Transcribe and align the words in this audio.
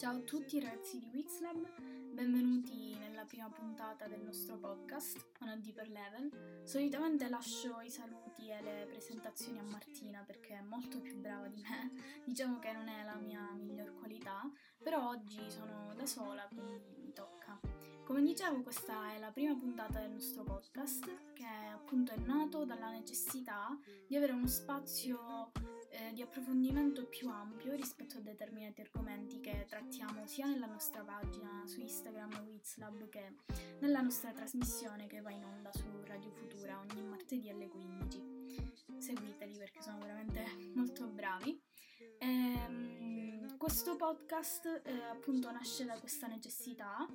Ciao 0.00 0.16
a 0.16 0.20
tutti 0.20 0.58
ragazzi 0.60 0.98
di 0.98 1.10
Wixlab, 1.12 2.14
benvenuti 2.14 2.96
nella 2.98 3.26
prima 3.26 3.50
puntata 3.50 4.06
del 4.06 4.22
nostro 4.22 4.56
podcast 4.56 5.28
On 5.40 5.48
a 5.48 5.56
Deeper 5.56 5.90
Level. 5.90 6.62
Solitamente 6.64 7.28
lascio 7.28 7.82
i 7.82 7.90
saluti 7.90 8.48
e 8.48 8.62
le 8.62 8.86
presentazioni 8.88 9.58
a 9.58 9.62
Martina 9.62 10.22
perché 10.26 10.56
è 10.56 10.62
molto 10.62 11.02
più 11.02 11.20
brava 11.20 11.48
di 11.48 11.60
me, 11.60 11.92
diciamo 12.24 12.58
che 12.60 12.72
non 12.72 12.88
è 12.88 13.04
la 13.04 13.16
mia 13.16 13.46
miglior 13.52 13.92
qualità, 13.98 14.50
però 14.82 15.10
oggi 15.10 15.50
sono 15.50 15.92
da 15.94 16.06
sola 16.06 16.48
quindi 16.48 16.80
mi 17.02 17.12
tocca. 17.12 17.60
Come 18.02 18.22
dicevo 18.22 18.62
questa 18.62 19.12
è 19.12 19.18
la 19.18 19.30
prima 19.30 19.54
puntata 19.54 20.00
del 20.00 20.12
nostro 20.12 20.44
podcast 20.44 21.32
che 21.34 21.44
appunto 21.74 22.12
è 22.12 22.16
nato 22.16 22.64
dalla 22.64 22.88
necessità 22.88 23.78
di 24.08 24.16
avere 24.16 24.32
uno 24.32 24.46
spazio 24.46 25.52
eh, 26.00 26.12
di 26.14 26.22
approfondimento 26.22 27.04
più 27.06 27.28
ampio 27.28 27.74
rispetto 27.74 28.16
a 28.16 28.20
determinati 28.20 28.80
argomenti 28.80 29.40
che 29.40 29.66
trattiamo 29.68 30.26
sia 30.26 30.46
nella 30.46 30.66
nostra 30.66 31.02
pagina 31.02 31.62
su 31.66 31.80
Instagram 31.80 32.46
Wizlab 32.46 33.08
che 33.08 33.34
nella 33.80 34.00
nostra 34.00 34.32
trasmissione 34.32 35.06
che 35.06 35.20
va 35.20 35.30
in 35.30 35.44
onda 35.44 35.70
su 35.72 35.84
Radio 36.04 36.30
Futura 36.30 36.80
ogni 36.80 37.02
martedì 37.02 37.50
alle 37.50 37.68
15. 37.68 38.38
Seguiteli 38.98 39.56
perché 39.58 39.82
sono 39.82 39.98
veramente 39.98 40.44
molto 40.74 41.06
bravi. 41.06 41.60
Ehm, 42.18 43.56
questo 43.58 43.96
podcast 43.96 44.82
eh, 44.84 45.02
appunto 45.10 45.50
nasce 45.50 45.84
da 45.84 45.98
questa 45.98 46.26
necessità 46.26 47.06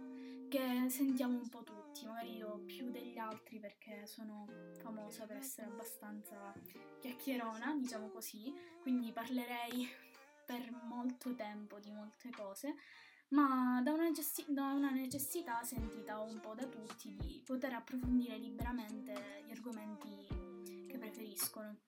che 0.55 0.89
sentiamo 0.89 1.37
un 1.37 1.49
po' 1.49 1.63
tutti, 1.63 2.05
magari 2.05 2.37
io 2.37 2.61
più 2.65 2.89
degli 2.89 3.17
altri 3.17 3.59
perché 3.59 4.05
sono 4.05 4.47
famosa 4.77 5.25
per 5.25 5.35
essere 5.37 5.67
abbastanza 5.67 6.53
chiacchierona, 7.01 7.75
diciamo 7.75 8.07
così, 8.07 8.53
quindi 8.81 9.11
parlerei 9.11 9.85
per 10.45 10.71
molto 10.83 11.35
tempo 11.35 11.79
di 11.79 11.91
molte 11.91 12.29
cose, 12.29 12.75
ma 13.29 13.81
da 13.83 13.91
una, 13.91 14.03
necessi- 14.03 14.45
da 14.47 14.71
una, 14.71 14.91
necessità 14.91 15.61
sentita 15.63 16.21
un 16.21 16.39
po' 16.39 16.53
da 16.53 16.65
tutti 16.67 17.13
di 17.17 17.41
poter 17.45 17.73
approfondire 17.73 18.37
liberamente 18.37 19.43
gli 19.45 19.51
argomenti 19.51 20.87
che 20.87 20.97
preferiscono. 20.97 21.79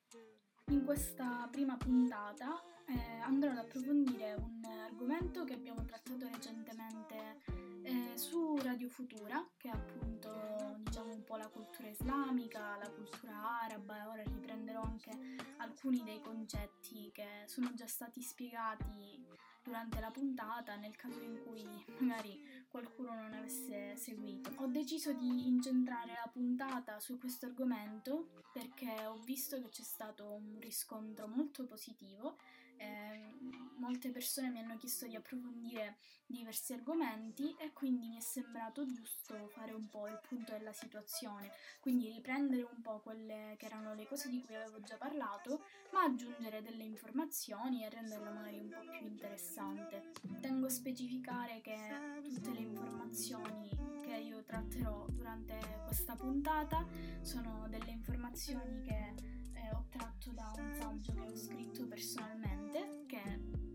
In 0.71 0.83
questa 0.83 1.47
prima 1.49 1.77
puntata 1.77 2.61
eh, 2.87 3.19
andrò 3.21 3.51
ad 3.51 3.57
approfondire 3.57 4.35
un 4.35 4.63
argomento 4.63 5.43
che 5.43 5.53
abbiamo 5.53 5.83
trattato 5.85 6.27
recentemente 6.27 7.41
eh, 7.83 8.11
su 8.15 8.57
Radio 8.57 8.89
Futura, 8.89 9.45
che 9.57 9.69
è 9.69 9.71
appunto 9.71 10.75
diciamo 10.79 11.13
un 11.13 11.23
po' 11.23 11.37
la 11.37 11.47
cultura 11.47 11.89
islamica, 11.89 12.77
la 12.77 12.89
cultura 12.89 13.61
araba, 13.61 13.97
e 13.97 14.05
ora 14.05 14.23
riprenderò 14.23 14.81
anche 14.81 15.11
alcuni 15.57 16.03
dei 16.03 16.21
concetti 16.21 17.11
che 17.13 17.43
sono 17.45 17.73
già 17.73 17.87
stati 17.87 18.21
spiegati 18.21 19.25
durante 19.63 19.99
la 19.99 20.11
puntata 20.11 20.75
nel 20.77 20.95
caso 20.95 21.21
in 21.21 21.41
cui 21.43 21.65
magari 21.99 22.65
qualcuno 22.69 23.13
non 23.13 23.33
avesse 23.33 23.95
seguito. 23.97 24.51
Ho 24.57 24.67
deciso 24.67 25.11
di 25.13 25.47
incentrare 25.47 26.13
la 26.13 26.29
puntata 26.31 26.99
su 26.99 27.17
questo 27.17 27.47
argomento 27.47 28.43
perché 28.53 29.05
ho 29.05 29.17
visto 29.25 29.61
che 29.61 29.69
c'è 29.69 29.83
stato 29.83 30.31
un 30.31 30.57
riscontro 30.59 31.27
molto 31.27 31.65
positivo, 31.65 32.37
eh, 32.77 33.35
molte 33.77 34.11
persone 34.11 34.49
mi 34.49 34.59
hanno 34.59 34.77
chiesto 34.77 35.05
di 35.05 35.15
approfondire 35.15 35.97
diversi 36.25 36.73
argomenti 36.73 37.55
e 37.57 37.71
quindi 37.71 38.07
mi 38.09 38.17
è 38.17 38.21
sembrato 38.21 38.85
giusto 38.85 39.47
fare 39.53 39.73
un 39.73 39.87
po' 39.87 40.07
il 40.07 40.19
punto 40.27 40.51
della 40.51 40.73
situazione, 40.73 41.51
quindi 41.79 42.11
riprendere 42.11 42.63
un 42.63 42.81
po' 42.81 42.99
quelle 42.99 43.55
che 43.57 43.65
erano 43.65 43.93
le 43.93 44.05
cose 44.07 44.29
di 44.29 44.41
cui 44.41 44.55
avevo 44.55 44.81
già 44.81 44.97
parlato, 44.97 45.63
ma 45.93 46.03
aggiungere 46.03 46.61
delle 46.61 46.83
informazioni 46.83 47.83
e 47.83 47.89
renderlo 47.89 48.31
magari 48.31 48.59
un 48.59 48.69
po' 48.69 48.91
più 48.97 49.07
interessante. 49.07 50.11
Tengo 50.41 50.65
a 50.65 50.69
specificare 50.69 51.61
che 51.61 51.77
tutte 52.23 52.51
le 52.51 52.59
informazioni 52.59 53.69
che 54.01 54.15
io 54.15 54.43
tratterò 54.43 55.05
durante 55.09 55.57
questa 55.85 56.15
puntata 56.15 56.85
sono 57.21 57.67
delle 57.69 57.91
informazioni 57.91 58.81
che 58.81 59.36
ho 59.73 59.85
tratto 59.89 60.31
da 60.31 60.53
un 60.57 60.73
saggio 60.79 61.13
che 61.13 61.19
ho 61.21 61.35
scritto 61.35 61.85
personalmente, 61.87 63.03
che 63.07 63.21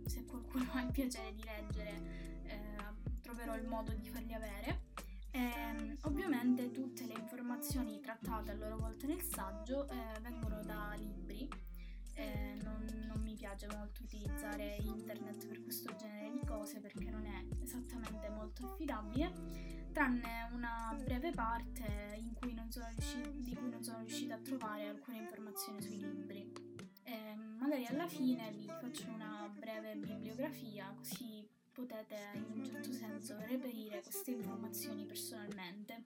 se 0.07 0.25
qualcuno 0.25 0.71
ha 0.73 0.83
il 0.83 0.91
piacere 0.91 1.33
di 1.35 1.43
leggere 1.43 2.03
eh, 2.45 3.21
troverò 3.21 3.57
il 3.57 3.67
modo 3.67 3.93
di 3.93 4.09
farli 4.09 4.35
avere. 4.35 4.91
E, 5.31 5.41
ehm, 5.41 5.97
ovviamente 6.03 6.71
tutte 6.71 7.07
le 7.07 7.15
informazioni 7.15 8.01
trattate 8.01 8.51
a 8.51 8.55
loro 8.55 8.77
volta 8.77 9.07
nel 9.07 9.23
saggio 9.23 9.89
eh, 9.89 10.21
vengono 10.21 10.63
da 10.63 10.95
libri. 10.97 11.49
Eh, 12.15 12.59
non, 12.63 12.87
non, 13.07 13.21
mi 13.23 13.35
piace 13.35 13.67
molto 13.69 14.03
utilizzare 14.03 14.77
internet 14.83 15.47
per 15.47 15.63
questo 15.63 15.95
genere 15.97 16.31
di 16.31 16.45
cose 16.45 16.79
perché 16.79 17.09
non 17.09 17.25
è 17.25 17.47
esattamente 17.63 18.29
molto 18.29 18.67
affidabile, 18.67 19.33
tranne 19.93 20.49
una 20.53 20.97
breve 21.05 21.31
parte 21.31 22.03
cui 22.43 22.55
riuscita, 22.89 23.31
di 23.37 23.55
cui 23.55 23.71
non 23.71 23.83
sono 23.83 23.99
riuscita 23.99 24.35
a 24.35 24.39
trovare 24.39 24.89
alcune 24.89 25.19
informazioni 25.19 25.81
sui 25.81 25.99
libri. 25.99 26.53
Eh, 27.05 27.35
magari 27.59 27.87
alla 27.87 28.09
fine 28.09 28.51
vi 28.53 28.67
faccio 28.67 29.09
una 29.11 29.49
breve 29.55 29.95
bibliografia 29.97 30.93
così 30.97 31.47
potete 31.73 32.17
in 32.35 32.61
un 32.61 32.65
certo 32.65 32.93
senso 32.93 33.37
reperire 33.47 34.03
queste 34.03 34.33
informazioni 34.33 35.05
personalmente. 35.05 36.05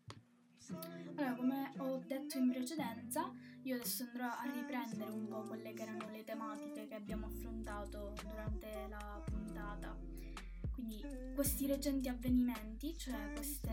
Allora, 1.15 1.35
come 1.35 1.73
ho 1.79 2.03
detto 2.05 2.39
in 2.39 2.51
precedenza, 2.51 3.33
io 3.63 3.77
adesso 3.77 4.05
andrò 4.05 4.27
a 4.27 4.51
riprendere 4.53 5.11
un 5.11 5.29
po' 5.29 5.43
quelle 5.43 5.73
che 5.73 5.83
erano 5.83 6.09
le 6.11 6.25
tematiche 6.25 6.87
che 6.87 6.95
abbiamo 6.95 7.27
affrontato 7.27 8.15
durante 8.21 8.87
la 8.89 9.23
puntata. 9.25 9.97
Quindi 10.77 11.03
questi 11.35 11.67
recenti 11.67 12.07
avvenimenti, 12.09 12.97
cioè 12.99 13.33
queste, 13.33 13.73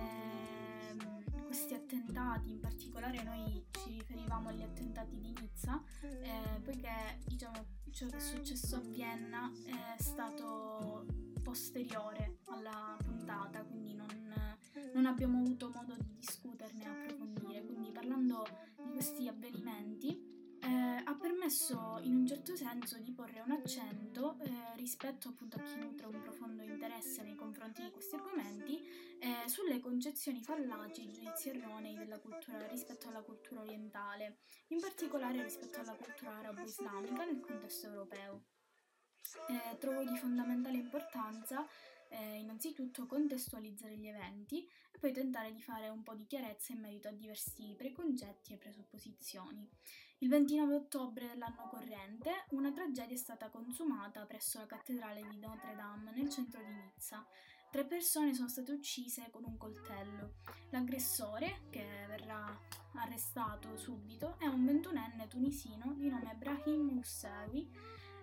questi 1.45 1.73
attentati, 1.73 2.49
in 2.49 2.61
particolare 2.61 3.21
noi 3.23 3.65
ci 3.71 3.91
riferivamo 3.91 4.47
agli 4.47 4.61
attentati 4.61 5.19
di 5.19 5.33
Nizza, 5.37 5.83
eh, 6.01 6.61
poiché 6.61 7.19
diciamo 7.25 7.65
ciò 7.91 8.07
che 8.07 8.15
è 8.15 8.19
successo 8.21 8.77
a 8.77 8.79
Vienna 8.79 9.51
è 9.65 10.01
stato 10.01 11.05
posteriore 11.43 12.39
alla 12.45 12.97
puntata, 13.03 13.61
quindi 13.63 13.93
non, 13.93 14.07
non 14.93 15.05
abbiamo 15.05 15.39
avuto 15.39 15.69
modo 15.73 15.95
di 15.97 16.13
discuterne 16.15 16.83
e 16.83 16.87
approfondire. 16.87 17.65
Quindi 17.65 17.91
parlando 17.91 18.45
di 18.81 18.91
questi 18.93 19.27
avvenimenti, 19.27 20.32
eh, 20.63 21.01
ha 21.03 21.15
permesso 21.15 21.99
in 22.03 22.15
un 22.15 22.27
certo 22.27 22.55
senso 22.55 22.97
di 22.97 23.11
porre 23.11 23.41
un 23.41 23.51
accento 23.51 24.37
eh, 24.39 24.75
rispetto 24.75 25.29
appunto 25.29 25.57
a 25.57 25.61
chi 25.61 25.77
nutre 25.77 26.05
un 26.05 26.21
profondo 26.21 26.63
interesse 26.63 27.21
nei 27.21 27.35
confronti 27.35 27.83
di 27.83 27.91
questi 27.91 28.15
argomenti 28.15 28.81
eh, 29.19 29.47
sulle 29.47 29.79
concezioni 29.79 30.41
fallaci, 30.41 31.11
giudizi 31.11 31.49
erronei 31.49 31.95
della 31.95 32.19
cultura 32.19 32.65
rispetto 32.67 33.09
alla 33.09 33.21
cultura 33.21 33.61
orientale, 33.61 34.39
in 34.67 34.79
particolare 34.79 35.43
rispetto 35.43 35.79
alla 35.81 35.95
cultura 35.95 36.37
arabo-islamica 36.37 37.25
nel 37.25 37.41
contesto 37.41 37.87
europeo. 37.87 38.43
Eh, 39.47 39.77
trovo 39.79 40.03
di 40.03 40.15
fondamentale 40.17 40.77
importanza 40.77 41.67
eh, 42.09 42.37
innanzitutto 42.37 43.05
contestualizzare 43.05 43.97
gli 43.97 44.07
eventi 44.07 44.65
e 44.91 44.99
poi 44.99 45.11
tentare 45.11 45.51
di 45.51 45.61
fare 45.61 45.89
un 45.89 46.03
po' 46.03 46.13
di 46.13 46.25
chiarezza 46.25 46.73
in 46.73 46.79
merito 46.79 47.07
a 47.07 47.11
diversi 47.11 47.73
preconcetti 47.75 48.53
e 48.53 48.57
presupposizioni. 48.57 49.67
Il 50.23 50.29
29 50.29 50.75
ottobre 50.75 51.27
dell'anno 51.27 51.67
corrente 51.69 52.45
una 52.51 52.71
tragedia 52.71 53.13
è 53.13 53.17
stata 53.17 53.49
consumata 53.49 54.25
presso 54.25 54.57
la 54.57 54.65
cattedrale 54.65 55.21
di 55.29 55.37
Notre 55.37 55.75
Dame 55.75 56.13
nel 56.13 56.29
centro 56.29 56.61
di 56.61 56.71
Nizza. 56.71 57.27
Tre 57.69 57.83
persone 57.83 58.33
sono 58.33 58.47
state 58.47 58.71
uccise 58.71 59.27
con 59.31 59.43
un 59.43 59.57
coltello. 59.57 60.35
L'aggressore, 60.69 61.63
che 61.69 61.85
verrà 62.07 62.57
arrestato 62.93 63.75
subito, 63.75 64.39
è 64.39 64.45
un 64.45 64.63
ventunenne 64.63 65.27
tunisino 65.27 65.93
di 65.97 66.07
nome 66.07 66.33
Brahim 66.37 66.91
Moussaoui 66.93 67.69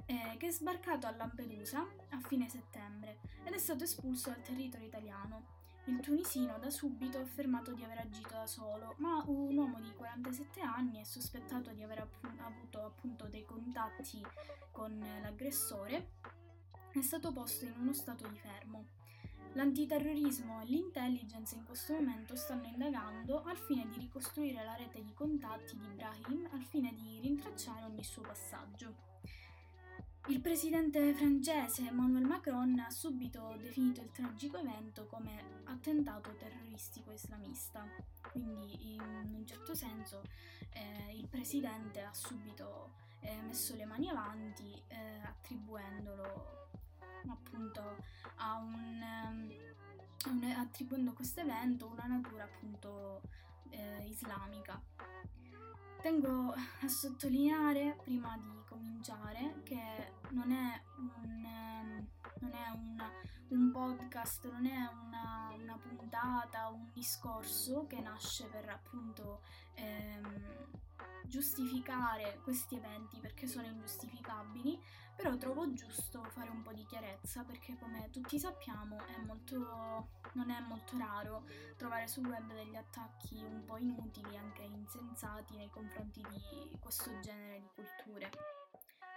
eh, 0.06 0.36
che 0.38 0.46
è 0.46 0.50
sbarcato 0.50 1.06
a 1.06 1.14
Lampedusa 1.14 1.86
a 2.08 2.20
fine 2.20 2.48
settembre 2.48 3.18
ed 3.44 3.52
è 3.52 3.58
stato 3.58 3.84
espulso 3.84 4.30
dal 4.30 4.40
territorio 4.40 4.86
italiano. 4.86 5.59
Il 5.84 6.00
tunisino 6.00 6.58
da 6.58 6.70
subito 6.70 7.18
ha 7.18 7.22
affermato 7.22 7.72
di 7.72 7.82
aver 7.82 7.98
agito 7.98 8.34
da 8.34 8.46
solo, 8.46 8.94
ma 8.98 9.24
un 9.26 9.56
uomo 9.56 9.80
di 9.80 9.92
47 9.94 10.60
anni 10.60 11.00
è 11.00 11.04
sospettato 11.04 11.70
di 11.72 11.82
aver 11.82 12.00
app- 12.00 12.24
avuto 12.38 12.84
appunto 12.84 13.26
dei 13.26 13.44
contatti 13.44 14.22
con 14.70 14.98
l'aggressore 15.22 16.12
è 16.92 17.00
stato 17.02 17.32
posto 17.32 17.64
in 17.64 17.74
uno 17.78 17.92
stato 17.92 18.26
di 18.28 18.38
fermo. 18.38 18.86
L'antiterrorismo 19.54 20.60
e 20.60 20.66
l'intelligence 20.66 21.56
in 21.56 21.64
questo 21.64 21.94
momento 21.94 22.36
stanno 22.36 22.66
indagando 22.66 23.42
al 23.42 23.56
fine 23.56 23.86
di 23.88 23.98
ricostruire 23.98 24.62
la 24.64 24.76
rete 24.76 25.02
di 25.02 25.12
contatti 25.12 25.76
di 25.76 25.86
Ibrahim 25.86 26.48
al 26.52 26.62
fine 26.62 26.92
di 26.94 27.18
rintracciare 27.20 27.84
ogni 27.84 28.04
suo 28.04 28.22
passaggio. 28.22 29.09
Il 30.30 30.40
presidente 30.40 31.12
francese 31.12 31.88
Emmanuel 31.88 32.24
Macron 32.24 32.78
ha 32.78 32.88
subito 32.88 33.56
definito 33.58 34.00
il 34.00 34.12
tragico 34.12 34.58
evento 34.58 35.06
come 35.06 35.62
attentato 35.64 36.36
terroristico 36.36 37.10
islamista, 37.10 37.84
quindi 38.30 38.94
in 38.94 39.00
un 39.34 39.44
certo 39.44 39.74
senso 39.74 40.22
eh, 40.70 41.16
il 41.16 41.26
presidente 41.26 42.02
ha 42.02 42.14
subito 42.14 42.92
eh, 43.18 43.40
messo 43.42 43.74
le 43.74 43.84
mani 43.86 44.08
avanti 44.08 44.72
eh, 44.86 45.20
attribuendolo 45.24 46.68
appunto 47.28 47.96
a 48.36 48.56
un, 48.58 49.02
um, 50.26 50.54
attribuendo 50.56 51.12
questo 51.12 51.40
evento 51.40 51.88
una 51.88 52.06
natura 52.06 52.44
appunto 52.44 53.22
eh, 53.70 54.06
islamica. 54.06 54.80
Tengo 56.02 56.54
a 56.54 56.88
sottolineare 56.88 57.94
prima 58.02 58.34
di 58.38 58.62
cominciare 58.66 59.60
che 59.64 60.12
non 60.30 60.50
è 60.50 60.82
un, 60.96 61.44
um, 61.44 62.06
non 62.40 62.52
è 62.52 62.70
una, 62.70 63.10
un 63.48 63.70
podcast, 63.70 64.50
non 64.50 64.64
è 64.64 64.88
una, 65.04 65.52
una, 65.60 65.76
puntata, 65.76 66.68
un 66.68 66.88
discorso 66.94 67.86
che 67.86 68.00
nasce 68.00 68.46
per 68.46 68.70
appunto 68.70 69.42
ehm, 69.74 70.70
giustificare 71.24 72.40
questi 72.42 72.76
eventi 72.76 73.18
perché 73.20 73.46
sono 73.46 73.66
ingiustificabili, 73.66 74.78
però 75.14 75.36
trovo 75.36 75.72
giusto 75.72 76.22
fare 76.30 76.50
un 76.50 76.62
po' 76.62 76.72
di 76.72 76.84
chiarezza 76.84 77.44
perché 77.44 77.76
come 77.78 78.08
tutti 78.10 78.38
sappiamo 78.38 78.98
è 79.06 79.20
molto, 79.24 80.10
non 80.32 80.50
è 80.50 80.60
molto 80.60 80.96
raro 80.98 81.44
trovare 81.76 82.08
sul 82.08 82.26
web 82.26 82.52
degli 82.52 82.76
attacchi 82.76 83.42
un 83.42 83.64
po' 83.64 83.76
inutili, 83.76 84.36
anche 84.36 84.62
insensati 84.62 85.56
nei 85.56 85.70
confronti 85.70 86.22
di 86.22 86.78
questo 86.80 87.18
genere 87.20 87.60
di 87.60 87.68
culture. 87.74 88.59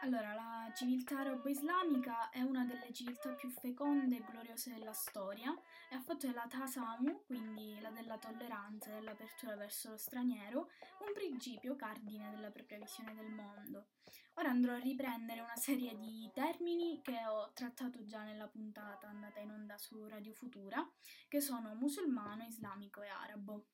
Allora, 0.04 0.34
la 0.34 0.70
civiltà 0.76 1.20
arabo-islamica 1.20 2.30
è 2.30 2.42
una 2.42 2.66
delle 2.66 2.92
civiltà 2.92 3.30
più 3.36 3.50
feconde 3.50 4.18
e 4.18 4.24
gloriose 4.30 4.74
della 4.74 4.92
storia 4.92 5.58
e 5.90 5.96
ha 5.96 6.02
fatto 6.02 6.28
della 6.28 6.46
Tasamu, 6.46 7.24
quindi 7.26 7.80
la 7.80 7.90
della 7.90 8.18
tolleranza 8.18 8.90
e 8.90 8.96
dell'apertura 8.96 9.56
verso 9.56 9.92
lo 9.92 9.98
straniero, 9.98 10.72
un 11.08 11.14
principio 11.14 11.78
cardine 11.78 12.32
della 12.32 12.52
propria 12.52 12.80
visione 12.80 13.16
del 13.16 13.32
mondo. 13.32 13.92
Ora 14.34 14.50
andrò 14.50 14.74
a 14.74 14.80
riprendere 14.80 15.40
una 15.40 15.56
serie 15.56 15.96
di 15.96 16.30
termini 16.34 17.00
che 17.02 17.26
ho 17.26 17.54
trattato 17.54 18.04
già 18.04 18.24
nella 18.24 18.50
puntata 18.50 19.08
andata 19.08 19.40
in 19.40 19.52
onda 19.52 19.78
su 19.78 20.06
Radio 20.06 20.34
Futura, 20.34 20.86
che 21.30 21.40
sono 21.40 21.76
musulmano, 21.76 22.44
islamico 22.44 23.02
e 23.02 23.08
arabo. 23.08 23.68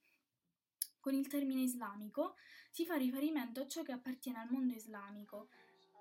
Con 0.99 1.15
il 1.15 1.27
termine 1.27 1.61
islamico 1.61 2.35
si 2.69 2.85
fa 2.85 2.95
riferimento 2.97 3.61
a 3.61 3.67
ciò 3.67 3.81
che 3.81 3.93
appartiene 3.93 4.37
al 4.37 4.51
mondo 4.51 4.73
islamico, 4.73 5.49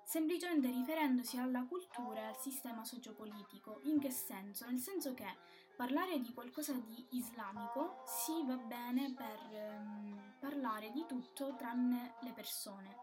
semplicemente 0.09 0.71
riferendosi 0.71 1.37
alla 1.37 1.63
cultura 1.65 2.21
e 2.21 2.25
al 2.25 2.37
sistema 2.39 2.83
sociopolitico. 2.83 3.79
In 3.83 3.99
che 3.99 4.09
senso? 4.09 4.65
Nel 4.65 4.79
senso 4.79 5.13
che 5.13 5.37
parlare 5.75 6.19
di 6.19 6.33
qualcosa 6.33 6.73
di 6.73 7.05
islamico 7.11 8.01
si 8.07 8.43
va 8.43 8.57
bene 8.57 9.13
per 9.13 9.77
um, 9.77 10.33
parlare 10.39 10.89
di 10.89 11.05
tutto 11.07 11.53
tranne 11.55 12.15
le 12.21 12.31
persone. 12.31 12.95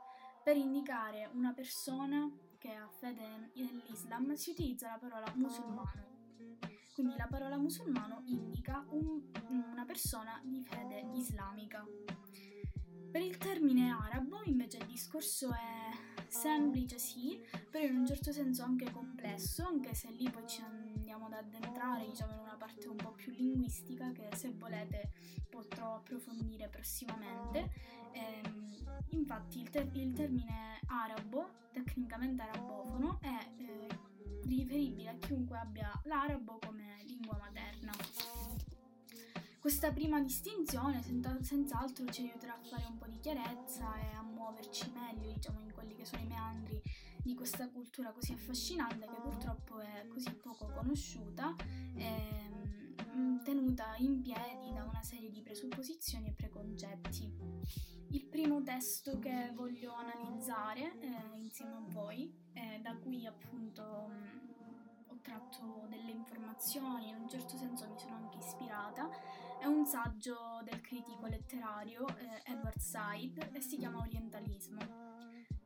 Per 0.42 0.56
indicare 0.56 1.30
una 1.32 1.52
persona 1.52 2.28
che 2.58 2.74
ha 2.74 2.88
fede 2.88 3.52
nell'Islam 3.54 4.34
si 4.34 4.50
utilizza 4.50 4.88
la 4.88 4.98
parola 4.98 5.32
musulmano. 5.36 6.14
Quindi 6.92 7.14
la 7.16 7.28
parola 7.28 7.56
musulmano 7.56 8.22
indica 8.24 8.84
un, 8.88 9.30
una 9.50 9.84
persona 9.84 10.40
di 10.42 10.60
fede 10.64 11.08
islamica. 11.12 11.86
Per 13.10 13.22
il 13.22 13.38
termine 13.38 13.90
arabo 13.90 14.42
invece 14.44 14.78
il 14.78 14.86
discorso 14.86 15.52
è 15.52 16.24
semplice 16.28 16.98
sì, 16.98 17.40
però 17.70 17.84
in 17.84 17.96
un 17.96 18.06
certo 18.06 18.32
senso 18.32 18.62
anche 18.62 18.90
complesso, 18.90 19.64
anche 19.66 19.94
se 19.94 20.10
lì 20.10 20.28
poi 20.28 20.46
ci 20.46 20.60
andiamo 20.62 21.26
ad 21.26 21.32
addentrare 21.32 22.06
diciamo 22.06 22.32
in 22.32 22.38
una 22.40 22.56
parte 22.56 22.88
un 22.88 22.96
po' 22.96 23.12
più 23.12 23.32
linguistica 23.32 24.12
che 24.12 24.28
se 24.34 24.50
volete 24.50 25.10
potrò 25.48 25.96
approfondire 25.96 26.68
prossimamente. 26.68 27.70
Ehm, 28.12 28.74
infatti 29.10 29.60
il, 29.60 29.70
ter- 29.70 29.94
il, 29.94 30.12
termine 30.12 30.80
arabo, 30.86 31.50
tecnicamente 31.72 32.42
arabofono, 32.42 33.18
è 33.20 33.48
eh, 33.58 33.88
riferibile 34.44 35.10
a 35.10 35.14
chiunque 35.14 35.58
abbia 35.58 35.90
l'arabo 36.04 36.58
come 36.60 37.02
lingua 37.04 37.38
materna. 37.38 37.92
Questa 39.66 39.90
prima 39.90 40.20
distinzione 40.20 41.02
senz'altro 41.40 42.06
ci 42.12 42.20
aiuterà 42.20 42.54
a 42.54 42.62
fare 42.62 42.86
un 42.88 42.98
po' 42.98 43.08
di 43.08 43.18
chiarezza 43.18 43.98
e 43.98 44.14
a 44.14 44.22
muoverci 44.22 44.92
meglio, 44.92 45.32
diciamo, 45.32 45.58
in 45.58 45.72
quelli 45.72 45.96
che 45.96 46.04
sono 46.04 46.22
i 46.22 46.26
meandri 46.26 46.80
di 47.20 47.34
questa 47.34 47.68
cultura 47.68 48.12
così 48.12 48.30
affascinante 48.30 49.08
che 49.08 49.20
purtroppo 49.20 49.80
è 49.80 50.06
così 50.06 50.32
poco 50.34 50.66
conosciuta 50.66 51.56
e 51.96 52.48
mm, 53.12 53.38
tenuta 53.42 53.96
in 53.96 54.22
piedi 54.22 54.72
da 54.72 54.84
una 54.84 55.02
serie 55.02 55.32
di 55.32 55.42
presupposizioni 55.42 56.28
e 56.28 56.32
preconcetti. 56.32 57.28
Il 58.10 58.24
primo 58.24 58.62
testo 58.62 59.18
che 59.18 59.50
voglio 59.52 59.94
analizzare 59.94 60.96
eh, 61.00 61.38
insieme 61.40 61.72
a 61.72 61.82
voi, 61.88 62.32
eh, 62.52 62.78
da 62.80 62.94
cui 62.98 63.26
appunto 63.26 64.10
tratto 65.26 65.86
delle 65.88 66.12
informazioni, 66.12 67.08
in 67.08 67.16
un 67.16 67.28
certo 67.28 67.56
senso 67.56 67.88
mi 67.88 67.98
sono 67.98 68.14
anche 68.14 68.38
ispirata, 68.38 69.10
è 69.58 69.64
un 69.64 69.84
saggio 69.84 70.60
del 70.62 70.80
critico 70.80 71.26
letterario 71.26 72.06
eh, 72.06 72.42
Edward 72.52 72.78
Said 72.78 73.50
e 73.52 73.60
si 73.60 73.76
chiama 73.76 73.98
Orientalismo. 73.98 74.78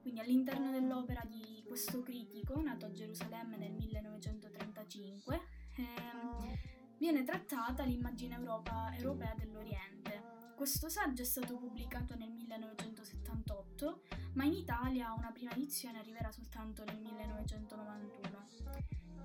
Quindi 0.01 0.21
all'interno 0.21 0.71
dell'opera 0.71 1.21
di 1.29 1.63
questo 1.67 2.01
critico, 2.01 2.59
nato 2.63 2.87
a 2.87 2.91
Gerusalemme 2.91 3.59
nel 3.59 3.73
1935, 3.73 5.41
ehm, 5.77 6.59
viene 6.97 7.23
trattata 7.23 7.85
l'immagine 7.85 8.37
Europa, 8.37 8.95
europea 8.97 9.35
dell'Oriente. 9.37 10.55
Questo 10.57 10.89
saggio 10.89 11.21
è 11.21 11.27
stato 11.27 11.59
pubblicato 11.59 12.15
nel 12.17 12.31
1978, 12.31 14.05
ma 14.35 14.45
in 14.45 14.55
Italia 14.55 15.13
una 15.13 15.33
prima 15.33 15.53
edizione 15.53 15.99
arriverà 15.99 16.33
soltanto 16.33 16.83
nel 16.85 16.99
1991. 16.99 18.40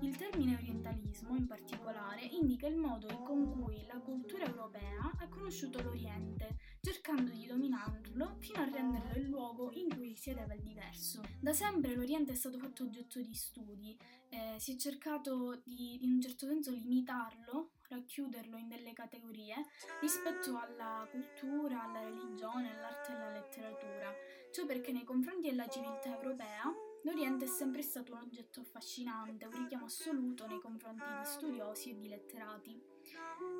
Il 0.00 0.14
termine 0.14 0.54
orientalismo, 0.54 1.34
in 1.34 1.46
particolare, 1.46 2.20
indica 2.20 2.66
il 2.66 2.76
modo 2.76 3.22
con 3.22 3.50
cui 3.50 3.82
la 3.86 3.98
cultura 3.98 4.44
europea 4.44 5.10
ha 5.18 5.28
conosciuto 5.28 5.82
l'Oriente, 5.82 6.58
cercando 6.82 7.30
di 7.30 7.46
dominarlo 7.46 8.36
fino 8.38 8.60
a 8.60 8.68
renderlo 8.68 9.18
il 9.18 9.26
luogo 9.26 9.72
in 9.72 9.88
cui 9.88 10.08
risiedeva 10.08 10.52
il 10.52 10.60
diverso. 10.60 11.22
Da 11.40 11.54
sempre 11.54 11.94
l'Oriente 11.94 12.32
è 12.32 12.34
stato 12.34 12.58
fatto 12.58 12.84
oggetto 12.84 13.20
di 13.20 13.34
studi, 13.34 13.96
eh, 14.28 14.56
si 14.58 14.74
è 14.74 14.76
cercato 14.76 15.62
di, 15.64 16.04
in 16.04 16.12
un 16.12 16.20
certo 16.20 16.46
senso, 16.46 16.72
limitarlo, 16.72 17.70
racchiuderlo 17.88 18.58
in 18.58 18.68
delle 18.68 18.92
categorie 18.92 19.54
rispetto 20.00 20.58
alla 20.58 21.08
cultura, 21.10 21.84
alla 21.84 22.00
religione, 22.00 22.76
all'arte 22.76 23.12
e 23.12 23.14
alla 23.14 23.32
letteratura. 23.32 24.12
Ciò 24.52 24.66
perché 24.66 24.92
nei 24.92 25.04
confronti 25.04 25.48
della 25.48 25.68
civiltà 25.68 26.14
europea 26.14 26.70
L'Oriente 27.04 27.44
è 27.44 27.48
sempre 27.48 27.82
stato 27.82 28.12
un 28.12 28.20
oggetto 28.20 28.60
affascinante, 28.60 29.46
un 29.46 29.52
richiamo 29.52 29.84
assoluto 29.84 30.46
nei 30.46 30.60
confronti 30.60 31.04
di 31.04 31.24
studiosi 31.24 31.90
e 31.90 31.96
di 31.96 32.08
letterati. 32.08 32.82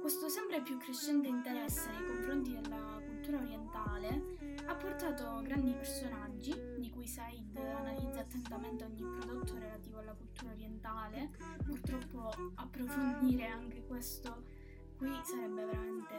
Questo 0.00 0.28
sempre 0.28 0.62
più 0.62 0.76
crescente 0.78 1.28
interesse 1.28 1.90
nei 1.90 2.06
confronti 2.06 2.52
della 2.52 3.00
cultura 3.04 3.38
orientale 3.38 4.54
ha 4.66 4.74
portato 4.74 5.40
grandi 5.42 5.72
personaggi, 5.72 6.52
di 6.78 6.90
cui 6.90 7.06
Said 7.06 7.56
analizza 7.56 8.20
attentamente 8.20 8.84
ogni 8.84 9.02
prodotto 9.02 9.56
relativo 9.58 9.98
alla 9.98 10.14
cultura 10.14 10.50
orientale. 10.50 11.30
Purtroppo 11.64 12.32
approfondire 12.56 13.46
anche 13.46 13.84
questo 13.84 14.55
qui 14.96 15.12
sarebbe 15.24 15.64
veramente 15.64 16.14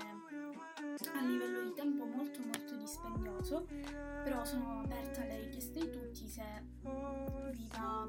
a 1.14 1.22
livello 1.22 1.64
di 1.64 1.74
tempo 1.74 2.06
molto 2.06 2.40
molto 2.42 2.76
dispendioso, 2.76 3.66
però 4.24 4.46
sono 4.46 4.82
aperta 4.82 5.22
alle 5.22 5.40
richieste 5.42 5.80
di 5.80 5.90
tutti 5.90 6.28
se 6.28 6.44
vi 7.52 7.68
va 7.70 8.08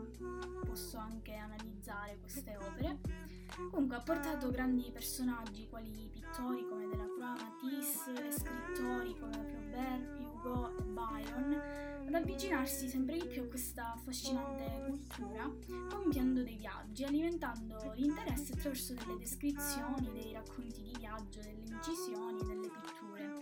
posso 0.65 0.99
anche 0.99 1.35
analizzare 1.35 2.19
queste 2.21 2.57
opere. 2.57 3.28
Comunque 3.71 3.97
ha 3.97 4.01
portato 4.01 4.51
grandi 4.51 4.91
personaggi 4.93 5.67
quali 5.69 6.11
pittori 6.13 6.67
come 6.69 6.87
Delacroix, 6.89 7.41
Matisse 7.43 8.13
e 8.13 8.33
scrittori 8.33 9.17
come 9.19 9.33
Flaubert, 9.33 10.19
Hugo 10.19 10.77
e 10.79 10.83
Byron 10.83 11.63
ad 12.09 12.15
avvicinarsi 12.15 12.89
sempre 12.89 13.19
di 13.19 13.27
più 13.27 13.43
a 13.43 13.47
questa 13.47 13.93
affascinante 13.93 14.83
cultura, 14.87 15.51
compiendo 15.91 16.43
dei 16.43 16.57
viaggi, 16.57 17.05
alimentando 17.05 17.93
l'interesse 17.97 18.55
attraverso 18.55 18.95
delle 18.95 19.19
descrizioni, 19.19 20.11
dei 20.13 20.33
racconti 20.33 20.83
di 20.83 20.95
viaggio, 20.99 21.41
delle 21.41 21.65
incisioni, 21.67 22.43
delle 22.47 22.69
pitture. 22.69 23.35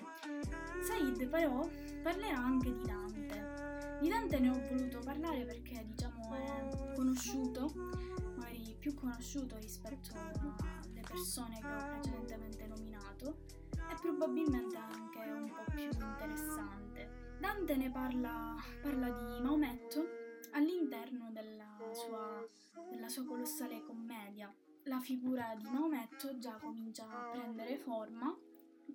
Said 0.82 1.28
però 1.28 1.68
parlerà 2.02 2.38
anche 2.38 2.72
di 2.72 2.82
Dante. 2.84 3.98
Di 4.00 4.08
Dante 4.08 4.38
ne 4.40 4.50
ho 4.50 4.60
voluto 4.68 4.98
parlare 4.98 5.44
perché 5.44 5.84
diciamo 5.86 6.34
è 6.34 6.94
conosciuto, 6.94 7.72
più 8.86 8.94
conosciuto 8.94 9.56
rispetto 9.56 10.14
alle 10.14 11.00
persone 11.00 11.58
che 11.58 11.66
ho 11.66 11.86
precedentemente 11.88 12.66
nominato 12.68 13.38
e 13.72 13.94
probabilmente 14.00 14.76
anche 14.76 15.18
un 15.28 15.48
po' 15.48 15.64
più 15.72 15.90
interessante. 15.90 17.34
Dante 17.40 17.76
ne 17.76 17.90
parla, 17.90 18.54
parla 18.80 19.10
di 19.10 19.42
Maometto 19.42 20.06
all'interno 20.52 21.32
della 21.32 21.76
sua, 21.90 22.46
della 22.88 23.08
sua 23.08 23.24
colossale 23.24 23.82
commedia. 23.82 24.54
La 24.84 25.00
figura 25.00 25.56
di 25.56 25.68
Maometto 25.68 26.38
già 26.38 26.56
comincia 26.56 27.08
a 27.10 27.30
prendere 27.30 27.78
forma, 27.78 28.32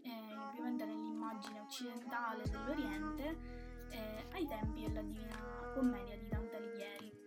eh, 0.04 0.38
ovviamente 0.38 0.86
nell'immagine 0.86 1.60
occidentale 1.60 2.44
dell'Oriente, 2.44 3.38
eh, 3.90 4.26
ai 4.32 4.48
tempi 4.48 4.84
della 4.84 5.02
Divina 5.02 5.74
Commedia 5.74 6.18
di 6.18 6.30
Dante 6.30 6.56
Alighieri. 6.56 7.21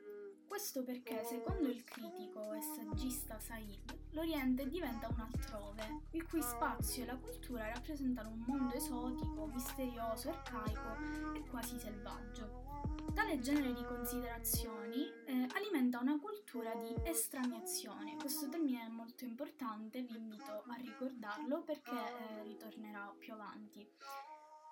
Questo 0.55 0.85
perché, 0.85 1.25
secondo 1.25 1.69
il 1.69 1.83
critico 1.83 2.53
e 2.53 2.61
saggista 2.61 3.41
Said, 3.41 3.93
l'Oriente 4.13 4.69
diventa 4.69 5.09
un 5.09 5.19
altrove, 5.19 6.03
il 6.13 6.25
cui 6.29 6.41
spazio 6.43 7.03
e 7.03 7.07
la 7.07 7.17
cultura 7.17 7.73
rappresentano 7.73 8.29
un 8.29 8.45
mondo 8.47 8.73
esotico, 8.73 9.47
misterioso, 9.47 10.31
arcaico 10.31 11.35
e 11.35 11.41
quasi 11.51 11.77
selvaggio. 11.77 12.93
Tale 13.13 13.41
genere 13.41 13.73
di 13.73 13.83
considerazioni 13.83 15.11
eh, 15.27 15.49
alimenta 15.55 15.99
una 15.99 16.21
cultura 16.21 16.73
di 16.77 16.95
estraniazione. 17.03 18.15
Questo 18.15 18.49
termine 18.49 18.87
è 18.87 18.89
molto 18.89 19.25
importante, 19.25 20.03
vi 20.03 20.15
invito 20.15 20.63
a 20.69 20.75
ricordarlo 20.77 21.63
perché 21.63 21.91
eh, 21.91 22.43
ritornerà 22.45 23.13
più 23.19 23.33
avanti 23.33 23.85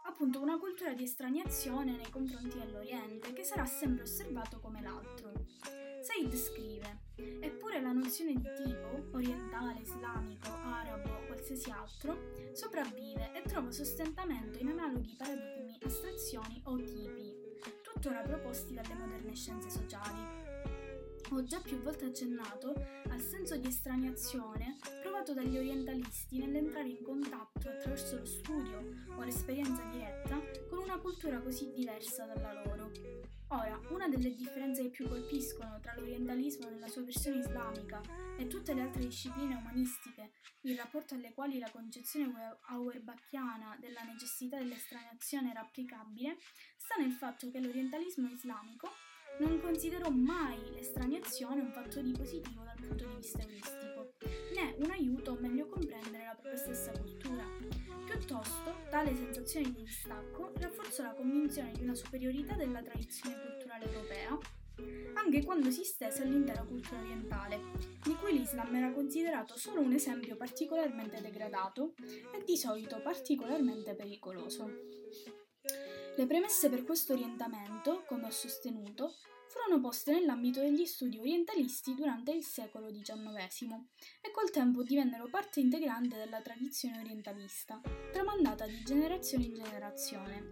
appunto 0.05 0.41
una 0.41 0.59
cultura 0.59 0.93
di 0.93 1.05
estraniazione 1.05 1.97
nei 1.97 2.11
confronti 2.11 2.59
dell'Oriente 2.59 3.33
che 3.33 3.45
sarà 3.45 3.65
sempre 3.65 4.05
osservato 4.05 4.59
come 4.61 4.81
l'altro. 4.83 5.33
Said 6.03 6.35
scrive: 6.35 7.01
Eppure 7.41 7.81
la 7.81 7.93
nozione 7.93 8.35
di 8.35 8.49
tipo, 8.65 9.17
orientale, 9.17 9.81
islamico, 9.81 10.49
arabo 10.49 11.09
o 11.09 11.27
qualsiasi 11.27 11.71
altro, 11.71 12.51
sopravvive 12.53 13.33
e 13.35 13.43
trova 13.43 13.71
sostentamento 13.71 14.59
in 14.59 14.69
analoghi 14.69 15.15
paradigmi, 15.17 15.79
astrazioni 15.85 16.61
o 16.65 16.77
tipi, 16.77 17.33
tuttora 17.83 18.23
proposti 18.23 18.75
dalle 18.75 18.95
moderne 18.95 19.35
scienze 19.35 19.71
sociali. 19.71 20.42
Ho 21.35 21.45
già 21.45 21.61
più 21.61 21.81
volte 21.81 22.05
accennato 22.05 22.75
al 23.09 23.21
senso 23.23 23.57
di 23.57 23.67
estraniazione 23.67 24.77
provato 25.01 25.33
dagli 25.33 25.57
orientalisti 25.57 26.39
nell'entrare 26.39 26.89
in 26.89 27.03
contatto 27.03 27.71
attraverso 27.71 28.19
lo 28.19 28.27
studio 28.27 28.85
o 29.17 29.23
l'esperienza 29.23 29.83
diretta 29.85 30.39
con 30.69 30.81
una 30.81 30.99
cultura 30.99 31.41
così 31.41 31.73
diversa 31.73 32.27
dalla 32.27 32.53
loro. 32.53 32.91
Ora, 33.49 33.81
una 33.89 34.09
delle 34.09 34.35
differenze 34.35 34.83
che 34.83 34.91
più 34.91 35.09
colpiscono 35.09 35.81
tra 35.81 35.95
l'orientalismo 35.95 36.69
nella 36.69 36.89
sua 36.89 37.03
versione 37.03 37.39
islamica 37.39 38.03
e 38.37 38.47
tutte 38.47 38.75
le 38.75 38.83
altre 38.83 39.07
discipline 39.07 39.55
umanistiche, 39.55 40.33
in 40.63 40.77
rapporto 40.77 41.15
alle 41.15 41.33
quali 41.33 41.59
la 41.59 41.71
concezione 41.71 42.59
auerbacchiana 42.69 43.79
della 43.81 44.03
necessità 44.03 44.59
dell'estraniazione 44.59 45.51
era 45.51 45.61
applicabile, 45.61 46.37
sta 46.77 46.97
nel 46.97 47.13
fatto 47.13 47.51
che 47.51 47.59
l'orientalismo 47.59 48.29
islamico 48.29 48.91
non 49.39 49.61
considerò 49.61 50.11
mai 50.11 50.59
l'estraniazione 50.73 51.61
un 51.61 51.73
fattore 51.73 52.11
positivo 52.13 52.63
dal 52.65 52.87
punto 52.87 53.05
di 53.07 53.15
vista 53.17 53.41
euristico, 53.41 54.13
né 54.55 54.75
un 54.79 54.91
aiuto 54.91 55.33
a 55.33 55.41
meglio 55.41 55.67
comprendere 55.67 56.25
la 56.25 56.33
propria 56.33 56.57
stessa 56.57 56.93
cultura. 56.93 57.45
Piuttosto, 58.05 58.75
tale 58.91 59.15
sensazione 59.15 59.73
di 59.73 59.83
distacco 59.83 60.53
rafforzò 60.59 61.03
la 61.03 61.15
convinzione 61.15 61.73
di 61.73 61.83
una 61.83 61.95
superiorità 61.95 62.55
della 62.55 62.83
tradizione 62.83 63.41
culturale 63.41 63.87
europea, 63.87 64.39
anche 65.15 65.45
quando 65.45 65.71
si 65.71 65.85
stese 65.85 66.23
all'intera 66.23 66.63
cultura 66.63 67.01
orientale, 67.01 67.61
di 68.03 68.15
cui 68.17 68.39
l'Islam 68.39 68.75
era 68.75 68.93
considerato 68.93 69.57
solo 69.57 69.81
un 69.81 69.93
esempio 69.93 70.37
particolarmente 70.37 71.21
degradato 71.21 71.95
e 72.35 72.43
di 72.45 72.57
solito 72.57 73.01
particolarmente 73.01 73.95
pericoloso. 73.95 74.71
Le 76.15 76.27
premesse 76.27 76.69
per 76.69 76.85
questo 76.85 77.15
orientamento, 77.15 78.05
come 78.07 78.27
ho 78.27 78.31
sostenuto, 78.31 79.15
furono 79.49 79.81
poste 79.81 80.13
nell'ambito 80.13 80.61
degli 80.61 80.85
studi 80.85 81.19
orientalisti 81.19 81.95
durante 81.95 82.33
il 82.33 82.43
secolo 82.43 82.91
XIX 82.91 83.85
e 84.21 84.31
col 84.31 84.51
tempo 84.51 84.83
divennero 84.83 85.29
parte 85.31 85.61
integrante 85.61 86.17
della 86.17 86.43
tradizione 86.43 87.01
orientalista, 87.01 87.81
tramandata 88.13 88.67
di 88.67 88.83
generazione 88.85 89.45
in 89.45 89.55
generazione. 89.55 90.51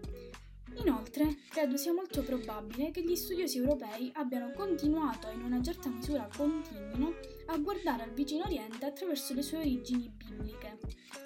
Inoltre, 0.76 1.36
credo 1.50 1.76
sia 1.76 1.92
molto 1.92 2.22
probabile 2.22 2.90
che 2.90 3.02
gli 3.02 3.16
studiosi 3.16 3.58
europei 3.58 4.10
abbiano 4.14 4.52
continuato 4.52 5.28
in 5.28 5.42
una 5.42 5.62
certa 5.62 5.88
misura 5.88 6.28
continuino 6.34 7.14
a 7.52 7.58
guardare 7.58 8.04
al 8.04 8.12
vicino 8.12 8.44
Oriente 8.44 8.84
attraverso 8.84 9.34
le 9.34 9.42
sue 9.42 9.58
origini 9.58 10.08
bibliche 10.08 10.78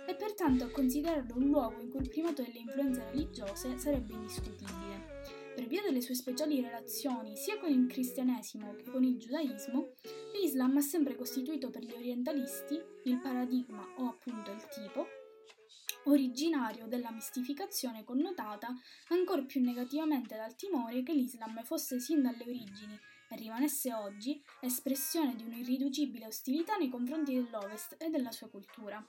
e 0.06 0.14
pertanto 0.14 0.64
a 0.64 0.70
considerarlo 0.70 1.36
un 1.36 1.48
luogo 1.48 1.80
in 1.80 1.90
cui 1.90 2.00
il 2.00 2.08
primato 2.08 2.42
delle 2.42 2.60
influenze 2.60 3.04
religiose 3.10 3.78
sarebbe 3.78 4.14
indiscutibile. 4.14 5.22
Per 5.54 5.66
via 5.66 5.82
delle 5.82 6.00
sue 6.00 6.14
speciali 6.14 6.62
relazioni 6.62 7.36
sia 7.36 7.58
con 7.58 7.70
il 7.70 7.86
cristianesimo 7.86 8.74
che 8.74 8.90
con 8.90 9.04
il 9.04 9.18
giudaismo, 9.18 9.92
l'Islam 10.32 10.78
ha 10.78 10.80
sempre 10.80 11.14
costituito 11.14 11.68
per 11.68 11.84
gli 11.84 11.92
orientalisti 11.92 12.80
il 13.04 13.20
paradigma 13.20 13.86
o 13.98 14.08
appunto 14.08 14.50
il 14.50 14.66
tipo 14.68 15.06
originario 16.04 16.86
della 16.86 17.10
mistificazione 17.10 18.02
connotata 18.02 18.74
ancor 19.08 19.44
più 19.44 19.62
negativamente 19.62 20.36
dal 20.36 20.54
timore 20.56 21.02
che 21.02 21.12
l'Islam 21.12 21.62
fosse 21.62 22.00
sin 22.00 22.22
dalle 22.22 22.42
origini 22.42 22.98
rimanesse 23.36 23.92
oggi 23.92 24.42
espressione 24.60 25.34
di 25.34 25.44
un'irriducibile 25.44 26.26
ostilità 26.26 26.76
nei 26.76 26.88
confronti 26.88 27.34
dell'Ovest 27.34 27.96
e 27.98 28.10
della 28.10 28.30
sua 28.30 28.48
cultura. 28.48 29.04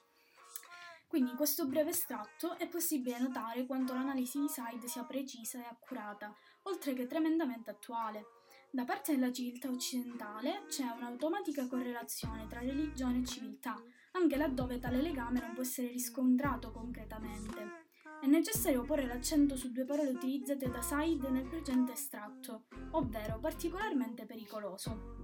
Quindi 1.07 1.31
in 1.31 1.37
questo 1.37 1.65
breve 1.67 1.91
estratto 1.91 2.57
è 2.57 2.67
possibile 2.67 3.19
notare 3.19 3.65
quanto 3.65 3.93
l'analisi 3.93 4.39
di 4.39 4.49
Said 4.49 4.83
sia 4.85 5.03
precisa 5.03 5.59
e 5.59 5.65
accurata, 5.65 6.35
oltre 6.63 6.93
che 6.93 7.07
tremendamente 7.07 7.69
attuale. 7.69 8.25
Da 8.69 8.83
parte 8.83 9.13
della 9.13 9.31
civiltà 9.31 9.69
occidentale 9.69 10.65
c'è 10.67 10.83
un'automatica 10.83 11.67
correlazione 11.67 12.47
tra 12.47 12.59
religione 12.59 13.19
e 13.19 13.25
civiltà, 13.25 13.81
anche 14.11 14.35
laddove 14.35 14.79
tale 14.79 15.01
legame 15.01 15.39
non 15.39 15.53
può 15.53 15.61
essere 15.61 15.87
riscontrato 15.87 16.71
concretamente. 16.71 17.84
È 18.25 18.27
necessario 18.27 18.81
porre 18.81 19.05
l'accento 19.05 19.55
su 19.55 19.71
due 19.71 19.85
parole 19.85 20.09
utilizzate 20.09 20.67
da 20.67 20.81
Said 20.81 21.23
nel 21.25 21.45
presente 21.47 21.91
estratto, 21.91 22.63
ovvero 22.93 23.37
particolarmente 23.37 24.25
pericoloso. 24.25 25.17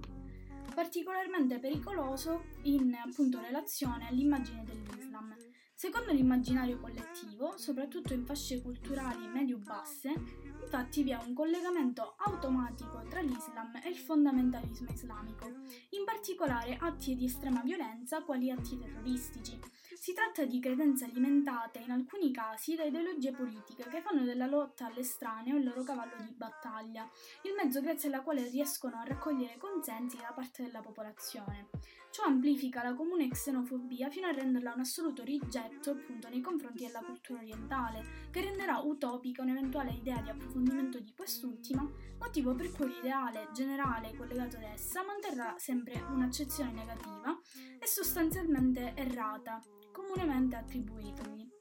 Particolarmente 0.72 1.58
pericoloso 1.58 2.44
in 2.62 2.94
appunto 2.94 3.40
relazione 3.40 4.06
all'immagine 4.06 4.62
dell'Islam. 4.62 5.34
Secondo 5.82 6.12
l'immaginario 6.12 6.78
collettivo, 6.78 7.54
soprattutto 7.56 8.14
in 8.14 8.24
fasce 8.24 8.62
culturali 8.62 9.26
medio-basse, 9.26 10.12
infatti 10.60 11.02
vi 11.02 11.10
è 11.10 11.18
un 11.26 11.34
collegamento 11.34 12.14
automatico 12.18 13.02
tra 13.08 13.20
l'Islam 13.20 13.80
e 13.82 13.88
il 13.88 13.96
fondamentalismo 13.96 14.92
islamico, 14.92 15.46
in 15.90 16.04
particolare 16.04 16.76
atti 16.80 17.16
di 17.16 17.24
estrema 17.24 17.62
violenza 17.62 18.22
quali 18.22 18.52
atti 18.52 18.78
terroristici, 18.78 19.58
si 19.98 20.12
tratta 20.12 20.44
di 20.44 20.60
credenze 20.60 21.06
alimentate 21.06 21.80
in 21.80 21.90
alcuni 21.90 22.30
casi 22.30 22.76
da 22.76 22.84
ideologie 22.84 23.32
politiche 23.32 23.82
che 23.82 24.02
fanno 24.02 24.22
della 24.22 24.46
lotta 24.46 24.86
all'estraneo 24.86 25.56
il 25.56 25.64
loro 25.64 25.82
cavallo 25.82 26.14
di 26.20 26.32
battaglia, 26.32 27.10
il 27.42 27.54
mezzo 27.56 27.80
grazie 27.80 28.06
alla 28.08 28.22
quale 28.22 28.48
riescono 28.48 29.00
a 29.00 29.04
raccogliere 29.04 29.58
consensi 29.58 30.16
da 30.16 30.32
parte 30.32 30.62
della 30.62 30.80
popolazione. 30.80 31.70
Ciò 32.12 32.24
amplifica 32.24 32.82
la 32.82 32.92
comune 32.92 33.26
xenofobia 33.28 34.10
fino 34.10 34.26
a 34.26 34.32
renderla 34.32 34.74
un 34.74 34.80
assoluto 34.80 35.22
rigetto 35.22 35.92
appunto 35.92 36.28
nei 36.28 36.42
confronti 36.42 36.84
della 36.84 37.00
cultura 37.00 37.38
orientale, 37.38 38.28
che 38.30 38.42
renderà 38.42 38.80
utopica 38.80 39.40
un'eventuale 39.40 39.92
idea 39.92 40.20
di 40.20 40.28
approfondimento 40.28 41.00
di 41.00 41.10
quest'ultima, 41.16 41.90
motivo 42.18 42.54
per 42.54 42.70
cui 42.70 42.88
l'ideale 42.88 43.48
generale 43.54 44.14
collegato 44.14 44.56
ad 44.56 44.64
essa 44.64 45.02
manterrà 45.02 45.54
sempre 45.56 46.04
un'accezione 46.10 46.72
negativa 46.72 47.34
e 47.78 47.86
sostanzialmente 47.86 48.92
errata, 48.94 49.62
comunemente 49.90 50.56
attribuitogli. 50.56 51.51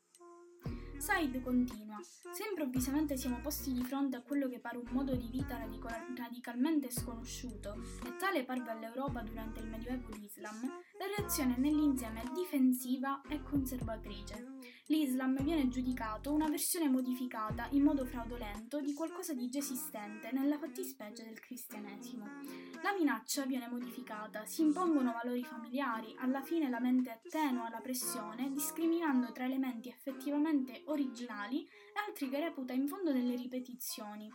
Said 1.02 1.42
continua: 1.42 1.98
Se 2.32 2.44
improvvisamente 2.48 3.18
siamo 3.18 3.40
posti 3.42 3.74
di 3.74 3.84
fronte 3.84 4.18
a 4.18 4.22
quello 4.22 4.48
che 4.48 4.60
pare 4.60 4.78
un 4.78 4.86
modo 4.92 5.16
di 5.16 5.30
vita 5.32 5.58
radical- 5.58 6.14
radicalmente 6.16 6.92
sconosciuto, 6.92 7.82
e 8.06 8.16
tale 8.18 8.44
parve 8.44 8.70
all'Europa 8.70 9.24
durante 9.24 9.62
il 9.62 9.68
Medioevo 9.68 10.10
l'Islam, 10.14 10.62
la 10.62 11.08
reazione 11.18 11.58
nell'insieme 11.58 12.22
è 12.22 12.30
difensiva 12.32 13.20
e 13.28 13.42
conservatrice. 13.42 14.46
L'Islam 14.92 15.42
viene 15.42 15.70
giudicato 15.70 16.34
una 16.34 16.50
versione 16.50 16.90
modificata 16.90 17.70
in 17.72 17.82
modo 17.82 18.04
fraudolento 18.04 18.82
di 18.82 18.94
qualcosa 18.94 19.34
di 19.34 19.48
già 19.48 19.60
esistente 19.60 20.34
nella 20.34 20.58
fattispecie 20.58 21.24
del 21.24 21.40
cristianesimo. 21.40 22.26
La 22.84 22.94
minaccia 23.00 23.46
viene 23.46 23.70
modificata, 23.70 24.44
si 24.44 24.64
impongono 24.64 25.14
valori 25.14 25.46
familiari, 25.46 26.14
alla 26.20 26.42
fine 26.42 26.70
la 26.70 26.82
mente 26.82 27.10
attenua 27.10 27.70
la 27.70 27.80
pressione, 27.80 28.52
discriminando 28.52 29.32
tra 29.32 29.46
elementi 29.46 29.88
effettivamente 29.88 30.82
originali 30.88 31.64
e 31.64 31.70
altri 32.06 32.28
che 32.28 32.42
reputa 32.42 32.74
in 32.74 32.90
fondo 32.90 33.14
delle 33.14 33.38
ripetizioni. 33.38 34.30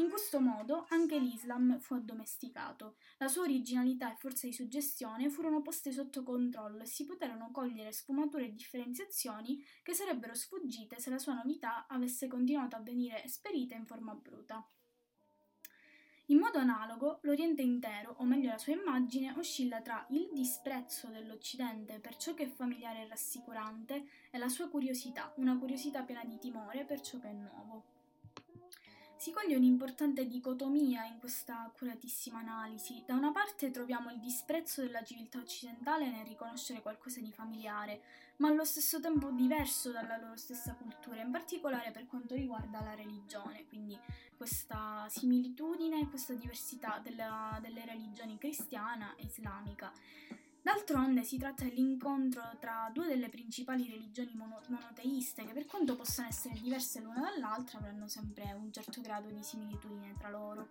In 0.00 0.08
questo 0.08 0.40
modo 0.40 0.86
anche 0.88 1.18
l'Islam 1.18 1.78
fu 1.78 1.92
addomesticato, 1.92 2.96
la 3.18 3.28
sua 3.28 3.42
originalità 3.42 4.10
e 4.10 4.16
forza 4.16 4.46
di 4.46 4.52
suggestione 4.54 5.28
furono 5.28 5.60
poste 5.60 5.92
sotto 5.92 6.22
controllo 6.22 6.80
e 6.80 6.86
si 6.86 7.04
poterono 7.04 7.50
cogliere 7.50 7.92
sfumature 7.92 8.46
e 8.46 8.54
differenziazioni 8.54 9.62
che 9.82 9.92
sarebbero 9.92 10.32
sfuggite 10.32 10.98
se 10.98 11.10
la 11.10 11.18
sua 11.18 11.34
novità 11.34 11.86
avesse 11.86 12.28
continuato 12.28 12.76
a 12.76 12.80
venire 12.80 13.22
esperita 13.22 13.74
in 13.74 13.84
forma 13.84 14.14
bruta. 14.14 14.66
In 16.28 16.38
modo 16.38 16.56
analogo, 16.56 17.18
l'Oriente 17.24 17.60
intero, 17.60 18.14
o 18.20 18.24
meglio 18.24 18.48
la 18.48 18.58
sua 18.58 18.72
immagine, 18.72 19.34
oscilla 19.36 19.82
tra 19.82 20.06
il 20.10 20.30
disprezzo 20.32 21.08
dell'Occidente 21.08 22.00
per 22.00 22.16
ciò 22.16 22.32
che 22.32 22.44
è 22.44 22.48
familiare 22.48 23.02
e 23.02 23.08
rassicurante 23.08 24.06
e 24.30 24.38
la 24.38 24.48
sua 24.48 24.70
curiosità, 24.70 25.34
una 25.36 25.58
curiosità 25.58 26.04
piena 26.04 26.24
di 26.24 26.38
timore 26.38 26.86
per 26.86 27.02
ciò 27.02 27.18
che 27.18 27.28
è 27.28 27.34
nuovo. 27.34 27.99
Si 29.20 29.32
coglie 29.32 29.54
un'importante 29.54 30.26
dicotomia 30.26 31.04
in 31.04 31.18
questa 31.18 31.64
accuratissima 31.64 32.38
analisi. 32.38 33.02
Da 33.04 33.12
una 33.12 33.30
parte 33.32 33.70
troviamo 33.70 34.10
il 34.10 34.18
disprezzo 34.18 34.80
della 34.80 35.04
civiltà 35.04 35.36
occidentale 35.36 36.08
nel 36.08 36.24
riconoscere 36.24 36.80
qualcosa 36.80 37.20
di 37.20 37.30
familiare, 37.30 38.00
ma 38.36 38.48
allo 38.48 38.64
stesso 38.64 38.98
tempo 38.98 39.30
diverso 39.30 39.92
dalla 39.92 40.16
loro 40.16 40.36
stessa 40.36 40.72
cultura, 40.72 41.20
in 41.20 41.30
particolare 41.30 41.90
per 41.90 42.06
quanto 42.06 42.34
riguarda 42.34 42.80
la 42.80 42.94
religione, 42.94 43.66
quindi 43.68 43.94
questa 44.38 45.04
similitudine 45.10 46.00
e 46.00 46.08
questa 46.08 46.32
diversità 46.32 46.98
della, 47.02 47.58
delle 47.60 47.84
religioni 47.84 48.38
cristiana 48.38 49.14
e 49.16 49.24
islamica. 49.24 49.92
D'altronde 50.62 51.22
si 51.22 51.38
tratta 51.38 51.64
dell'incontro 51.64 52.42
tra 52.58 52.90
due 52.92 53.06
delle 53.06 53.30
principali 53.30 53.88
religioni 53.88 54.34
mono- 54.34 54.60
monoteiste 54.68 55.44
che 55.44 55.54
per 55.54 55.64
quanto 55.64 55.96
possano 55.96 56.28
essere 56.28 56.60
diverse 56.60 57.00
l'una 57.00 57.20
dall'altra 57.20 57.78
avranno 57.78 58.08
sempre 58.08 58.52
un 58.52 58.70
certo 58.70 59.00
grado 59.00 59.30
di 59.30 59.42
similitudine 59.42 60.14
tra 60.18 60.28
loro. 60.28 60.68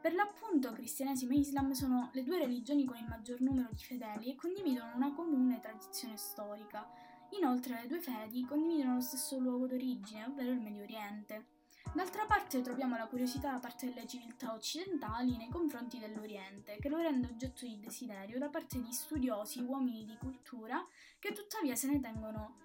Per 0.00 0.14
l'appunto 0.14 0.72
cristianesimo 0.72 1.32
e 1.32 1.38
islam 1.38 1.72
sono 1.72 2.10
le 2.12 2.22
due 2.22 2.38
religioni 2.38 2.84
con 2.84 2.96
il 2.96 3.08
maggior 3.08 3.40
numero 3.40 3.68
di 3.72 3.82
fedeli 3.82 4.30
e 4.30 4.36
condividono 4.36 4.94
una 4.94 5.12
comune 5.12 5.58
tradizione 5.60 6.16
storica. 6.16 6.88
Inoltre 7.30 7.80
le 7.80 7.88
due 7.88 8.00
fedi 8.00 8.44
condividono 8.44 8.94
lo 8.94 9.00
stesso 9.00 9.38
luogo 9.38 9.66
d'origine, 9.66 10.26
ovvero 10.26 10.52
il 10.52 10.60
Medio 10.60 10.82
Oriente. 10.82 11.61
D'altra 11.94 12.24
parte 12.24 12.62
troviamo 12.62 12.96
la 12.96 13.06
curiosità 13.06 13.50
da 13.50 13.58
parte 13.58 13.86
delle 13.86 14.06
civiltà 14.06 14.54
occidentali 14.54 15.36
nei 15.36 15.50
confronti 15.50 15.98
dell'Oriente, 15.98 16.78
che 16.80 16.88
lo 16.88 16.96
rende 16.96 17.26
oggetto 17.26 17.66
di 17.66 17.78
desiderio 17.78 18.38
da 18.38 18.48
parte 18.48 18.80
di 18.80 18.90
studiosi, 18.92 19.60
uomini 19.60 20.06
di 20.06 20.16
cultura, 20.16 20.82
che 21.18 21.32
tuttavia 21.32 21.74
se 21.76 21.88
ne 21.88 22.00
tengono 22.00 22.56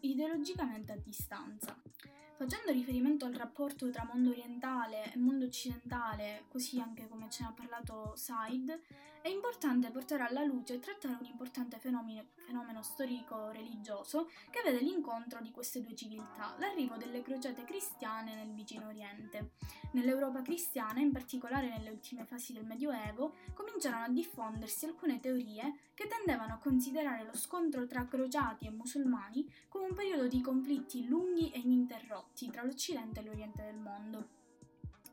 ideologicamente 0.00 0.90
a 0.90 0.96
distanza. 0.96 1.80
Facendo 2.34 2.72
riferimento 2.72 3.24
al 3.24 3.34
rapporto 3.34 3.88
tra 3.90 4.08
mondo 4.10 4.30
orientale 4.30 5.12
e 5.12 5.18
mondo 5.18 5.44
occidentale, 5.44 6.44
così 6.48 6.80
anche 6.80 7.06
come 7.06 7.30
ce 7.30 7.42
ne 7.42 7.48
ha 7.50 7.52
parlato 7.52 8.14
Said, 8.16 8.80
è 9.22 9.28
importante 9.28 9.90
portare 9.90 10.24
alla 10.24 10.42
luce 10.42 10.74
e 10.74 10.78
trattare 10.80 11.16
un 11.20 11.26
importante 11.26 11.78
fenomeno, 11.78 12.24
fenomeno 12.34 12.82
storico-religioso 12.82 14.28
che 14.50 14.62
vede 14.64 14.80
l'incontro 14.82 15.40
di 15.40 15.52
queste 15.52 15.80
due 15.80 15.94
civiltà, 15.94 16.56
l'arrivo 16.58 16.96
delle 16.96 17.22
crociate 17.22 17.62
cristiane 17.62 18.34
nel 18.34 18.52
vicino 18.52 18.88
Oriente. 18.88 19.52
Nell'Europa 19.92 20.42
cristiana, 20.42 20.98
in 20.98 21.12
particolare 21.12 21.68
nelle 21.68 21.90
ultime 21.90 22.24
fasi 22.24 22.52
del 22.52 22.64
Medioevo, 22.64 23.34
cominciarono 23.54 24.04
a 24.04 24.08
diffondersi 24.08 24.86
alcune 24.86 25.20
teorie 25.20 25.76
che 25.94 26.08
tendevano 26.08 26.54
a 26.54 26.58
considerare 26.58 27.24
lo 27.24 27.36
scontro 27.36 27.86
tra 27.86 28.06
crociati 28.06 28.66
e 28.66 28.70
musulmani 28.70 29.48
come 29.68 29.84
un 29.84 29.94
periodo 29.94 30.26
di 30.26 30.40
conflitti 30.40 31.06
lunghi 31.06 31.52
e 31.52 31.60
ininterrotti 31.60 32.21
tra 32.50 32.62
l'Occidente 32.62 33.20
e 33.20 33.22
l'Oriente 33.24 33.62
del 33.62 33.78
mondo. 33.78 34.40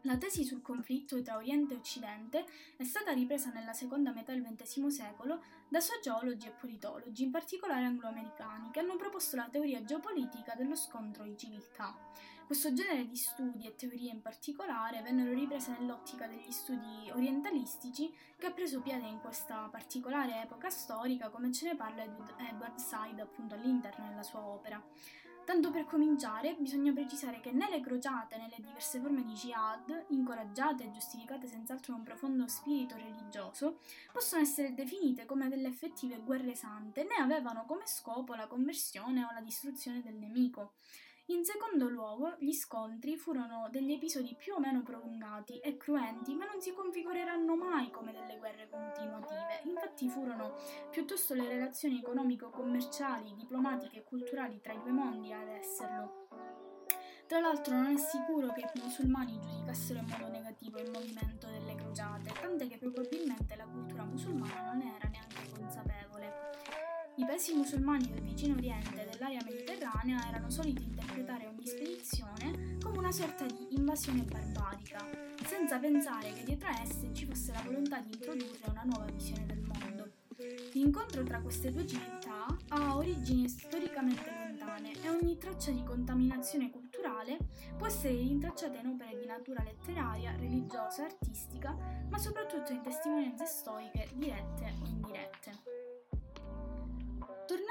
La 0.03 0.17
tesi 0.17 0.45
sul 0.45 0.61
conflitto 0.61 1.21
tra 1.21 1.35
Oriente 1.35 1.73
e 1.73 1.77
Occidente 1.77 2.45
è 2.77 2.83
stata 2.85 3.11
ripresa 3.11 3.51
nella 3.51 3.73
seconda 3.73 4.13
metà 4.13 4.31
del 4.31 4.43
XX 4.43 4.87
secolo 4.87 5.43
da 5.67 5.81
sociologi 5.81 6.47
e 6.47 6.51
politologi, 6.51 7.23
in 7.23 7.31
particolare 7.31 7.83
angloamericani, 7.83 8.71
che 8.71 8.79
hanno 8.79 8.95
proposto 8.95 9.35
la 9.35 9.49
teoria 9.51 9.83
geopolitica 9.83 10.55
dello 10.55 10.75
scontro 10.75 11.25
di 11.25 11.37
civiltà. 11.37 11.93
Questo 12.45 12.73
genere 12.73 13.07
di 13.07 13.17
studi 13.17 13.67
e 13.67 13.75
teorie 13.75 14.11
in 14.11 14.21
particolare 14.21 15.01
vennero 15.01 15.33
riprese 15.33 15.71
nell'ottica 15.77 16.27
degli 16.27 16.49
studi 16.49 17.11
orientalistici 17.11 18.11
che 18.37 18.47
ha 18.47 18.51
preso 18.51 18.81
piede 18.81 19.05
in 19.05 19.19
questa 19.19 19.67
particolare 19.69 20.41
epoca 20.41 20.69
storica, 20.69 21.29
come 21.29 21.51
ce 21.51 21.67
ne 21.67 21.75
parla 21.75 22.03
Edward 22.03 22.77
Said 22.77 23.19
appunto 23.19 23.53
all'interno 23.53 24.07
della 24.07 24.23
sua 24.23 24.43
opera. 24.43 24.81
Tanto 25.49 25.71
per 25.71 25.87
cominciare, 25.87 26.55
bisogna 26.59 26.93
precisare 26.93 27.39
che 27.39 27.51
né 27.51 27.67
le 27.71 27.81
crociate 27.81 28.37
né 28.37 28.49
le 28.51 28.57
diverse 28.61 28.99
forme 28.99 29.23
di 29.23 29.33
jihad, 29.33 30.05
incoraggiate 30.09 30.83
e 30.83 30.91
giustificate 30.91 31.47
senz'altro 31.47 31.93
da 31.93 31.97
un 31.97 32.05
profondo 32.05 32.47
spirito 32.47 32.93
religioso, 32.95 33.79
possono 34.11 34.43
essere 34.43 34.75
definite 34.75 35.25
come 35.25 35.49
delle 35.49 35.69
effettive 35.69 36.21
guerre 36.23 36.53
sante, 36.53 37.01
né 37.01 37.15
avevano 37.15 37.65
come 37.65 37.87
scopo 37.87 38.35
la 38.35 38.45
conversione 38.45 39.23
o 39.23 39.33
la 39.33 39.41
distruzione 39.41 40.03
del 40.03 40.17
nemico. 40.17 40.73
In 41.29 41.45
secondo 41.45 41.87
luogo, 41.87 42.35
gli 42.39 42.51
scontri 42.51 43.15
furono 43.15 43.67
degli 43.69 43.91
episodi 43.91 44.35
più 44.35 44.55
o 44.55 44.59
meno 44.59 44.81
prolungati 44.81 45.59
e 45.59 45.77
cruenti, 45.77 46.33
ma 46.33 46.45
non 46.45 46.59
si 46.59 46.73
configureranno 46.73 47.55
mai 47.55 47.91
come 47.91 48.11
delle 48.11 48.39
guerre 48.39 48.67
continuative. 48.67 49.61
Infatti 49.65 50.09
furono 50.09 50.55
piuttosto 50.89 51.35
le 51.35 51.47
relazioni 51.47 51.99
economico-commerciali, 51.99 53.35
diplomatiche 53.35 53.99
e 53.99 54.03
culturali 54.05 54.59
tra 54.59 54.73
i 54.73 54.79
due 54.81 54.91
mondi 54.91 55.31
ad 55.31 55.47
esserlo. 55.49 56.27
Tra 57.27 57.39
l'altro 57.39 57.75
non 57.75 57.85
è 57.93 57.97
sicuro 57.97 58.51
che 58.53 58.61
i 58.61 58.81
musulmani 58.81 59.39
giudicassero 59.39 59.99
in 59.99 60.07
modo 60.07 60.29
negativo 60.29 60.79
il 60.79 60.89
movimento 60.89 61.45
delle 61.45 61.75
crociate, 61.75 62.33
tant'è 62.41 62.67
che 62.67 62.79
probabilmente 62.79 63.55
la 63.55 63.67
cultura 63.67 64.03
musulmana 64.03 64.73
non 64.73 64.81
era 64.81 65.07
neanche. 65.07 65.28
I 67.19 67.25
paesi 67.25 67.53
musulmani 67.53 68.09
del 68.09 68.21
vicino 68.21 68.55
oriente 68.55 69.01
e 69.01 69.09
dell'area 69.09 69.41
mediterranea 69.43 70.25
erano 70.29 70.49
soliti 70.49 70.83
interpretare 70.83 71.47
ogni 71.47 71.67
spedizione 71.67 72.77
come 72.81 72.97
una 72.97 73.11
sorta 73.11 73.45
di 73.45 73.75
invasione 73.75 74.21
barbarica, 74.21 75.05
senza 75.43 75.79
pensare 75.79 76.31
che 76.31 76.45
dietro 76.45 76.69
a 76.69 76.81
esse 76.81 77.13
ci 77.13 77.25
fosse 77.25 77.51
la 77.51 77.61
volontà 77.65 77.99
di 77.99 78.13
introdurre 78.13 78.69
una 78.69 78.83
nuova 78.85 79.11
visione 79.11 79.45
del 79.47 79.59
mondo. 79.59 80.09
L'incontro 80.71 81.21
tra 81.23 81.41
queste 81.41 81.73
due 81.73 81.85
civiltà 81.85 82.45
ha 82.69 82.95
origini 82.95 83.49
storicamente 83.49 84.31
lontane 84.31 84.93
e 85.03 85.09
ogni 85.09 85.37
traccia 85.37 85.71
di 85.71 85.83
contaminazione 85.83 86.69
culturale 86.69 87.37
può 87.77 87.87
essere 87.87 88.13
rintracciata 88.13 88.79
in 88.79 88.87
opere 88.87 89.19
di 89.19 89.25
natura 89.25 89.61
letteraria, 89.61 90.33
religiosa, 90.37 91.03
artistica, 91.03 91.75
ma 92.09 92.17
soprattutto 92.17 92.71
in 92.71 92.81
testimonianze 92.81 93.45
storiche 93.45 94.07
dirette 94.15 94.73
o 94.81 94.85
indirette. 94.85 95.78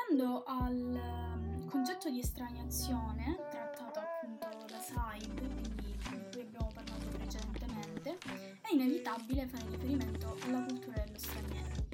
Tornando 0.09 0.43
al 0.47 0.75
um, 0.75 1.69
concetto 1.69 2.09
di 2.09 2.21
estraniazione, 2.21 3.39
trattato 3.51 3.99
appunto 3.99 4.65
da 4.67 4.81
Said, 4.81 5.37
quindi 5.37 5.99
di 5.99 5.99
cui 6.33 6.41
abbiamo 6.41 6.71
parlato 6.73 7.09
precedentemente, 7.09 8.17
è 8.63 8.73
inevitabile 8.73 9.47
fare 9.47 9.69
riferimento 9.69 10.35
alla 10.45 10.65
cultura 10.65 11.03
dello 11.05 11.19
straniero. 11.19 11.87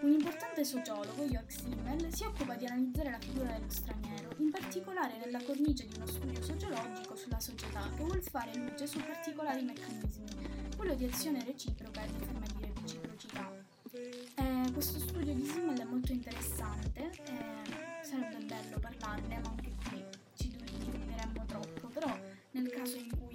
Un 0.00 0.10
importante 0.10 0.64
sociologo, 0.64 1.22
Jörg 1.26 1.48
Simmel, 1.48 2.12
si 2.12 2.24
occupa 2.24 2.54
di 2.54 2.66
analizzare 2.66 3.10
la 3.12 3.20
figura 3.20 3.52
dello 3.52 3.70
straniero, 3.70 4.34
in 4.38 4.50
particolare 4.50 5.18
nella 5.18 5.40
cornice 5.44 5.86
di 5.86 5.94
uno 5.94 6.06
studio 6.06 6.42
sociologico 6.42 7.14
sulla 7.14 7.38
società 7.38 7.88
che 7.94 8.02
vuol 8.02 8.22
fare 8.22 8.52
luce 8.56 8.88
su 8.88 8.98
particolari 8.98 9.62
meccanismi, 9.62 10.74
quello 10.76 10.94
di 10.94 11.04
azione 11.04 11.44
reciproca 11.44 12.02
e 12.02 12.06
di 12.08 12.18
forma 12.18 12.46
di 12.56 12.72
reciprocità. 12.82 13.59
Eh, 13.92 14.70
questo 14.72 15.00
studio 15.00 15.34
di 15.34 15.44
Simmel 15.44 15.80
è 15.80 15.84
molto 15.84 16.12
interessante, 16.12 17.10
eh, 17.24 18.04
sarebbe 18.04 18.44
bello 18.44 18.78
parlarne, 18.78 19.40
ma 19.40 19.48
anche 19.50 19.72
qui 19.88 20.04
ci 20.36 20.48
dilungheremmo 20.48 21.44
troppo, 21.46 21.88
però 21.88 22.16
nel 22.52 22.70
caso 22.70 22.98
in 22.98 23.10
cui 23.18 23.34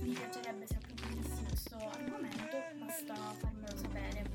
vi 0.00 0.12
piacerebbe 0.12 0.66
se 0.66 0.76
approfondissi 0.76 1.44
questo 1.44 1.76
argomento 1.76 2.56
basta 2.78 3.14
farmelo 3.14 3.76
sapere. 3.76 4.30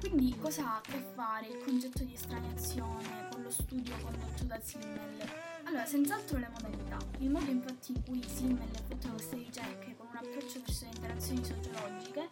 Quindi 0.00 0.34
cosa 0.38 0.64
ha 0.64 0.76
a 0.76 0.80
che 0.80 1.04
fare 1.14 1.48
il 1.48 1.62
concetto 1.62 2.02
di 2.02 2.14
estraniazione 2.14 3.28
con 3.30 3.42
lo 3.42 3.50
studio 3.50 3.94
condotto 4.00 4.44
da 4.44 4.58
Simmel? 4.60 5.49
Allora, 5.70 5.86
senz'altro 5.86 6.36
le 6.36 6.48
modalità. 6.52 6.96
Il 7.18 7.30
modo 7.30 7.48
infatti 7.48 7.92
in 7.92 8.02
cui 8.02 8.20
Simmel 8.26 8.68
effettua 8.72 9.10
queste 9.10 9.36
ricerche 9.36 9.94
con 9.96 10.08
un 10.10 10.16
approccio 10.16 10.58
verso 10.66 10.84
le 10.84 10.90
interazioni 10.96 11.44
sociologiche 11.44 12.28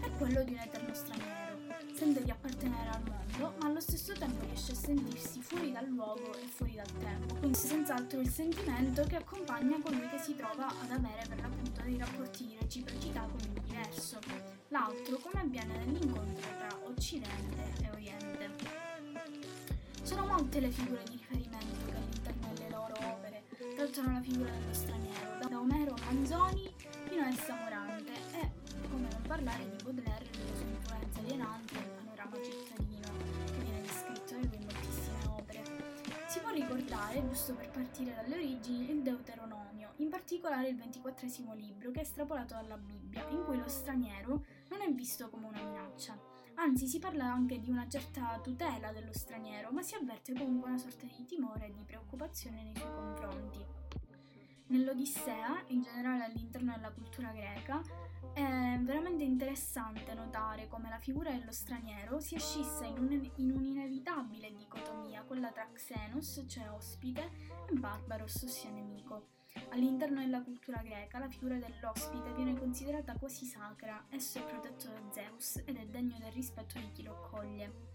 è 0.00 0.10
quello 0.18 0.42
di 0.42 0.54
un 0.54 0.58
eterno 0.58 0.92
straniero. 0.92 1.56
Sente 1.94 2.24
di 2.24 2.30
appartenere 2.32 2.88
al 2.88 3.02
mondo, 3.04 3.54
ma 3.60 3.68
allo 3.68 3.78
stesso 3.78 4.12
tempo 4.14 4.44
riesce 4.44 4.72
a 4.72 4.74
sentirsi 4.74 5.40
fuori 5.40 5.70
dal 5.70 5.86
luogo 5.86 6.34
e 6.34 6.44
fuori 6.48 6.74
dal 6.74 6.92
tempo. 6.98 7.36
Quindi 7.36 7.56
senz'altro 7.56 8.18
il 8.18 8.28
sentimento 8.28 9.04
che 9.04 9.16
accompagna 9.16 9.78
colui 9.80 10.08
che 10.08 10.18
si 10.18 10.34
trova 10.34 10.66
ad 10.66 10.90
avere 10.90 11.24
per 11.28 11.40
l'appunto 11.42 11.82
dei 11.82 11.96
rapporti 11.96 12.44
di 12.44 12.56
reciprocità 12.60 13.20
con 13.20 13.38
il 13.38 13.60
diverso. 13.60 14.18
L'altro 14.70 15.16
come 15.18 15.42
avviene 15.42 15.76
nell'incontro 15.76 16.48
tra 16.58 16.76
Occidente 16.86 17.72
e 17.82 17.90
Oriente. 17.92 18.50
Sono 20.02 20.26
molte 20.26 20.58
le 20.58 20.70
figure 20.70 21.04
di 21.04 21.18
riferimento 21.18 21.79
trattano 23.80 24.12
la 24.12 24.20
figura 24.20 24.50
dello 24.50 24.74
straniero, 24.74 25.48
da 25.48 25.58
Omero 25.58 25.94
Manzoni 26.04 26.70
fino 27.08 27.22
a 27.22 27.28
Elsa 27.28 27.54
Morante 27.54 28.12
e 28.12 28.50
come 28.90 29.08
non 29.10 29.22
parlare 29.26 29.70
di 29.70 29.82
Baudelaire 29.82 30.26
e 30.26 30.30
delle 30.36 30.54
sue 30.54 30.66
influenze 30.68 31.18
alienanti 31.20 31.74
nel 31.76 31.90
panorama 31.96 32.36
cittadino 32.44 33.08
che 33.46 33.62
viene 33.62 33.80
descritto 33.80 34.34
da 34.34 34.40
lui 34.40 34.56
in 34.56 34.64
moltissime 34.64 35.24
opere. 35.28 35.62
Si 36.28 36.40
può 36.40 36.50
ricordare, 36.50 37.26
giusto 37.26 37.54
per 37.54 37.70
partire 37.70 38.14
dalle 38.14 38.34
origini, 38.34 38.90
il 38.90 39.00
Deuteronomio, 39.00 39.92
in 39.96 40.10
particolare 40.10 40.68
il 40.68 40.76
ventiquattresimo 40.76 41.54
libro 41.54 41.90
che 41.90 42.00
è 42.00 42.02
estrapolato 42.02 42.52
dalla 42.52 42.76
Bibbia, 42.76 43.26
in 43.30 43.42
cui 43.44 43.56
lo 43.56 43.68
straniero 43.68 44.44
non 44.68 44.82
è 44.82 44.92
visto 44.92 45.30
come 45.30 45.46
una 45.46 45.62
minaccia. 45.62 46.29
Anzi, 46.54 46.86
si 46.86 46.98
parla 46.98 47.24
anche 47.24 47.58
di 47.58 47.70
una 47.70 47.88
certa 47.88 48.38
tutela 48.42 48.92
dello 48.92 49.12
straniero, 49.12 49.70
ma 49.70 49.82
si 49.82 49.94
avverte 49.94 50.34
comunque 50.34 50.68
una 50.68 50.78
sorta 50.78 51.06
di 51.06 51.24
timore 51.24 51.66
e 51.66 51.72
di 51.72 51.84
preoccupazione 51.84 52.62
nei 52.62 52.76
suoi 52.76 52.92
confronti. 52.92 53.64
Nell'Odissea, 54.66 55.64
in 55.68 55.82
generale 55.82 56.24
all'interno 56.24 56.72
della 56.72 56.92
cultura 56.92 57.32
greca, 57.32 57.82
è 58.32 58.78
veramente 58.80 59.24
interessante 59.24 60.14
notare 60.14 60.68
come 60.68 60.88
la 60.88 60.98
figura 60.98 61.32
dello 61.32 61.50
straniero 61.50 62.20
sia 62.20 62.38
scissa 62.38 62.84
in, 62.84 62.98
un, 62.98 63.30
in 63.36 63.50
un'inevitabile 63.50 64.54
dicotomia, 64.54 65.22
quella 65.22 65.50
tra 65.50 65.68
Xenos, 65.72 66.44
cioè 66.46 66.70
ospite, 66.70 67.30
e 67.68 67.72
Barbaros, 67.72 68.42
ossia 68.42 68.70
nemico. 68.70 69.39
All'interno 69.70 70.20
della 70.20 70.42
cultura 70.42 70.82
greca 70.82 71.18
la 71.18 71.28
figura 71.28 71.56
dell'ospite 71.56 72.32
viene 72.34 72.58
considerata 72.58 73.16
quasi 73.16 73.44
sacra, 73.44 74.06
esso 74.10 74.38
è 74.38 74.44
protetto 74.44 74.88
da 74.88 75.12
Zeus 75.12 75.62
ed 75.64 75.76
è 75.76 75.86
degno 75.86 76.18
del 76.18 76.32
rispetto 76.32 76.78
di 76.78 76.90
chi 76.92 77.02
lo 77.02 77.24
accoglie. 77.24 77.88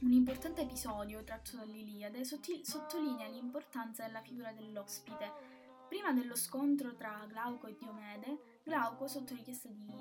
Un 0.00 0.12
importante 0.12 0.62
episodio 0.62 1.22
tratto 1.22 1.56
dall'Iliade 1.56 2.24
sottolinea 2.24 3.28
l'importanza 3.28 4.04
della 4.04 4.20
figura 4.22 4.52
dell'ospite, 4.52 5.60
Prima 5.92 6.10
dello 6.14 6.36
scontro 6.36 6.94
tra 6.94 7.26
Glauco 7.28 7.66
e 7.66 7.76
Diomede, 7.76 8.60
Glauco, 8.62 9.06
sotto 9.06 9.34
richiesta 9.34 9.68
di, 9.68 9.94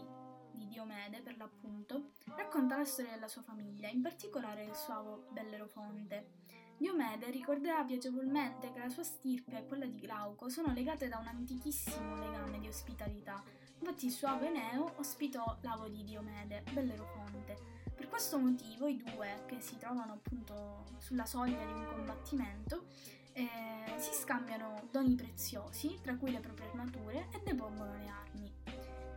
di 0.54 0.70
Diomede 0.70 1.20
per 1.20 1.36
l'appunto, 1.36 2.12
racconta 2.38 2.78
la 2.78 2.86
storia 2.86 3.12
della 3.12 3.28
sua 3.28 3.42
famiglia, 3.42 3.90
in 3.90 4.02
particolare 4.02 4.64
del 4.64 4.74
suo 4.74 5.26
Bellerofonte. 5.32 6.41
Diomede 6.82 7.30
ricorderà 7.30 7.84
piacevolmente 7.84 8.72
che 8.72 8.80
la 8.80 8.90
sua 8.90 9.04
stirpe 9.04 9.56
e 9.56 9.68
quella 9.68 9.86
di 9.86 10.00
Glauco 10.00 10.50
sono 10.50 10.74
legate 10.74 11.08
da 11.08 11.20
un 11.20 11.28
antichissimo 11.28 12.16
legame 12.16 12.58
di 12.58 12.68
ospitalità. 12.68 13.44
Infatti 13.78 14.08
il 14.08 14.12
suo 14.12 14.30
avo 14.30 14.46
Eneo 14.46 14.94
ospitò 14.96 15.60
l'avo 15.62 15.88
di 15.88 16.04
Diomede, 16.04 16.64
Bellerofonte. 16.72 17.56
Per 17.96 18.10
questo 18.10 18.40
motivo 18.40 18.88
i 18.88 18.98
due, 18.98 19.44
che 19.46 19.60
si 19.60 19.78
trovano 19.78 20.14
appunto 20.14 20.86
sulla 20.98 21.28
soglia 21.28 21.64
di 21.64 21.72
un 21.72 21.86
combattimento, 21.86 22.86
eh, 23.34 23.94
si 23.98 24.14
scambiano 24.14 24.88
doni 24.90 25.14
preziosi, 25.14 26.00
tra 26.02 26.16
cui 26.16 26.32
le 26.32 26.40
proprie 26.40 26.68
armature, 26.70 27.28
e 27.32 27.42
depongono 27.44 27.94
le 27.94 28.08
armi. 28.08 28.52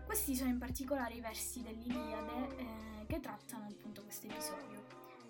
Questi 0.05 0.37
sono 0.37 0.51
in 0.51 0.59
particolare 0.59 1.15
i 1.15 1.21
versi 1.23 1.63
dell'Iliade 1.63 2.57
eh, 2.59 3.07
che 3.07 3.21
trattano 3.21 3.69
appunto 3.69 4.03
questo 4.03 4.27
episodio. 4.27 4.84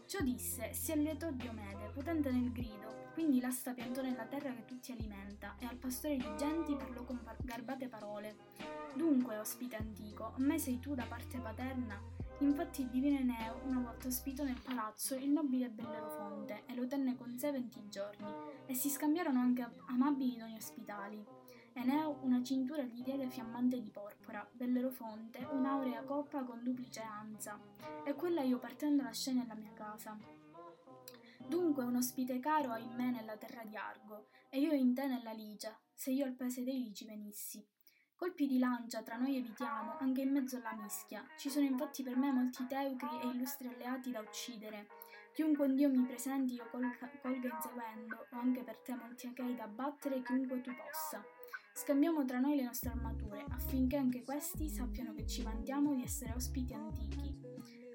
Ciò 0.07 0.21
disse, 0.21 0.73
si 0.73 0.93
allietò 0.93 1.31
Diomede, 1.31 1.91
potente 1.93 2.31
nel 2.31 2.53
grido, 2.53 3.11
quindi 3.15 3.41
l'asta 3.41 3.73
piantò 3.73 4.03
nella 4.03 4.27
terra 4.27 4.53
che 4.53 4.65
tutti 4.65 4.93
alimenta, 4.93 5.57
e 5.59 5.67
al 5.67 5.77
pastore 5.77 6.17
di 6.17 6.29
genti 6.37 6.77
parlò 6.77 7.05
con 7.05 7.21
garbate 7.43 7.89
parole. 7.89 8.37
Dunque, 8.95 9.39
ospite 9.39 9.77
antico, 9.77 10.25
a 10.25 10.39
me 10.39 10.59
sei 10.59 10.79
tu 10.79 10.95
da 10.95 11.05
parte 11.05 11.39
paterna, 11.39 12.01
Infatti 12.39 12.83
il 12.83 12.89
divino 12.89 13.17
Eneo 13.17 13.61
una 13.65 13.81
volta 13.81 14.09
ospitò 14.09 14.43
nel 14.43 14.61
palazzo 14.61 15.15
il 15.15 15.31
nobile 15.31 15.71
Bellerofonte 15.71 16.65
e 16.67 16.75
lo 16.75 16.87
tenne 16.87 17.17
con 17.17 17.39
sé 17.39 17.53
venti 17.53 17.81
giorni, 17.89 18.29
e 18.67 18.75
si 18.75 18.91
scambiarono 18.91 19.39
anche 19.39 19.67
amabili 19.87 20.37
doni 20.37 20.57
ospitali. 20.57 21.25
Eneo 21.77 22.19
una 22.23 22.41
cintura 22.43 22.83
gli 22.85 23.03
diede 23.03 23.29
fiammante 23.29 23.81
di 23.81 23.91
porpora, 23.91 24.49
Bellerofonte 24.53 25.45
un'aurea 25.51 26.05
coppa 26.05 26.45
con 26.45 26.63
duplice 26.63 27.01
anza, 27.01 27.59
e 28.05 28.15
quella 28.15 28.43
io 28.43 28.61
partendo 28.61 29.03
lasciai 29.03 29.35
nella 29.35 29.57
mia 29.57 29.73
casa. 29.73 30.17
Dunque 31.47 31.83
un 31.83 31.97
ospite 31.97 32.39
caro 32.39 32.71
hai 32.71 32.85
in 32.85 32.95
me 32.95 33.11
nella 33.11 33.37
terra 33.37 33.65
di 33.65 33.77
Argo, 33.77 34.29
e 34.51 34.61
io 34.61 34.73
in 34.73 34.95
te 34.95 35.09
nella 35.09 35.33
Ligia, 35.33 35.77
se 35.93 36.13
io 36.13 36.25
al 36.25 36.35
paese 36.35 36.63
dei 36.63 36.81
Ligi 36.81 37.07
venissi. 37.07 37.67
Colpi 38.15 38.47
di 38.47 38.61
lancia 38.61 39.03
tra 39.03 39.17
noi 39.17 39.37
evitiamo, 39.37 39.97
anche 39.99 40.21
in 40.21 40.31
mezzo 40.31 40.57
alla 40.57 40.75
mischia. 40.81 41.27
Ci 41.37 41.51
sono 41.51 41.67
infatti 41.67 42.05
per 42.05 42.17
me 42.17 42.31
molti 42.31 42.65
teucri 42.69 43.21
e 43.21 43.27
illustri 43.27 43.67
alleati 43.67 44.13
da 44.13 44.21
uccidere. 44.21 44.87
Chiunque 45.33 45.67
un 45.67 45.75
dio 45.75 45.91
mi 45.91 46.05
presenti 46.05 46.55
io 46.55 46.69
colga, 46.71 47.11
colga 47.21 47.49
inseguendo, 47.53 48.27
o 48.31 48.37
anche 48.39 48.63
per 48.63 48.79
te 48.79 48.95
molti 48.95 49.27
achei 49.27 49.57
da 49.57 49.67
battere 49.67 50.23
chiunque 50.23 50.61
tu 50.61 50.71
possa. 50.77 51.23
Scambiamo 51.77 52.25
tra 52.25 52.39
noi 52.39 52.55
le 52.55 52.63
nostre 52.63 52.91
armature, 52.91 53.45
affinché 53.49 53.97
anche 53.97 54.23
questi 54.23 54.69
sappiano 54.69 55.13
che 55.13 55.27
ci 55.27 55.43
vantiamo 55.43 55.93
di 55.93 56.03
essere 56.03 56.33
ospiti 56.33 56.73
antichi. 56.73 57.37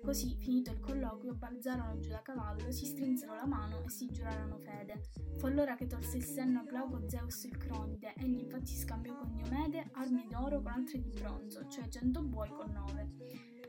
Così, 0.04 0.36
finito 0.36 0.72
il 0.72 0.82
colloquio, 0.82 1.34
balzarono 1.34 1.98
giù 1.98 2.10
da 2.10 2.22
cavallo, 2.22 2.72
si 2.72 2.86
strinsero 2.86 3.36
la 3.36 3.46
mano 3.46 3.82
e 3.86 3.90
si 3.90 4.08
giurarono 4.08 4.58
fede. 4.58 5.02
Fu 5.38 5.46
allora 5.46 5.76
che 5.76 5.88
tolse 5.88 6.18
il 6.18 6.26
senno 6.26 6.60
a 6.60 6.64
Glauco 6.64 7.08
Zeus 7.08 7.46
il 7.46 7.56
Cronide, 7.56 8.14
egli 8.18 8.40
infatti 8.40 8.76
scambiò 8.76 9.18
con 9.18 9.32
Diomede 9.34 9.90
armi 9.94 10.28
d'oro 10.30 10.62
con 10.62 10.74
altre 10.74 11.00
di 11.00 11.10
bronzo, 11.10 11.66
cioè 11.70 11.88
cento 11.88 12.22
buoi 12.22 12.50
con 12.50 12.72
nove. 12.72 13.16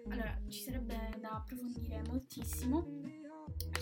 Allora, 0.09 0.37
ci 0.49 0.61
sarebbe 0.61 1.17
da 1.21 1.37
approfondire 1.37 2.03
moltissimo 2.09 2.85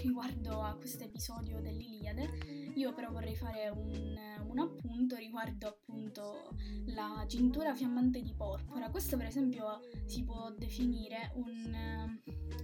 riguardo 0.03 0.63
a 0.63 0.75
questo 0.77 1.05
episodio 1.05 1.61
dell'Iliade. 1.61 2.29
Io 2.75 2.93
però 2.93 3.11
vorrei 3.11 3.35
fare 3.35 3.69
un, 3.71 4.15
un, 4.49 4.59
appunto 4.59 5.17
riguardo 5.17 5.69
appunto 5.69 6.55
la 6.87 7.25
cintura 7.27 7.75
fiammante 7.75 8.23
di 8.23 8.35
porpora. 8.35 8.91
Questo 8.91 9.17
per 9.17 9.27
esempio 9.27 9.81
si 10.05 10.25
può 10.25 10.53
definire 10.57 11.33
un, 11.35 12.19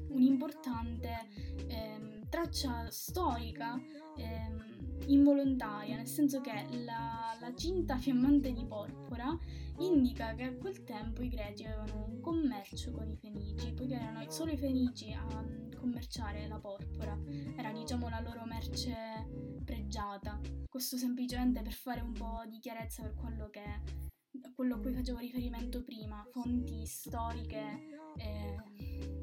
un'importante 0.08 1.28
eh, 1.68 2.22
traccia 2.28 2.90
storica 2.90 3.80
eh, 4.16 4.72
involontaria, 5.06 5.96
nel 5.96 6.06
senso 6.06 6.40
che 6.40 6.52
la, 6.84 7.36
la 7.40 7.54
cinta 7.54 7.96
fiammante 7.96 8.52
di 8.52 8.64
porpora 8.64 9.36
indica 9.78 10.34
che 10.34 10.44
a 10.44 10.54
quel 10.54 10.84
tempo 10.84 11.22
i 11.22 11.28
greci 11.28 11.64
avevano 11.64 12.06
un 12.08 12.20
commercio 12.20 12.92
con 12.92 13.08
i 13.08 13.16
fenici, 13.16 13.72
poiché 13.72 13.94
erano 13.94 14.24
solo 14.30 14.52
i 14.52 14.56
fenici 14.56 15.12
a 15.12 15.44
commerciare 15.76 16.46
la 16.46 16.58
porpora, 16.58 17.18
era 17.56 17.72
diciamo 17.72 18.08
la 18.08 18.20
loro 18.20 18.44
merce 18.46 19.53
pregiata. 19.64 20.40
Questo 20.68 20.96
semplicemente 20.96 21.62
per 21.62 21.72
fare 21.72 22.00
un 22.00 22.12
po' 22.12 22.42
di 22.46 22.58
chiarezza 22.58 23.02
per 23.02 23.14
quello 23.14 23.48
che 23.50 24.12
quello 24.54 24.76
a 24.76 24.78
cui 24.78 24.92
facevo 24.92 25.18
riferimento 25.18 25.82
prima, 25.82 26.26
fonti 26.32 26.84
storiche 26.86 27.88
eh, 28.16 28.56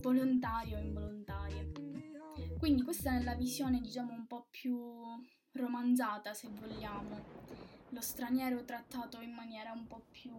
volontarie 0.02 0.76
o 0.76 0.80
involontarie. 0.80 1.72
Quindi 2.58 2.82
questa 2.84 3.16
è 3.16 3.24
la 3.24 3.36
visione 3.36 3.82
diciamo 3.82 4.14
un 4.14 4.28
po' 4.28 4.48
più 4.50 4.80
romanzata 5.54 6.34
se 6.34 6.48
vogliamo, 6.50 7.20
lo 7.90 8.02
straniero 8.02 8.64
trattato 8.64 9.20
in 9.22 9.34
maniera 9.34 9.72
un 9.72 9.86
po' 9.88 10.06
più, 10.12 10.34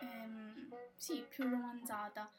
ehm, 0.00 0.68
sì, 0.96 1.24
più 1.28 1.48
romanzata. 1.48 2.30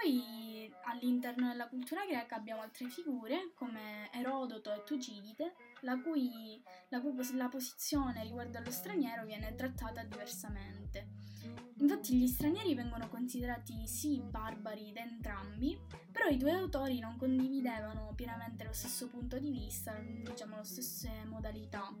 Poi 0.00 0.72
all'interno 0.84 1.48
della 1.48 1.66
cultura 1.66 2.06
greca 2.06 2.36
abbiamo 2.36 2.62
altre 2.62 2.88
figure 2.88 3.50
come 3.56 4.08
Erodoto 4.12 4.72
e 4.72 4.84
Tucidide, 4.84 5.56
la 5.80 5.98
cui, 5.98 6.62
la 6.90 7.02
la 7.34 7.48
posizione 7.48 8.22
riguardo 8.22 8.58
allo 8.58 8.70
straniero 8.70 9.24
viene 9.24 9.56
trattata 9.56 10.04
diversamente. 10.04 11.08
Infatti 11.78 12.14
gli 12.14 12.28
stranieri 12.28 12.76
vengono 12.76 13.08
considerati 13.08 13.88
sì 13.88 14.20
barbari 14.20 14.92
da 14.92 15.00
entrambi, 15.00 15.76
però 16.12 16.28
i 16.28 16.36
due 16.36 16.52
autori 16.52 17.00
non 17.00 17.16
condividevano 17.16 18.12
pienamente 18.14 18.62
lo 18.62 18.72
stesso 18.72 19.08
punto 19.08 19.36
di 19.40 19.50
vista, 19.50 19.98
diciamo 19.98 20.58
le 20.58 20.64
stesse 20.64 21.10
modalità. 21.24 21.92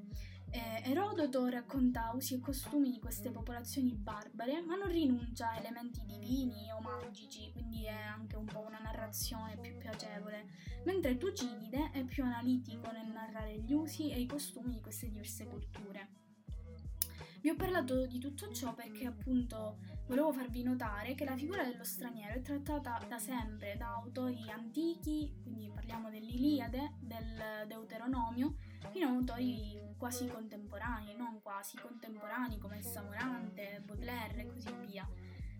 Eh, 0.50 0.82
Erodoto 0.90 1.46
racconta 1.48 2.10
usi 2.14 2.34
e 2.34 2.40
costumi 2.40 2.90
di 2.90 2.98
queste 2.98 3.30
popolazioni 3.30 3.92
barbare, 3.94 4.62
ma 4.62 4.76
non 4.76 4.88
rinuncia 4.88 5.50
a 5.50 5.58
elementi 5.58 6.00
divini 6.06 6.70
o 6.72 6.80
magici, 6.80 7.52
quindi 7.52 7.84
è 7.84 7.92
anche 7.92 8.36
un 8.36 8.46
po' 8.46 8.60
una 8.60 8.78
narrazione 8.78 9.58
più 9.58 9.76
piacevole, 9.76 10.46
mentre 10.84 11.18
Tucidide 11.18 11.90
è 11.92 12.02
più 12.04 12.24
analitico 12.24 12.90
nel 12.90 13.08
narrare 13.12 13.60
gli 13.60 13.72
usi 13.74 14.10
e 14.10 14.20
i 14.20 14.26
costumi 14.26 14.72
di 14.72 14.80
queste 14.80 15.08
diverse 15.08 15.46
culture. 15.46 16.08
Vi 17.40 17.50
ho 17.50 17.54
parlato 17.54 18.06
di 18.06 18.18
tutto 18.18 18.50
ciò 18.52 18.74
perché 18.74 19.06
appunto 19.06 19.78
volevo 20.06 20.32
farvi 20.32 20.62
notare 20.64 21.14
che 21.14 21.24
la 21.24 21.36
figura 21.36 21.62
dello 21.62 21.84
straniero 21.84 22.34
è 22.34 22.42
trattata 22.42 22.98
da 23.06 23.18
sempre 23.18 23.76
da 23.76 23.94
autori 23.94 24.50
antichi, 24.50 25.32
quindi 25.42 25.70
parliamo 25.72 26.10
dell'Iliade, 26.10 26.94
del 26.98 27.66
Deuteronomio, 27.68 28.56
a 28.82 29.08
autori 29.08 29.78
quasi 29.96 30.26
contemporanei, 30.26 31.16
non 31.16 31.40
quasi 31.42 31.76
contemporanei 31.76 32.58
come 32.58 32.80
Samorante, 32.82 33.82
Baudelaire 33.84 34.42
e 34.42 34.46
così 34.46 34.72
via. 34.86 35.08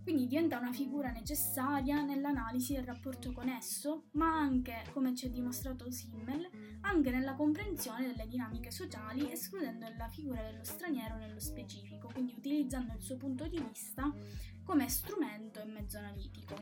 Quindi 0.02 0.26
diventa 0.26 0.58
una 0.58 0.72
figura 0.72 1.10
necessaria 1.10 2.00
nell'analisi 2.00 2.72
del 2.72 2.84
rapporto 2.84 3.32
con 3.32 3.48
esso, 3.50 4.04
ma 4.12 4.38
anche, 4.38 4.86
come 4.92 5.14
ci 5.14 5.26
ha 5.26 5.28
dimostrato 5.28 5.90
Simmel, 5.90 6.48
anche 6.80 7.10
nella 7.10 7.34
comprensione 7.34 8.06
delle 8.06 8.26
dinamiche 8.26 8.70
sociali, 8.70 9.30
escludendo 9.30 9.86
la 9.98 10.08
figura 10.08 10.40
dello 10.40 10.64
straniero 10.64 11.16
nello 11.16 11.40
specifico, 11.40 12.08
quindi 12.10 12.32
utilizzando 12.34 12.94
il 12.94 13.02
suo 13.02 13.18
punto 13.18 13.46
di 13.48 13.60
vista 13.60 14.10
come 14.68 14.86
strumento 14.90 15.62
e 15.62 15.64
mezzo 15.64 15.96
analitico. 15.96 16.54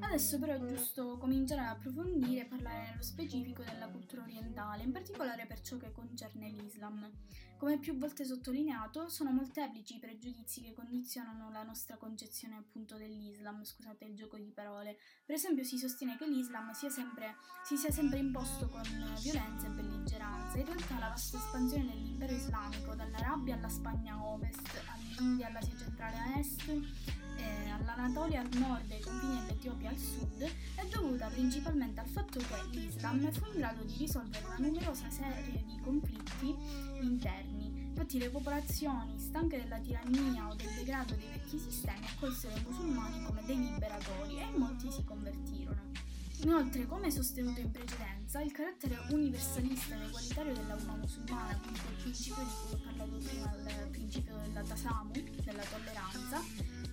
Adesso 0.00 0.38
però 0.38 0.52
è 0.52 0.66
giusto 0.66 1.16
cominciare 1.16 1.62
ad 1.62 1.76
approfondire 1.76 2.42
e 2.42 2.44
parlare 2.44 2.90
nello 2.90 3.02
specifico 3.02 3.62
della 3.62 3.88
cultura 3.88 4.20
orientale, 4.20 4.82
in 4.82 4.92
particolare 4.92 5.46
per 5.46 5.62
ciò 5.62 5.78
che 5.78 5.90
concerne 5.90 6.50
l'Islam. 6.50 7.10
Come 7.56 7.78
più 7.78 7.96
volte 7.96 8.26
sottolineato, 8.26 9.08
sono 9.08 9.32
molteplici 9.32 9.96
i 9.96 9.98
pregiudizi 9.98 10.60
che 10.60 10.74
condizionano 10.74 11.50
la 11.50 11.62
nostra 11.62 11.96
concezione 11.96 12.56
appunto 12.56 12.96
dell'Islam, 12.96 13.64
scusate 13.64 14.04
il 14.04 14.14
gioco 14.14 14.36
di 14.36 14.52
parole. 14.52 14.98
Per 15.24 15.34
esempio 15.34 15.64
si 15.64 15.78
sostiene 15.78 16.18
che 16.18 16.28
l'Islam 16.28 16.70
sia 16.72 16.90
sempre, 16.90 17.34
si 17.64 17.78
sia 17.78 17.90
sempre 17.90 18.18
imposto 18.18 18.68
con 18.68 18.82
violenza 19.22 19.66
e 19.66 19.70
belligeranza. 19.70 20.58
In 20.58 20.66
realtà 20.66 20.98
la 20.98 21.08
vasta 21.08 21.38
espansione 21.38 21.86
dell'impero 21.86 22.34
islamico, 22.34 22.94
dall'Arabia 22.94 23.56
alla 23.56 23.70
Spagna 23.70 24.14
a 24.14 24.26
ovest, 24.26 24.82
all'India, 24.86 25.46
all'Asia 25.48 25.76
centrale 25.76 26.16
a 26.16 26.38
est, 26.38 27.17
eh, 27.38 27.70
all'Anatolia 27.70 28.40
al 28.40 28.48
nord 28.58 28.90
e 28.90 28.96
ai 28.96 29.00
confini 29.00 29.40
dell'Etiopia 29.40 29.88
al 29.90 29.96
sud 29.96 30.42
è 30.74 30.86
dovuta 30.86 31.28
principalmente 31.28 32.00
al 32.00 32.06
fatto 32.06 32.38
che 32.38 32.78
l'Islam 32.78 33.30
fu 33.32 33.46
in 33.46 33.58
grado 33.58 33.82
di 33.84 33.94
risolvere 33.96 34.44
una 34.44 34.58
numerosa 34.58 35.08
serie 35.10 35.64
di 35.64 35.80
conflitti 35.82 36.54
interni. 37.00 37.86
Infatti 37.88 38.18
le 38.18 38.30
popolazioni, 38.30 39.18
stanche 39.18 39.58
della 39.58 39.78
tirannia 39.78 40.48
o 40.48 40.54
del 40.54 40.72
degrado 40.74 41.14
dei 41.14 41.28
vecchi 41.28 41.58
sistemi, 41.58 42.06
accolsero 42.06 42.54
i 42.56 42.62
musulmani 42.64 43.24
come 43.24 43.42
dei 43.44 43.58
liberatori 43.58 44.40
e 44.40 44.46
molti 44.56 44.90
si 44.90 45.02
convertirono. 45.04 46.06
Inoltre, 46.42 46.86
come 46.86 47.10
sostenuto 47.10 47.58
in 47.58 47.72
precedenza, 47.72 48.40
il 48.40 48.52
carattere 48.52 48.96
universalista 49.10 49.96
ed 49.96 50.02
egualitario 50.02 50.52
della 50.52 50.76
umma 50.76 50.94
musulmana, 50.94 51.58
quindi 51.58 51.80
il 51.80 51.96
principio 52.00 52.42
di 52.44 52.50
cui 52.62 52.74
ho 52.74 52.84
parlato 52.84 53.18
prima, 53.18 53.54
il 53.56 53.88
principio 53.90 54.36
della 54.36 54.62
tasamu, 54.62 55.10
della 55.10 55.64
tolleranza, 55.64 56.40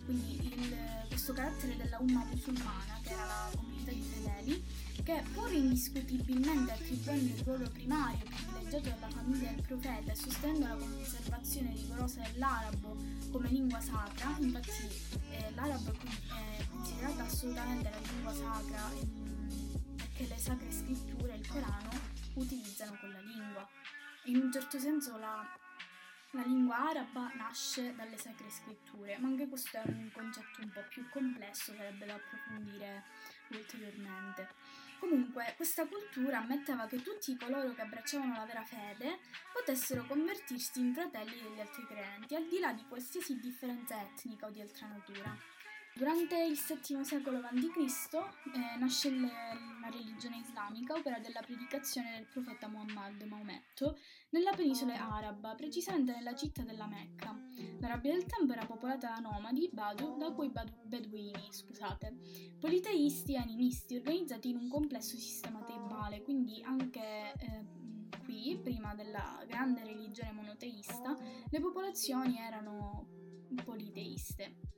quindi 0.06 0.54
il, 0.54 0.76
questo 1.08 1.34
carattere 1.34 1.76
della 1.76 1.98
umma 2.00 2.24
musulmana, 2.26 3.00
che 3.02 3.10
era 3.10 3.26
la 3.26 3.50
comunità 3.56 3.92
di 3.92 4.02
fedeli, 4.02 4.64
che 5.04 5.24
pur 5.34 5.52
indiscutibilmente 5.52 6.72
attribuendo 6.72 7.34
il 7.34 7.44
ruolo 7.44 7.70
primario 7.70 8.24
privilegiato 8.26 8.90
della 8.90 9.10
famiglia 9.10 9.52
del 9.52 9.62
profeta 9.62 10.12
e 10.12 10.16
sostenendo 10.16 10.68
la 10.68 10.76
conservazione 10.76 11.74
rigorosa 11.74 12.22
dell'arabo 12.22 12.98
come 13.32 13.50
lingua 13.50 13.80
sacra, 13.82 14.36
infatti 14.40 14.70
eh, 15.32 15.52
l'arabo 15.56 15.92
è 15.92 16.66
considerata 16.70 17.24
assolutamente 17.24 17.90
la 17.90 18.12
lingua 18.12 18.34
sacra 18.34 18.90
mm, 18.94 19.96
perché 19.96 20.28
le 20.28 20.38
sacre 20.38 20.72
scritture, 20.72 21.36
il 21.36 21.48
Corano, 21.48 21.90
utilizzano 22.36 22.98
quella 23.00 23.20
lingua. 23.20 23.68
In 24.26 24.38
un 24.38 24.52
certo 24.52 24.80
senso 24.80 25.18
la 25.18 25.46
la 26.36 26.44
lingua 26.44 26.90
araba 26.90 27.32
nasce 27.36 27.96
dalle 27.96 28.18
sacre 28.18 28.50
scritture, 28.50 29.18
ma 29.18 29.28
anche 29.28 29.48
questo 29.48 29.78
è 29.78 29.84
un 29.86 30.12
concetto 30.14 30.62
un 30.62 30.70
po' 30.70 30.84
più 30.90 31.08
complesso, 31.10 31.74
sarebbe 31.74 32.06
da 32.06 32.16
approfondire 32.16 33.04
ulteriormente. 33.52 34.50
Comunque, 35.00 35.54
questa 35.56 35.86
cultura 35.88 36.40
ammetteva 36.40 36.88
che 36.88 37.02
tutti 37.02 37.36
coloro 37.38 37.74
che 37.74 37.82
abbracciavano 37.82 38.36
la 38.36 38.46
vera 38.46 38.64
fede 38.64 39.20
potessero 39.54 40.06
convertirsi 40.06 40.80
in 40.80 40.94
fratelli 40.94 41.42
degli 41.42 41.60
altri 41.60 41.86
credenti, 41.86 42.36
al 42.36 42.48
di 42.48 42.60
là 42.60 42.74
di 42.74 42.84
qualsiasi 42.88 43.40
differenza 43.40 44.02
etnica 44.02 44.48
o 44.48 44.50
di 44.50 44.62
altra 44.62 44.88
natura. 44.88 45.55
Durante 45.98 46.36
il 46.44 46.60
VII 46.60 47.06
secolo 47.06 47.38
a.C. 47.38 48.16
Eh, 48.16 48.78
nasce 48.78 49.10
la 49.12 49.90
religione 49.90 50.40
islamica, 50.40 50.94
opera 50.94 51.20
della 51.20 51.40
predicazione 51.40 52.16
del 52.16 52.28
profeta 52.28 52.68
Muhammad 52.68 53.22
Maometto, 53.22 53.98
nella 54.32 54.52
penisola 54.52 54.94
araba, 54.94 55.56
precisamente 55.56 56.12
nella 56.12 56.36
città 56.36 56.64
della 56.64 56.86
Mecca. 56.86 57.34
L'Arabia 57.80 58.12
del 58.12 58.26
tempo 58.26 58.52
era 58.52 58.66
popolata 58.66 59.08
da 59.08 59.20
nomadi, 59.20 59.70
Badu, 59.72 60.18
da 60.18 60.34
cui 60.34 60.50
badu, 60.50 60.74
beduini, 60.84 61.48
scusate, 61.50 62.14
politeisti 62.60 63.36
e 63.36 63.38
animisti, 63.38 63.96
organizzati 63.96 64.50
in 64.50 64.58
un 64.58 64.68
complesso 64.68 65.16
sistema 65.16 65.62
tribale, 65.62 66.22
quindi 66.24 66.62
anche 66.62 67.32
eh, 67.38 67.66
qui, 68.26 68.60
prima 68.62 68.94
della 68.96 69.42
grande 69.48 69.86
religione 69.86 70.34
monoteista, 70.34 71.18
le 71.50 71.60
popolazioni 71.62 72.38
erano 72.38 73.08
politeiste. 73.64 74.74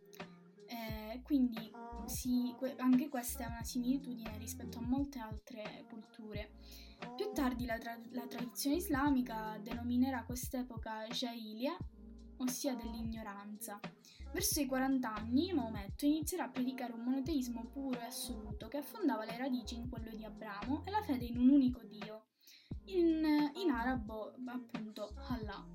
Eh, 0.67 1.21
quindi 1.23 1.71
sì, 2.05 2.53
anche 2.77 3.09
questa 3.09 3.45
è 3.45 3.47
una 3.47 3.63
similitudine 3.63 4.37
rispetto 4.37 4.79
a 4.79 4.81
molte 4.81 5.19
altre 5.19 5.85
culture. 5.89 6.51
Più 7.15 7.31
tardi 7.33 7.65
la, 7.65 7.77
tra- 7.77 7.99
la 8.11 8.25
tradizione 8.27 8.77
islamica 8.77 9.57
denominerà 9.61 10.23
quest'epoca 10.23 11.05
Jahiliya, 11.07 11.77
ossia 12.37 12.75
dell'ignoranza. 12.75 13.79
Verso 14.31 14.59
i 14.59 14.65
40 14.65 15.13
anni 15.13 15.53
Maometto 15.53 16.05
inizierà 16.05 16.45
a 16.45 16.49
predicare 16.49 16.93
un 16.93 17.01
monoteismo 17.01 17.65
puro 17.71 17.99
e 17.99 18.05
assoluto 18.05 18.67
che 18.67 18.77
affondava 18.77 19.25
le 19.25 19.37
radici 19.37 19.75
in 19.75 19.89
quello 19.89 20.11
di 20.11 20.23
Abramo 20.23 20.83
e 20.85 20.91
la 20.91 21.01
fede 21.01 21.25
in 21.25 21.37
un 21.37 21.49
unico 21.49 21.81
Dio, 21.83 22.25
in, 22.85 23.51
in 23.53 23.69
arabo 23.71 24.33
appunto 24.45 25.13
Allah. 25.29 25.66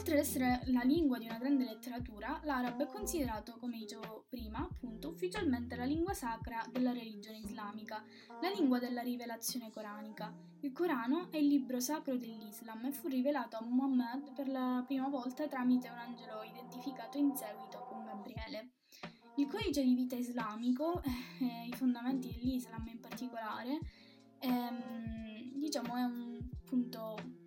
Oltre 0.00 0.14
ad 0.14 0.20
essere 0.20 0.62
la 0.68 0.80
lingua 0.80 1.18
di 1.18 1.26
una 1.26 1.36
grande 1.36 1.62
letteratura, 1.64 2.40
l'arabo 2.44 2.84
è 2.84 2.86
considerato, 2.86 3.58
come 3.60 3.76
dicevo 3.76 4.24
prima, 4.30 4.60
appunto, 4.60 5.10
ufficialmente 5.10 5.76
la 5.76 5.84
lingua 5.84 6.14
sacra 6.14 6.64
della 6.72 6.92
religione 6.92 7.40
islamica, 7.40 8.02
la 8.40 8.48
lingua 8.48 8.78
della 8.78 9.02
rivelazione 9.02 9.70
coranica. 9.70 10.34
Il 10.60 10.72
Corano 10.72 11.30
è 11.30 11.36
il 11.36 11.48
libro 11.48 11.80
sacro 11.80 12.16
dell'Islam 12.16 12.86
e 12.86 12.92
fu 12.92 13.08
rivelato 13.08 13.58
a 13.58 13.62
Muhammad 13.62 14.32
per 14.32 14.48
la 14.48 14.82
prima 14.86 15.06
volta 15.10 15.46
tramite 15.48 15.90
un 15.90 15.98
angelo 15.98 16.44
identificato 16.44 17.18
in 17.18 17.36
seguito 17.36 17.84
con 17.86 18.02
Gabriele. 18.06 18.70
Il 19.36 19.48
codice 19.48 19.82
di 19.82 19.94
vita 19.94 20.16
islamico, 20.16 21.02
eh, 21.02 21.66
i 21.66 21.74
fondamenti 21.74 22.32
dell'Islam 22.32 22.86
in 22.86 23.00
particolare, 23.00 23.78
ehm, 24.38 25.58
diciamo 25.58 25.94
è 25.94 26.04
un 26.04 26.38
punto 26.64 27.39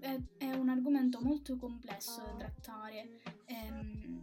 è, 0.00 0.52
un 0.52 0.68
argomento 0.68 1.20
molto 1.20 1.56
complesso 1.56 2.22
da 2.22 2.32
trattare 2.36 3.20
ehm, 3.44 4.22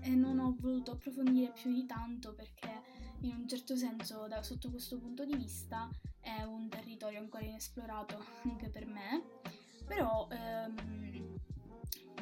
e 0.00 0.10
non 0.10 0.38
ho 0.38 0.54
voluto 0.58 0.92
approfondire 0.92 1.52
più 1.52 1.72
di 1.72 1.86
tanto 1.86 2.34
perché 2.34 2.82
in 3.20 3.34
un 3.36 3.48
certo 3.48 3.76
senso 3.76 4.26
da, 4.28 4.42
sotto 4.42 4.70
questo 4.70 4.98
punto 4.98 5.24
di 5.24 5.36
vista 5.36 5.88
è 6.20 6.42
un 6.42 6.68
territorio 6.68 7.20
ancora 7.20 7.44
inesplorato 7.44 8.18
anche 8.44 8.68
per 8.68 8.86
me, 8.86 9.22
però 9.86 10.28
ehm, 10.30 11.36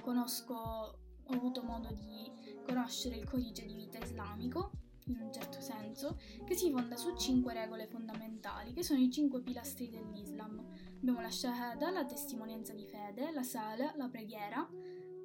conosco, 0.01 0.55
ho 0.55 1.33
avuto 1.33 1.63
modo 1.63 1.93
di 1.93 2.31
conoscere 2.65 3.17
il 3.17 3.25
codice 3.25 3.65
di 3.65 3.75
vita 3.75 3.99
islamico 3.99 4.71
in 5.07 5.21
un 5.21 5.33
certo 5.33 5.61
senso, 5.61 6.19
che 6.45 6.55
si 6.55 6.71
fonda 6.71 6.97
su 6.97 7.17
cinque 7.17 7.53
regole 7.53 7.87
fondamentali, 7.87 8.73
che 8.73 8.83
sono 8.83 9.01
i 9.01 9.11
cinque 9.11 9.41
pilastri 9.41 9.91
dell'Islam. 9.91 10.65
Abbiamo 11.03 11.21
la 11.21 11.33
Shahada, 11.33 11.91
la 11.91 12.05
testimonianza 12.05 12.73
di 12.75 12.87
fede, 12.87 13.33
la 13.33 13.43
Sala, 13.43 13.93
la 13.97 14.07
preghiera, 14.07 14.65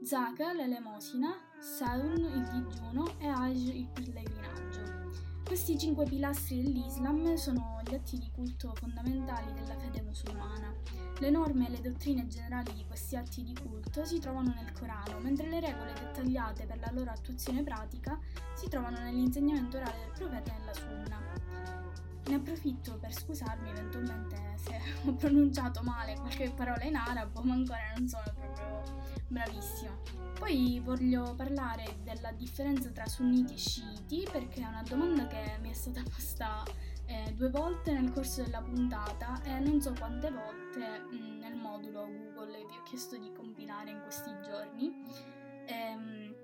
Zaka, 0.02 0.52
l'elemosina, 0.52 1.36
Saun, 1.60 2.18
il 2.18 2.50
digiuno 2.50 3.20
e 3.20 3.28
Hajj, 3.28 3.76
il 3.76 3.88
pellegrinaggio. 3.94 5.12
Questi 5.46 5.78
cinque 5.78 6.06
pilastri 6.06 6.64
dell'Islam 6.64 7.36
sono 7.36 7.80
gli 7.88 7.94
atti 7.94 8.18
di 8.18 8.28
culto 8.34 8.74
fondamentali 8.74 9.54
della 9.54 9.78
fede 9.78 10.02
musulmana. 10.02 10.74
Le 11.20 11.30
norme 11.30 11.68
e 11.68 11.70
le 11.70 11.82
dottrine 11.82 12.26
generali 12.26 12.74
di 12.74 12.84
questi 12.88 13.16
atti 13.16 13.44
di 13.44 13.56
culto 13.56 14.04
si 14.04 14.18
trovano 14.18 14.56
nel 14.56 14.72
Corano, 14.72 15.20
mentre 15.20 15.48
le 15.48 15.60
regole 15.60 15.94
dettagliate 15.94 16.66
per 16.66 16.80
la 16.80 16.90
loro 16.92 17.12
attuazione 17.12 17.62
pratica 17.62 18.20
si 18.56 18.68
trovano 18.68 18.98
nell'insegnamento 18.98 19.78
orale 19.78 20.00
del 20.00 20.12
profeta 20.18 20.56
e 20.56 20.58
nella 20.58 20.74
Sunna. 20.74 21.37
Ne 22.28 22.36
approfitto 22.36 22.98
per 22.98 23.14
scusarmi 23.14 23.70
eventualmente 23.70 24.56
se 24.58 24.80
ho 25.06 25.14
pronunciato 25.14 25.82
male 25.82 26.16
qualche 26.16 26.52
parola 26.52 26.84
in 26.84 26.96
arabo, 26.96 27.42
ma 27.44 27.54
ancora 27.54 27.94
non 27.96 28.08
sono 28.08 28.24
proprio 28.36 28.84
bravissima. 29.28 29.98
Poi 30.38 30.80
voglio 30.84 31.34
parlare 31.36 31.98
della 32.04 32.32
differenza 32.32 32.90
tra 32.90 33.06
sunniti 33.06 33.54
e 33.54 33.58
sciiti 33.58 34.28
perché 34.32 34.62
è 34.62 34.68
una 34.68 34.84
domanda 34.84 35.28
che 35.28 35.58
mi 35.62 35.70
è 35.70 35.74
stata 35.74 36.04
posta 36.10 36.64
eh, 37.06 37.34
due 37.34 37.50
volte 37.50 37.92
nel 37.94 38.12
corso 38.12 38.44
della 38.44 38.62
puntata 38.62 39.42
e 39.44 39.60
non 39.60 39.82
so 39.82 39.94
quante 39.98 40.30
volte 40.30 41.00
mh, 41.00 41.16
mm, 41.16 41.40
nel 41.40 41.56
modulo 41.56 42.06
Google 42.06 42.66
vi 42.66 42.78
ho 42.78 42.84
chiesto 42.84 43.18
di 43.18 43.32
compilare 43.32 43.92
in 43.92 44.02
questi 44.02 44.32
giorni. 44.44 44.94
Ehm, 45.66 46.36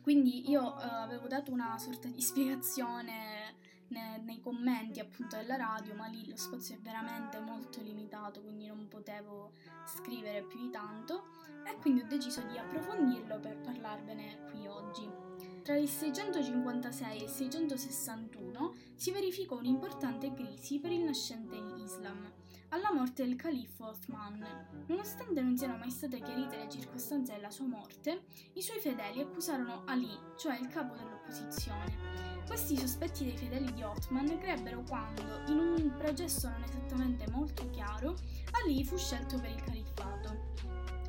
quindi 0.00 0.48
io 0.48 0.80
eh, 0.80 0.84
avevo 0.84 1.26
dato 1.26 1.52
una 1.52 1.76
sorta 1.78 2.08
di 2.08 2.20
spiegazione 2.22 3.56
ne, 3.88 4.18
nei 4.24 4.40
commenti 4.40 5.00
appunto 5.00 5.36
della 5.36 5.56
radio, 5.56 5.94
ma 5.94 6.06
lì 6.06 6.28
lo 6.28 6.36
spazio 6.36 6.74
è 6.74 6.78
veramente 6.78 7.38
molto 7.40 7.80
limitato, 7.80 8.40
quindi 8.40 8.66
non 8.66 8.88
potevo 8.88 9.52
scrivere 9.86 10.42
più 10.42 10.60
di 10.60 10.70
tanto 10.70 11.36
e 11.64 11.76
quindi 11.76 12.00
ho 12.00 12.06
deciso 12.06 12.42
di 12.42 12.56
approfondirlo 12.58 13.38
per 13.40 13.58
parlarvene 13.58 14.50
qui 14.50 14.66
oggi. 14.66 15.08
Tra 15.62 15.76
il 15.76 15.88
656 15.88 17.18
e 17.18 17.22
il 17.22 17.28
661 17.28 18.74
si 18.94 19.10
verificò 19.10 19.58
un'importante 19.58 20.32
crisi 20.32 20.78
per 20.78 20.92
il 20.92 21.04
nascente 21.04 21.56
Islam. 21.82 22.32
Alla 22.70 22.92
morte 22.92 23.24
del 23.24 23.36
califfo 23.36 23.86
Othman. 23.86 24.44
Nonostante 24.86 25.40
non 25.40 25.56
siano 25.56 25.76
mai 25.76 25.90
state 25.90 26.20
chiarite 26.20 26.58
le 26.58 26.68
circostanze 26.68 27.32
della 27.32 27.50
sua 27.50 27.66
morte, 27.66 28.24
i 28.54 28.62
suoi 28.62 28.80
fedeli 28.80 29.20
accusarono 29.20 29.84
Ali, 29.86 30.10
cioè 30.36 30.58
il 30.58 30.68
capo 30.68 30.94
dell'opposizione. 30.94 32.44
Questi 32.46 32.78
sospetti 32.78 33.24
dei 33.24 33.36
fedeli 33.36 33.72
di 33.72 33.82
Othman 33.82 34.38
crebbero 34.38 34.82
quando, 34.82 35.22
in 35.48 35.58
un 35.58 35.94
processo 35.96 36.48
non 36.48 36.62
esattamente 36.62 37.30
molto 37.30 37.68
chiaro, 37.70 38.16
Ali 38.62 38.84
fu 38.84 38.96
scelto 38.96 39.38
per 39.38 39.50
il 39.50 39.62
califfato. 39.62 40.54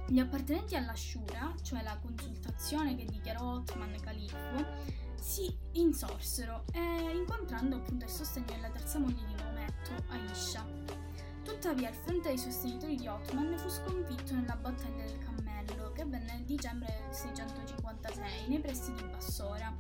Gli 0.08 0.19
appartenenti 0.19 0.76
alla 0.76 0.95
Shura, 0.95 1.54
cioè 1.62 1.84
la 1.84 1.98
consultazione 1.98 2.95
che 2.95 3.06
dichiarò 3.06 3.56
Othman 3.56 4.00
califfo, 4.02 5.08
si 5.15 5.56
insorsero, 5.74 6.63
eh, 6.72 7.12
incontrando 7.15 7.76
appunto 7.76 8.06
il 8.06 8.12
sostegno 8.12 8.48
della 8.48 8.69
terza 8.69 9.00
moglie 9.00 9.26
di 9.26 9.36
Maometto, 9.36 9.91
Aisha. 10.10 11.09
Tuttavia 11.43 11.89
il 11.89 11.95
fronte 11.95 12.30
dei 12.30 12.38
sostenitori 12.38 12.95
di 12.95 13.08
Othman 13.08 13.58
fu 13.58 13.69
sconfitto 13.69 14.34
nella 14.34 14.56
battaglia 14.56 15.06
del 15.06 15.17
Cammello, 15.19 15.91
che 15.91 16.02
avvenne 16.02 16.34
nel 16.34 16.43
dicembre 16.43 17.02
del 17.04 17.13
656 17.13 18.47
nei 18.47 18.60
pressi 18.60 18.93
di 18.93 19.04
Bassora. 19.04 19.75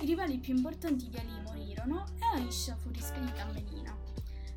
I 0.00 0.06
rivali 0.06 0.38
più 0.38 0.54
importanti 0.54 1.08
di 1.08 1.16
Ali 1.18 1.40
morirono 1.42 2.04
e 2.18 2.38
Aisha 2.38 2.76
fu 2.76 2.90
rispedita 2.90 3.42
a 3.42 3.52
Medina. 3.52 3.96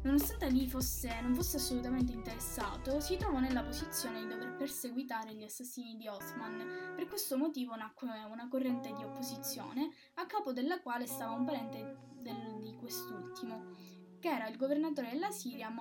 Nonostante 0.04 0.46
Ali 0.46 0.67
fosse, 0.67 1.22
non 1.22 1.36
fosse 1.36 1.58
assolutamente 1.58 2.12
interessato, 2.12 3.00
si 3.00 3.17
trovò 3.17 3.39
nella 3.39 3.63
posizione 3.63 4.22
di 4.22 4.28
dover 4.28 4.56
perseguitare 4.56 5.36
gli 5.36 5.44
assassini 5.44 5.96
di 5.96 6.08
Osman. 6.08 6.94
Per 6.96 7.08
questo 7.08 7.38
motivo 7.38 7.76
nacque 7.76 8.08
una 8.08 8.48
corrente 8.48 8.94
di 8.94 9.04
opposizione, 9.04 9.91
a 10.15 10.26
capo 10.26 10.54
della 10.54 10.80
quale 10.82 11.06
stava 11.06 11.34
un 11.34 11.46
parente 11.46 11.98
del, 12.20 12.60
di 12.62 12.76
quest'ultimo, 12.78 13.76
che 14.21 14.29
era 14.29 14.47
il 14.47 14.55
governatore 14.55 15.10
della 15.10 15.31
Siria 15.31 15.73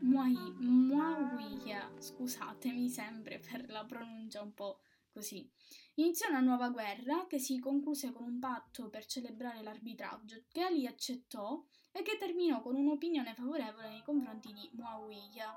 Muawiyah. 0.00 1.92
Scusatemi 1.96 2.88
sempre 2.90 3.38
per 3.38 3.70
la 3.70 3.84
pronuncia 3.84 4.42
un 4.42 4.52
po' 4.52 4.80
così. 5.12 5.48
Iniziò 5.94 6.28
una 6.28 6.40
nuova 6.40 6.70
guerra 6.70 7.26
che 7.28 7.38
si 7.38 7.60
concluse 7.60 8.10
con 8.10 8.24
un 8.26 8.40
patto 8.40 8.90
per 8.90 9.06
celebrare 9.06 9.62
l'arbitraggio 9.62 10.42
che 10.50 10.62
Ali 10.62 10.88
accettò 10.88 11.64
e 11.92 12.02
che 12.02 12.16
terminò 12.18 12.60
con 12.60 12.74
un'opinione 12.74 13.34
favorevole 13.34 13.88
nei 13.88 14.02
confronti 14.02 14.52
di 14.52 14.68
Muawiyah. 14.72 15.56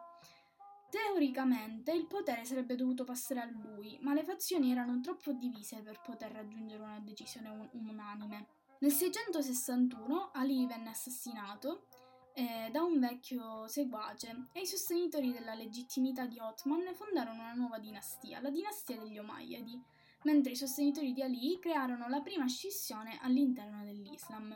Teoricamente 0.92 1.92
il 1.92 2.06
potere 2.06 2.46
sarebbe 2.46 2.76
dovuto 2.76 3.04
passare 3.06 3.40
a 3.42 3.50
lui, 3.50 3.98
ma 4.02 4.14
le 4.14 4.24
fazioni 4.24 4.72
erano 4.72 5.02
troppo 5.02 5.34
divise 5.34 5.82
per 5.82 6.00
poter 6.06 6.32
raggiungere 6.32 6.84
una 6.84 7.00
decisione 7.00 7.50
un- 7.50 7.70
unanime. 7.74 8.48
Nel 8.80 8.92
661 8.92 10.30
Ali 10.34 10.68
venne 10.68 10.90
assassinato 10.90 11.88
eh, 12.34 12.70
da 12.72 12.84
un 12.84 13.00
vecchio 13.00 13.68
seguace 13.68 14.50
e 14.52 14.62
i 14.62 14.68
sostenitori 14.68 15.32
della 15.32 15.56
legittimità 15.56 16.28
di 16.28 16.38
Othman 16.38 16.94
fondarono 16.94 17.42
una 17.42 17.54
nuova 17.54 17.80
dinastia, 17.80 18.40
la 18.40 18.52
dinastia 18.52 19.00
degli 19.00 19.18
Omayyadi, 19.18 19.82
mentre 20.26 20.52
i 20.52 20.56
sostenitori 20.56 21.12
di 21.12 21.24
Ali 21.24 21.58
crearono 21.60 22.08
la 22.08 22.22
prima 22.22 22.48
scissione 22.48 23.18
all'interno 23.24 23.84
dell'Islam. 23.84 24.56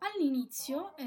All'inizio, 0.00 0.96
eh, 0.96 1.04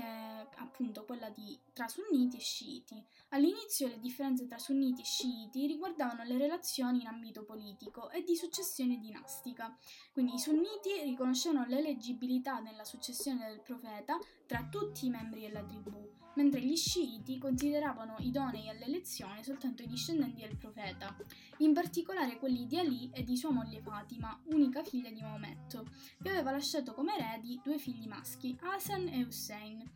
appunto, 0.57 1.05
quella 1.05 1.29
di, 1.29 1.57
tra 1.73 1.87
sunniti 1.87 2.37
e 2.37 2.39
sciiti. 2.39 3.03
All'inizio 3.29 3.87
le 3.87 3.99
differenze 3.99 4.47
tra 4.47 4.57
sunniti 4.57 5.01
e 5.01 5.05
sciiti 5.05 5.65
riguardavano 5.65 6.23
le 6.23 6.37
relazioni 6.37 7.01
in 7.01 7.07
ambito 7.07 7.43
politico 7.43 8.09
e 8.09 8.23
di 8.23 8.35
successione 8.35 8.99
dinastica. 8.99 9.77
Quindi 10.11 10.33
i 10.33 10.39
sunniti 10.39 11.01
riconoscevano 11.03 11.65
l'eleggibilità 11.67 12.59
nella 12.59 12.83
successione 12.83 13.47
del 13.47 13.61
profeta 13.61 14.19
tra 14.45 14.67
tutti 14.69 15.05
i 15.05 15.09
membri 15.09 15.41
della 15.41 15.63
tribù, 15.63 16.20
mentre 16.35 16.61
gli 16.61 16.75
sciiti 16.75 17.37
consideravano 17.37 18.15
idonei 18.19 18.69
all'elezione 18.69 19.43
soltanto 19.43 19.83
i 19.83 19.87
discendenti 19.87 20.41
del 20.41 20.57
profeta, 20.57 21.15
in 21.57 21.73
particolare 21.73 22.37
quelli 22.37 22.65
di 22.65 22.77
Ali 22.77 23.09
e 23.13 23.23
di 23.23 23.35
sua 23.37 23.51
moglie 23.51 23.81
Fatima, 23.81 24.39
unica 24.45 24.83
figlia 24.83 25.09
di 25.09 25.21
Maometto, 25.21 25.85
che 26.21 26.29
aveva 26.29 26.51
lasciato 26.51 26.93
come 26.93 27.15
eredi 27.17 27.59
due 27.63 27.77
figli 27.77 28.07
maschi, 28.07 28.57
Hasan 28.61 29.07
e 29.07 29.23
Hussein. 29.23 29.89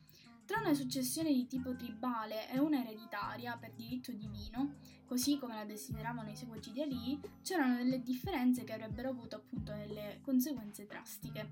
Tra 0.45 0.59
una 0.59 0.75
successione 0.75 1.33
di 1.33 1.47
tipo 1.47 1.75
tribale 1.75 2.51
e 2.51 2.59
una 2.59 2.79
ereditaria 2.79 3.57
per 3.57 3.73
diritto 3.73 4.11
divino, 4.11 4.75
così 5.05 5.37
come 5.37 5.55
la 5.55 5.65
desideravano 5.65 6.29
i 6.29 6.35
seguaci 6.35 6.71
di 6.71 6.81
Ali, 6.81 7.19
c'erano 7.41 7.77
delle 7.77 8.01
differenze 8.01 8.63
che 8.63 8.73
avrebbero 8.73 9.09
avuto 9.09 9.37
appunto 9.37 9.71
delle 9.73 10.19
conseguenze 10.21 10.85
drastiche. 10.85 11.51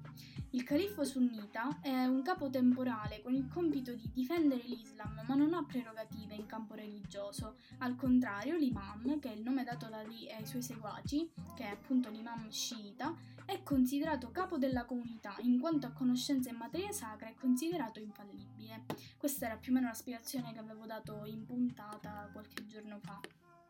Il 0.51 0.63
califfo 0.63 1.03
sunnita 1.03 1.79
è 1.81 2.05
un 2.05 2.21
capo 2.21 2.49
temporale 2.49 3.21
con 3.21 3.33
il 3.33 3.47
compito 3.47 3.93
di 3.93 4.09
difendere 4.13 4.63
l'Islam, 4.65 5.23
ma 5.27 5.35
non 5.35 5.53
ha 5.53 5.63
prerogative 5.65 6.35
in 6.35 6.45
campo 6.45 6.73
religioso. 6.75 7.57
Al 7.79 7.95
contrario, 7.95 8.55
l'imam, 8.55 9.19
che 9.19 9.31
è 9.31 9.35
il 9.35 9.41
nome 9.41 9.63
dato 9.63 9.87
da 9.87 9.99
Ali 9.99 10.31
ai 10.31 10.45
suoi 10.45 10.61
seguaci, 10.61 11.31
che 11.55 11.63
è 11.63 11.69
appunto 11.69 12.09
l'imam 12.09 12.49
sciita, 12.49 13.15
è 13.45 13.61
considerato 13.63 14.31
capo 14.31 14.57
della 14.57 14.85
comunità, 14.85 15.35
in 15.39 15.59
quanto 15.59 15.87
a 15.87 15.91
conoscenza 15.91 16.49
in 16.49 16.57
materia 16.57 16.91
sacra 16.91 17.27
è 17.27 17.35
considerato 17.35 17.99
infallibile. 17.99 18.85
Questa 19.17 19.45
era 19.45 19.57
più 19.57 19.71
o 19.71 19.75
meno 19.75 19.87
la 19.87 19.93
spiegazione 19.93 20.53
che 20.53 20.59
avevo 20.59 20.85
dato 20.85 21.25
in 21.25 21.45
puntata 21.45 22.29
qualche 22.31 22.65
giorno 22.67 22.99
fa. 22.99 23.19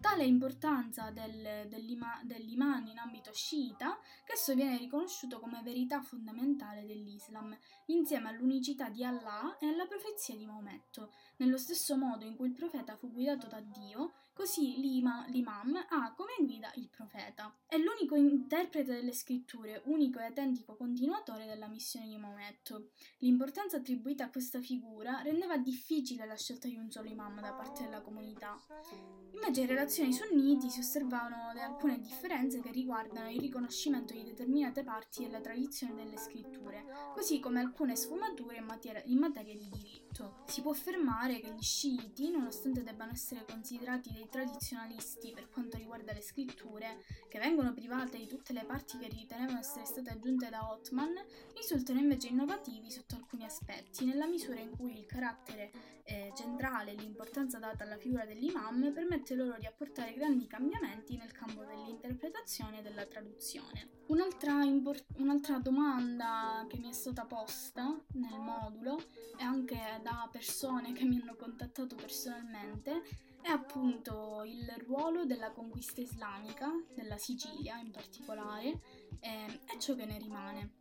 Tale 0.03 0.25
importanza 0.25 1.11
del, 1.11 1.65
dell'ima, 1.69 2.19
dell'imam 2.25 2.85
in 2.87 2.97
ambito 2.97 3.31
sciita 3.31 3.97
che 4.25 4.33
esso 4.33 4.53
viene 4.53 4.75
riconosciuto 4.77 5.39
come 5.39 5.61
verità 5.63 6.01
fondamentale 6.01 6.85
dell'Islam, 6.85 7.57
insieme 7.85 8.27
all'unicità 8.27 8.89
di 8.89 9.05
Allah 9.05 9.55
e 9.59 9.67
alla 9.67 9.85
profezia 9.85 10.35
di 10.35 10.45
Maometto. 10.45 11.13
Nello 11.37 11.57
stesso 11.57 11.95
modo 11.95 12.25
in 12.25 12.35
cui 12.35 12.47
il 12.49 12.53
profeta 12.53 12.97
fu 12.97 13.13
guidato 13.13 13.47
da 13.47 13.61
Dio, 13.61 14.11
così 14.33 14.79
l'ima, 14.79 15.25
l'imam 15.29 15.85
ha 15.89 16.13
come 16.13 16.33
guida 16.39 16.71
il 16.75 16.89
profeta. 16.89 17.55
È 17.65 17.77
l'unico 17.77 18.15
interprete 18.15 18.93
delle 18.93 19.13
scritture, 19.13 19.81
unico 19.85 20.19
e 20.19 20.25
autentico 20.25 20.75
continuatore 20.75 21.45
della 21.45 21.67
missione 21.67 22.07
di 22.07 22.17
Maometto. 22.17 22.89
L'importanza 23.19 23.77
attribuita 23.77 24.25
a 24.25 24.29
questa 24.29 24.59
figura 24.59 25.21
rendeva 25.21 25.57
difficile 25.57 26.25
la 26.25 26.35
scelta 26.35 26.67
di 26.67 26.75
un 26.75 26.91
solo 26.91 27.09
imam 27.09 27.39
da 27.39 27.53
parte 27.53 27.83
della 27.83 28.01
comunità. 28.01 28.59
Invece 29.33 29.61
in 29.61 29.67
relazioni 29.67 30.13
sunniti 30.13 30.69
si 30.69 30.79
osservavano 30.79 31.49
alcune 31.59 31.99
differenze 31.99 32.59
che 32.59 32.71
riguardano 32.71 33.29
il 33.29 33.39
riconoscimento 33.39 34.13
di 34.13 34.23
determinate 34.23 34.83
parti 34.83 35.23
della 35.23 35.41
tradizione 35.41 35.95
delle 35.95 36.17
scritture, 36.17 36.85
così 37.13 37.39
come 37.39 37.59
alcune 37.59 37.95
sfumature 37.95 38.57
in 38.57 38.65
materia, 38.65 39.01
in 39.05 39.17
materia 39.17 39.55
di 39.55 39.69
diritto. 39.69 40.43
Si 40.47 40.61
può 40.61 40.71
affermare 40.71 41.39
che 41.39 41.51
gli 41.53 41.61
sciiti, 41.61 42.29
nonostante 42.29 42.83
debbano 42.83 43.11
essere 43.11 43.45
considerati 43.45 44.11
dei 44.13 44.22
tradizionalisti 44.29 45.31
per 45.31 45.49
quanto 45.49 45.77
riguarda 45.77 46.13
le 46.13 46.21
scritture, 46.21 47.03
che 47.29 47.39
vengono 47.39 47.73
private 47.73 48.17
di 48.17 48.27
tutte 48.27 48.53
le 48.53 48.63
parti 48.65 48.97
che 48.97 49.07
ritenevano 49.07 49.59
essere 49.59 49.85
state 49.85 50.09
aggiunte 50.09 50.49
da 50.49 50.71
Othman, 50.71 51.13
risultano 51.55 51.99
invece 51.99 52.27
innovativi 52.27 52.91
sotto 52.91 53.15
alcuni 53.15 53.45
aspetti, 53.45 54.05
nella 54.05 54.27
misura 54.27 54.59
in 54.59 54.71
cui 54.75 54.97
il 54.97 55.05
carattere 55.05 55.71
eh, 56.05 56.31
centrale 56.35 56.91
e 56.91 56.95
l'importanza 56.95 57.59
data 57.59 57.83
alla 57.83 57.97
figura 57.97 58.25
dell'imam 58.25 58.91
permette 58.91 59.35
loro 59.35 59.57
di 59.57 59.65
apportare 59.65 60.13
grandi 60.13 60.47
cambiamenti 60.47 61.15
nel 61.15 61.31
campo 61.31 61.63
dell'interpretazione 61.63 62.79
e 62.79 62.81
della 62.81 63.05
traduzione. 63.05 64.01
Un'altra, 64.07 64.63
import- 64.63 65.05
un'altra 65.17 65.59
domanda 65.59 66.65
che 66.67 66.77
mi 66.77 66.89
è 66.89 66.93
stata 66.93 67.25
posta 67.25 67.97
nel 68.13 68.39
modulo 68.39 69.01
e 69.37 69.43
anche 69.43 69.77
da 70.03 70.27
persone 70.31 70.91
che 70.91 71.05
mi 71.05 71.19
hanno 71.21 71.35
contattato 71.35 71.95
personalmente 71.95 73.01
è 73.43 73.49
appunto 73.49 74.41
il 74.45 74.73
ruolo 74.87 75.25
della 75.25 75.51
conquista 75.51 75.99
islamica, 75.99 76.71
della 76.95 77.17
Sicilia 77.17 77.77
in 77.77 77.91
particolare, 77.91 78.79
eh, 79.19 79.59
e 79.65 79.79
ciò 79.79 79.95
che 79.95 80.05
ne 80.05 80.17
rimane. 80.17 80.71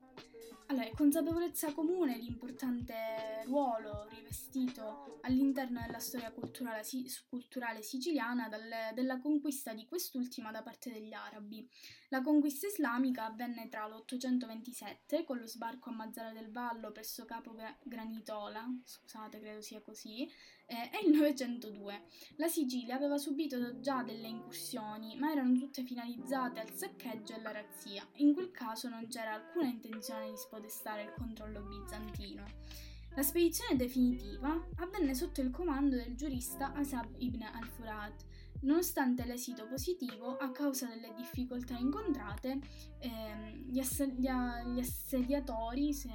Allora, 0.67 0.87
è 0.87 0.93
consapevolezza 0.93 1.75
comune 1.75 2.17
l'importante 2.17 3.43
ruolo 3.47 4.02
rivestito 4.33 5.19
all'interno 5.23 5.81
della 5.85 5.99
storia 5.99 6.33
culturale, 6.33 6.83
culturale 7.29 7.83
siciliana 7.83 8.49
dal, 8.49 8.95
della 8.95 9.21
conquista 9.21 9.75
di 9.75 9.87
quest'ultima 9.87 10.51
da 10.51 10.63
parte 10.63 10.91
degli 10.91 11.13
arabi. 11.13 11.69
La 12.09 12.23
conquista 12.23 12.67
islamica 12.67 13.27
avvenne 13.27 13.69
tra 13.69 13.87
l'827 13.87 15.25
con 15.25 15.39
lo 15.39 15.47
sbarco 15.47 15.91
a 15.91 15.93
Mazzara 15.93 16.33
del 16.33 16.51
Vallo 16.51 16.93
presso 16.93 17.27
Capo 17.27 17.55
Granitola, 17.83 18.67
scusate, 18.83 19.39
credo 19.39 19.61
sia 19.61 19.83
così, 19.83 20.27
eh, 20.67 20.91
e 20.93 21.07
il 21.07 21.17
902. 21.17 22.07
La 22.37 22.49
Sicilia 22.49 22.97
aveva 22.97 23.19
subito 23.19 23.81
già 23.81 24.03
delle 24.03 24.29
incursioni, 24.29 25.17
ma 25.19 25.31
erano 25.31 25.59
tutte 25.59 25.85
finalizzate 25.85 26.61
al 26.61 26.71
saccheggio 26.73 27.35
e 27.35 27.37
alla 27.37 27.53
razzia. 27.53 28.07
In 28.17 28.33
quel 28.33 28.51
caso 28.51 28.89
non 28.89 29.07
c'era 29.09 29.35
alcuna 29.35 29.69
intenzione 29.69 30.31
di 30.31 30.37
spodestare 30.37 31.03
il 31.03 31.13
controllo 31.17 31.61
bizantino. 31.63 32.92
La 33.15 33.23
spedizione 33.23 33.77
definitiva 33.77 34.69
avvenne 34.77 35.15
sotto 35.15 35.43
il 35.43 35.51
comando 35.51 35.97
del 35.97 36.15
giurista 36.15 36.73
Asab 36.73 37.15
ibn 37.19 37.43
al-Furat. 37.43 38.25
Nonostante 38.63 39.27
l'esito 39.27 39.67
positivo, 39.67 40.37
a 40.39 40.51
causa 40.51 40.87
delle 40.87 41.13
difficoltà 41.15 41.77
incontrate, 41.77 42.59
ehm, 43.01 43.71
gli, 43.71 43.79
ass- 43.79 44.07
gli, 44.07 44.29
gli 44.29 44.79
assediatori, 44.79 45.93
se 45.93 46.11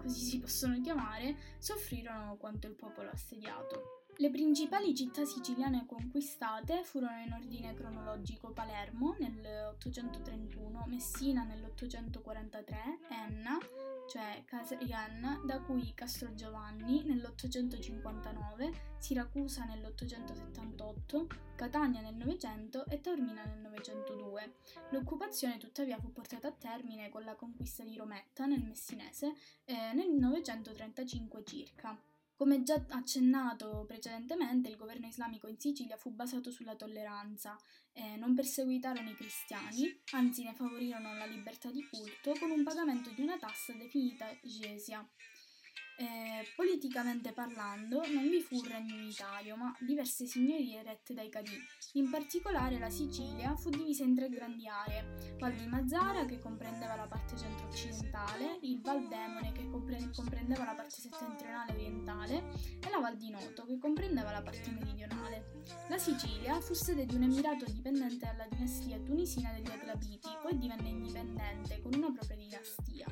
così 0.00 0.20
si 0.20 0.40
possono 0.40 0.80
chiamare, 0.80 1.36
soffrirono 1.58 2.36
quanto 2.38 2.66
il 2.66 2.76
popolo 2.76 3.10
assediato. 3.10 4.01
Le 4.18 4.30
principali 4.30 4.94
città 4.94 5.24
siciliane 5.24 5.86
conquistate 5.86 6.84
furono 6.84 7.18
in 7.22 7.32
ordine 7.32 7.74
cronologico 7.74 8.52
Palermo 8.52 9.16
nel 9.18 9.74
831, 9.74 10.84
Messina 10.86 11.44
nell'843, 11.44 12.74
Enna, 13.08 13.58
cioè 14.06 14.42
Casrian, 14.44 15.40
da 15.46 15.60
cui 15.62 15.92
Castro 15.94 16.34
Giovanni 16.34 17.02
nell'859, 17.04 18.72
Siracusa 18.98 19.64
nell'878, 19.64 21.26
Catania 21.56 22.02
nel 22.02 22.14
900 22.14 22.86
e 22.86 23.00
Taormina 23.00 23.42
nel 23.44 23.60
902. 23.60 24.54
L'occupazione 24.90 25.56
tuttavia 25.56 25.98
fu 25.98 26.12
portata 26.12 26.48
a 26.48 26.52
termine 26.52 27.08
con 27.08 27.24
la 27.24 27.34
conquista 27.34 27.82
di 27.82 27.96
Rometta 27.96 28.44
nel 28.44 28.62
Messinese 28.62 29.32
eh, 29.64 29.92
nel 29.94 30.10
935 30.10 31.44
circa. 31.44 31.98
Come 32.42 32.64
già 32.64 32.84
accennato 32.88 33.84
precedentemente, 33.86 34.68
il 34.68 34.76
governo 34.76 35.06
islamico 35.06 35.46
in 35.46 35.60
Sicilia 35.60 35.96
fu 35.96 36.10
basato 36.10 36.50
sulla 36.50 36.74
tolleranza, 36.74 37.56
eh, 37.92 38.16
non 38.16 38.34
perseguitarono 38.34 39.10
i 39.10 39.14
cristiani, 39.14 40.02
anzi 40.10 40.42
ne 40.42 40.52
favorirono 40.52 41.14
la 41.14 41.24
libertà 41.24 41.70
di 41.70 41.86
culto 41.88 42.32
con 42.40 42.50
un 42.50 42.64
pagamento 42.64 43.10
di 43.10 43.22
una 43.22 43.38
tassa 43.38 43.72
definita 43.74 44.26
gesia. 44.42 45.08
Eh, 46.02 46.48
politicamente 46.56 47.30
parlando, 47.30 48.02
non 48.12 48.28
vi 48.28 48.40
fu 48.40 48.56
un 48.56 48.66
regno 48.66 48.96
unitario, 48.96 49.54
ma 49.54 49.72
diverse 49.78 50.26
signorie 50.26 50.82
rette 50.82 51.14
dai 51.14 51.28
cadì. 51.28 51.56
In 51.92 52.10
particolare 52.10 52.76
la 52.80 52.90
Sicilia 52.90 53.54
fu 53.54 53.70
divisa 53.70 54.02
in 54.02 54.16
tre 54.16 54.28
grandi 54.28 54.66
aree: 54.66 55.36
Val 55.38 55.52
di 55.52 55.64
Mazzara, 55.66 56.24
che 56.24 56.40
comprendeva 56.40 56.96
la 56.96 57.06
parte 57.06 57.36
centro-occidentale, 57.36 58.58
il 58.62 58.80
Val 58.80 59.06
Demone, 59.06 59.52
che 59.52 59.70
comprendeva 59.70 60.64
la 60.64 60.74
parte 60.74 61.00
settentrionale 61.00 61.72
orientale, 61.72 62.50
e 62.80 62.90
la 62.90 62.98
Val 62.98 63.16
di 63.16 63.30
Noto, 63.30 63.64
che 63.64 63.78
comprendeva 63.78 64.32
la 64.32 64.42
parte 64.42 64.72
meridionale. 64.72 65.60
La 65.88 65.98
Sicilia 65.98 66.60
fu 66.60 66.74
sede 66.74 67.06
di 67.06 67.14
un 67.14 67.22
emirato 67.22 67.64
dipendente 67.66 68.26
dalla 68.26 68.48
dinastia 68.50 68.98
tunisina 68.98 69.52
degli 69.52 69.70
Aglabiti, 69.70 70.28
poi 70.42 70.58
divenne 70.58 70.88
indipendente 70.88 71.80
con 71.80 71.94
una 71.94 72.10
propria 72.10 72.36
dinastia. 72.36 73.06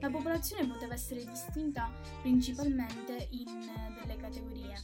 La 0.00 0.10
popolazione 0.10 0.66
poteva 0.66 0.92
essere 0.92 1.24
distinta 1.24 1.90
principalmente 2.20 2.32
in 2.34 3.48
eh, 3.48 3.94
delle 4.00 4.16
categorie 4.16 4.74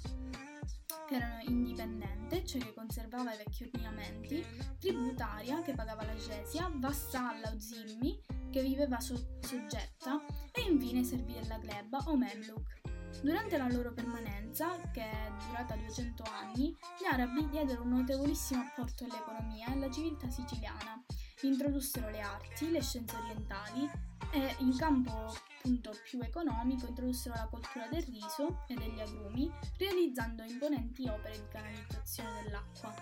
che 1.08 1.16
erano 1.16 1.42
indipendente, 1.42 2.44
cioè 2.44 2.60
che 2.60 2.72
conservava 2.72 3.34
i 3.34 3.36
vecchi 3.38 3.64
ordinamenti, 3.64 4.44
tributaria, 4.78 5.60
che 5.60 5.74
pagava 5.74 6.04
la 6.04 6.14
gesia, 6.14 6.70
vassalla 6.72 7.50
o 7.50 7.58
zimmi, 7.58 8.20
che 8.50 8.62
viveva 8.62 9.00
so- 9.00 9.38
soggetta, 9.40 10.24
e 10.52 10.60
infine 10.60 11.02
servi 11.02 11.32
della 11.32 11.58
gleba 11.58 11.98
o 12.06 12.16
memluk. 12.16 12.80
Durante 13.20 13.58
la 13.58 13.68
loro 13.68 13.92
permanenza, 13.92 14.78
che 14.92 15.02
è 15.02 15.32
durata 15.48 15.74
200 15.74 16.22
anni, 16.22 16.76
gli 17.00 17.04
arabi 17.10 17.48
diedero 17.48 17.82
un 17.82 17.88
notevolissimo 17.88 18.60
apporto 18.60 19.02
all'economia 19.02 19.66
e 19.66 19.72
alla 19.72 19.90
civiltà 19.90 20.30
siciliana. 20.30 21.04
Introdussero 21.42 22.10
le 22.10 22.20
arti, 22.20 22.70
le 22.70 22.82
scienze 22.82 23.16
orientali 23.16 23.90
e 24.32 24.54
in 24.58 24.76
campo 24.76 25.34
appunto 25.60 25.94
più 26.04 26.20
economico 26.22 26.86
introdussero 26.86 27.34
la 27.34 27.48
coltura 27.50 27.86
del 27.88 28.02
riso 28.02 28.64
e 28.66 28.74
degli 28.74 29.00
agrumi, 29.00 29.50
realizzando 29.76 30.42
imponenti 30.42 31.08
opere 31.08 31.36
di 31.36 31.48
canalizzazione 31.50 32.42
dell'acqua. 32.42 32.94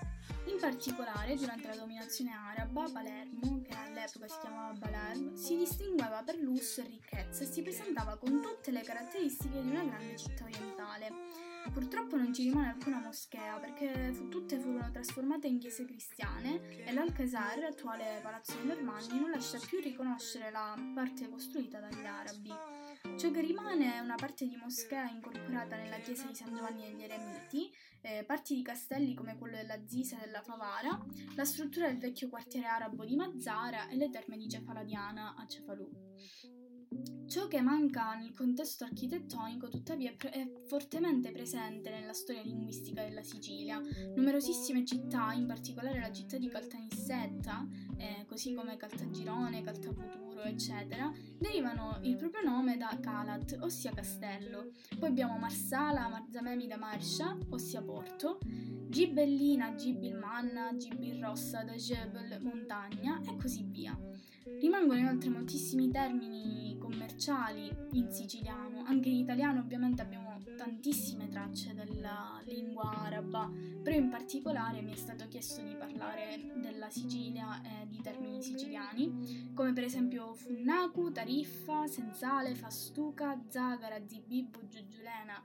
In 0.46 0.58
particolare, 0.58 1.36
durante 1.36 1.68
la 1.68 1.76
dominazione 1.76 2.32
araba, 2.32 2.88
Palermo, 2.90 3.62
che 3.62 3.74
all'epoca 3.74 4.28
si 4.28 4.38
chiamava 4.40 4.72
Balerm, 4.72 5.34
si 5.34 5.56
distingueva 5.56 6.22
per 6.22 6.36
lusso 6.36 6.80
e 6.80 6.84
ricchezza 6.84 7.42
e 7.42 7.46
si 7.46 7.62
presentava 7.62 8.16
con 8.16 8.40
tutte 8.40 8.70
le 8.70 8.82
caratteristiche 8.82 9.60
di 9.60 9.68
una 9.68 9.84
grande 9.84 10.16
città 10.16 10.44
orientale. 10.44 11.47
Purtroppo 11.72 12.16
non 12.16 12.32
ci 12.32 12.44
rimane 12.44 12.70
alcuna 12.70 12.98
moschea 12.98 13.58
perché 13.58 14.12
tutte 14.30 14.58
furono 14.58 14.90
trasformate 14.90 15.46
in 15.46 15.58
chiese 15.58 15.84
cristiane 15.84 16.84
e 16.84 16.92
l'Alcazar, 16.92 17.62
attuale 17.64 18.20
palazzo 18.22 18.56
dei 18.56 18.66
Normanni, 18.66 19.20
non 19.20 19.30
lascia 19.30 19.58
più 19.58 19.80
riconoscere 19.80 20.50
la 20.50 20.74
parte 20.94 21.28
costruita 21.28 21.78
dagli 21.78 22.04
arabi. 22.04 22.50
Ciò 23.16 23.30
che 23.30 23.40
rimane 23.40 23.94
è 23.94 23.98
una 24.00 24.16
parte 24.16 24.46
di 24.46 24.56
moschea 24.56 25.08
incorporata 25.08 25.76
nella 25.76 25.98
chiesa 25.98 26.26
di 26.26 26.34
San 26.34 26.54
Giovanni 26.54 26.82
degli 26.82 27.02
Eremiti, 27.02 27.72
eh, 28.00 28.24
parti 28.24 28.54
di 28.54 28.62
castelli 28.62 29.14
come 29.14 29.36
quello 29.36 29.56
della 29.56 29.78
Zisa 29.86 30.16
e 30.16 30.26
della 30.26 30.42
Favara, 30.42 30.98
la 31.34 31.44
struttura 31.44 31.86
del 31.86 31.98
vecchio 31.98 32.28
quartiere 32.28 32.66
arabo 32.66 33.04
di 33.04 33.16
Mazzara 33.16 33.88
e 33.88 33.96
le 33.96 34.10
terme 34.10 34.36
di 34.36 34.48
Cefaladiana 34.48 35.34
a 35.36 35.46
Cefalù. 35.46 35.88
Ciò 37.28 37.46
che 37.46 37.60
manca 37.60 38.14
nel 38.14 38.32
contesto 38.32 38.84
architettonico 38.84 39.68
tuttavia 39.68 40.14
è 40.16 40.50
fortemente 40.66 41.30
presente 41.30 41.90
nella 41.90 42.14
storia 42.14 42.40
linguistica 42.42 43.02
della 43.02 43.22
Sicilia. 43.22 43.78
Numerosissime 44.16 44.82
città, 44.86 45.34
in 45.34 45.44
particolare 45.44 46.00
la 46.00 46.10
città 46.10 46.38
di 46.38 46.48
Caltanissetta, 46.48 47.68
eh, 47.98 48.24
così 48.26 48.54
come 48.54 48.78
Caltagirone, 48.78 49.60
Caltaputuro, 49.62 50.40
eccetera, 50.44 51.12
derivano 51.38 51.98
il 52.00 52.16
proprio 52.16 52.48
nome 52.48 52.78
da 52.78 52.96
Calat, 52.98 53.58
ossia 53.60 53.92
castello. 53.92 54.70
Poi 54.98 55.10
abbiamo 55.10 55.36
Marsala, 55.36 56.08
Marzamemi 56.08 56.66
da 56.66 56.78
Marscia, 56.78 57.36
ossia 57.50 57.82
porto, 57.82 58.38
Gibellina, 58.88 59.74
Gibilmanna, 59.74 60.74
Gibilrossa, 60.74 61.62
da 61.62 61.74
Jebel, 61.74 62.38
montagna 62.40 63.20
e 63.20 63.36
così 63.36 63.64
via. 63.64 63.94
Rimangono 64.60 64.98
inoltre 64.98 65.30
moltissimi 65.30 65.90
termini 65.90 66.76
commerciali 66.78 67.70
in 67.92 68.10
siciliano, 68.10 68.82
anche 68.86 69.08
in 69.08 69.16
italiano 69.16 69.60
ovviamente 69.60 70.02
abbiamo 70.02 70.28
tantissime 70.56 71.28
tracce 71.28 71.72
della 71.74 72.40
lingua 72.46 72.90
araba, 72.90 73.50
però 73.82 73.96
in 73.96 74.08
particolare 74.08 74.82
mi 74.82 74.92
è 74.92 74.96
stato 74.96 75.26
chiesto 75.28 75.62
di 75.62 75.76
parlare 75.76 76.52
della 76.56 76.90
Sicilia 76.90 77.62
e 77.62 77.86
di 77.88 78.00
termini 78.02 78.42
siciliani, 78.42 79.52
come 79.54 79.72
per 79.72 79.84
esempio 79.84 80.34
funnaku, 80.34 81.12
tariffa, 81.12 81.86
sensale, 81.86 82.56
fastuca, 82.56 83.40
zagara, 83.48 84.04
zibibbu, 84.04 84.66
giugiulena, 84.68 85.40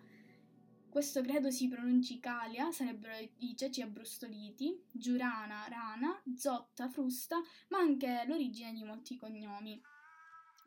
questo 0.94 1.22
credo 1.22 1.50
si 1.50 1.68
pronunci 1.68 2.20
Calia, 2.20 2.72
sarebbero 2.72 3.16
i 3.40 3.56
ceci 3.58 3.82
abbrustoliti, 3.82 4.80
Giurana, 4.92 5.66
Rana, 5.68 6.22
Zotta, 6.36 6.88
Frusta, 6.88 7.42
ma 7.70 7.80
anche 7.80 8.24
l'origine 8.28 8.72
di 8.74 8.84
molti 8.84 9.18
cognomi. 9.18 9.82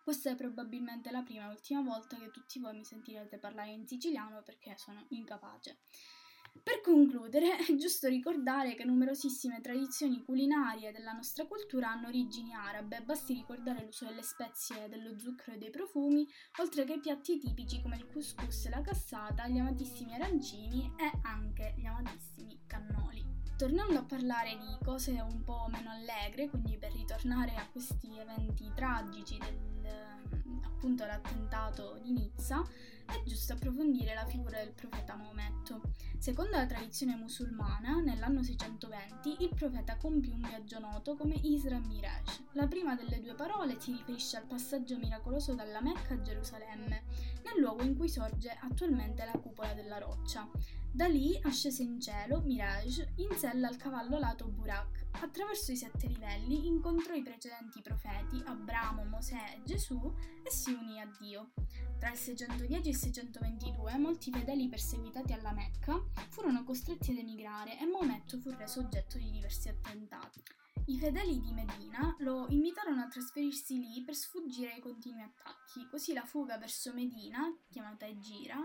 Questa 0.03 0.31
è 0.31 0.35
probabilmente 0.35 1.13
la 1.13 1.23
prima 1.23 1.45
e 1.45 1.51
ultima 1.51 1.81
volta 1.81 2.17
che 2.17 2.33
tutti 2.33 2.59
voi 2.59 2.77
mi 2.77 2.85
sentirete 2.85 3.39
parlare 3.39 3.71
in 3.71 3.87
siciliano 3.87 4.43
perché 4.43 4.75
sono 4.77 5.07
incapace. 5.11 5.79
Per 6.63 6.81
concludere, 6.83 7.57
è 7.57 7.75
giusto 7.77 8.09
ricordare 8.09 8.75
che 8.75 8.85
numerosissime 8.85 9.61
tradizioni 9.61 10.23
culinarie 10.23 10.93
della 10.93 11.13
nostra 11.13 11.47
cultura 11.47 11.91
hanno 11.91 12.09
origini 12.09 12.55
arabe, 12.55 13.03
basti 13.03 13.35
ricordare 13.35 13.85
l'uso 13.85 14.07
delle 14.07 14.23
spezie, 14.23 14.89
dello 14.89 15.19
zucchero 15.19 15.57
e 15.57 15.59
dei 15.59 15.71
profumi, 15.71 16.27
oltre 16.59 16.85
che 16.85 16.99
piatti 16.99 17.39
tipici 17.39 17.83
come 17.83 17.97
il 17.97 18.07
couscous 18.07 18.69
la 18.69 18.81
cassata, 18.81 19.49
gli 19.49 19.59
amatissimi 19.59 20.15
arancini 20.15 20.93
e 20.97 21.11
anche 21.23 21.75
gli 21.77 21.87
amatissimi 21.87 22.61
cannoli. 22.67 23.25
Tornando 23.57 23.99
a 23.99 24.05
parlare 24.05 24.57
di 24.59 24.85
cose 24.85 25.13
un 25.13 25.43
po' 25.43 25.67
meno 25.71 25.91
allegre, 25.91 26.49
quindi 26.49 26.77
per 26.77 26.93
ritornare 26.93 27.55
a 27.55 27.69
questi 27.71 28.19
eventi 28.19 28.71
tragici 28.75 29.39
del 29.39 29.67
appunto 30.87 31.05
l'attentato 31.05 31.99
di 32.03 32.13
Nizza, 32.13 32.63
è 33.07 33.23
giusto 33.25 33.55
approfondire 33.55 34.15
la 34.15 34.27
figura 34.27 34.59
del 34.59 34.73
profeta 34.73 35.15
Maometto. 35.15 35.81
Secondo 36.19 36.57
la 36.57 36.67
tradizione 36.67 37.15
musulmana, 37.17 38.01
nell'anno 38.01 38.43
620 38.43 39.45
il 39.45 39.55
profeta 39.55 39.97
compì 39.97 40.31
un 40.31 40.41
viaggio 40.41 40.79
noto 40.79 41.15
come 41.17 41.35
Isra 41.35 41.79
Miraj. 41.79 42.41
La 42.53 42.67
prima 42.67 42.95
delle 42.95 43.21
due 43.21 43.35
parole 43.35 43.81
si 43.81 43.93
riferisce 43.93 44.37
al 44.37 44.47
passaggio 44.47 44.99
miracoloso 44.99 45.55
dalla 45.55 45.81
Mecca 45.81 46.15
a 46.15 46.23
Gerusalemme, 46.23 47.05
nel 47.45 47.61
luogo 47.61 47.83
in 47.83 47.97
cui 47.97 48.09
sorge 48.09 48.57
attualmente 48.61 49.25
la 49.25 49.39
cupola 49.39 49.73
della 49.75 49.99
roccia. 49.99 50.49
Da 50.91 51.07
lì 51.07 51.39
ascese 51.43 51.83
in 51.83 52.01
cielo, 52.01 52.41
Miraj, 52.41 53.07
in 53.17 53.37
sella 53.37 53.69
al 53.69 53.77
cavallo 53.77 54.17
alato 54.17 54.49
Burak. 54.49 55.06
Attraverso 55.21 55.73
i 55.73 55.77
sette 55.77 56.07
livelli 56.07 56.67
incontrò 56.67 57.15
i 57.15 57.23
precedenti 57.23 57.81
profeti, 57.81 58.43
Abramo, 58.45 59.05
Mosè 59.05 59.55
e 59.57 59.63
Gesù, 59.65 60.15
e 60.43 60.51
si 60.51 60.73
unì 60.73 61.01
a 61.01 61.11
Dio. 61.19 61.53
Tra 61.99 62.11
il 62.11 62.19
610 62.19 62.75
e 62.75 62.91
il 62.91 62.97
622 62.97 63.97
molti 63.97 64.31
fedeli 64.31 64.69
perseguitati 64.69 65.33
alla 65.33 65.53
Mecca 65.53 66.01
furono 66.29 66.65
costretti 66.65 67.11
ad 67.11 67.19
emigrare 67.19 67.79
e 67.79 67.87
Maometto 67.87 68.39
fu 68.39 68.51
reso 68.51 68.81
oggetto 68.81 69.17
di 69.17 69.31
diversi 69.31 69.69
attentati. 69.69 70.43
I 70.89 70.99
fedeli 70.99 71.41
di 71.41 71.53
Medina 71.53 72.15
lo 72.19 72.47
invitarono 72.49 73.01
a 73.01 73.09
trasferirsi 73.09 73.79
lì 73.79 74.05
per 74.05 74.15
sfuggire 74.15 74.75
ai 74.75 74.81
continui 74.81 75.23
attacchi, 75.23 75.89
così 75.91 76.13
la 76.13 76.25
fuga 76.25 76.59
verso 76.59 76.93
Medina, 76.93 77.53
chiamata 77.69 78.07
Egira, 78.07 78.59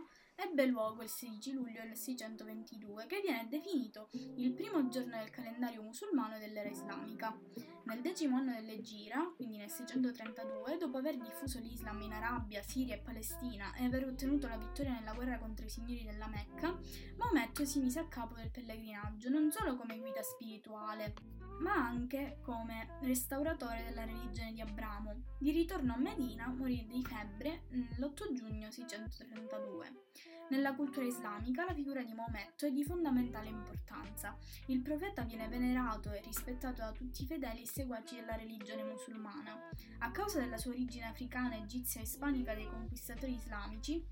ebbe 0.44 0.66
luogo 0.66 1.04
il 1.04 1.10
16 1.10 1.54
luglio 1.54 1.82
del 1.84 1.96
622, 1.96 3.06
che 3.06 3.22
viene 3.22 3.48
definito 3.48 4.10
il 4.38 4.52
primo 4.54 4.88
giorno 4.88 5.18
del 5.18 5.30
calendario 5.30 5.84
musulmano 5.84 6.40
dell'era 6.40 6.70
islamica. 6.70 7.38
Nel 7.84 8.02
decimo 8.02 8.38
anno 8.38 8.54
dell'Egira, 8.54 9.32
quindi 9.36 9.58
nel 9.58 9.70
632, 9.70 10.78
dopo 10.78 10.98
aver 10.98 11.18
diffuso 11.18 11.60
l'Islam 11.60 12.02
in 12.02 12.14
Arabia, 12.14 12.62
Siria 12.64 12.96
e 12.96 13.00
Palestina 13.00 13.74
e 13.76 13.86
aver 13.86 14.06
ottenuto 14.06 14.48
la 14.48 14.58
vittoria 14.58 14.94
nella 14.94 15.14
guerra 15.14 15.38
contro 15.38 15.66
i 15.66 15.70
signori 15.70 16.04
della 16.04 16.28
Mecca, 16.28 16.78
Maometto 17.18 17.66
si 17.66 17.80
mise 17.80 18.00
a 18.00 18.08
capo 18.08 18.36
del 18.36 18.50
pellegrinaggio 18.50 19.30
non 19.30 19.52
solo 19.52 19.76
come 19.76 20.00
guida 20.00 20.22
spirituale, 20.24 21.14
ma 21.60 21.74
anche 21.74 22.40
come 22.42 22.98
restauratore 23.02 23.84
della 23.84 24.04
religione 24.04 24.54
di 24.54 24.62
Abramo. 24.62 25.36
Di 25.38 25.52
ritorno 25.52 25.94
a 25.94 25.98
Medina 25.98 26.48
morì 26.48 26.86
di 26.88 27.04
febbre 27.04 27.64
l'8 27.98 28.34
giugno 28.34 28.72
632. 28.72 30.31
Nella 30.50 30.76
cultura 30.76 31.06
islamica 31.06 31.64
la 31.64 31.74
figura 31.74 32.04
di 32.04 32.14
Maometto 32.14 32.66
è 32.66 32.72
di 32.72 32.84
fondamentale 32.84 33.48
importanza. 33.48 34.36
Il 34.68 34.82
profeta 34.82 35.24
viene 35.24 35.48
venerato 35.48 36.12
e 36.12 36.22
rispettato 36.22 36.82
da 36.82 36.92
tutti 36.92 37.24
i 37.24 37.26
fedeli 37.26 37.62
e 37.62 37.68
seguaci 37.68 38.16
della 38.16 38.36
religione 38.36 38.84
musulmana. 38.84 39.70
A 40.00 40.12
causa 40.12 40.40
della 40.40 40.58
sua 40.58 40.72
origine 40.72 41.06
africana, 41.06 41.56
egizia 41.56 42.02
e 42.02 42.04
ispanica 42.04 42.54
dei 42.54 42.68
conquistatori 42.68 43.34
islamici, 43.34 44.06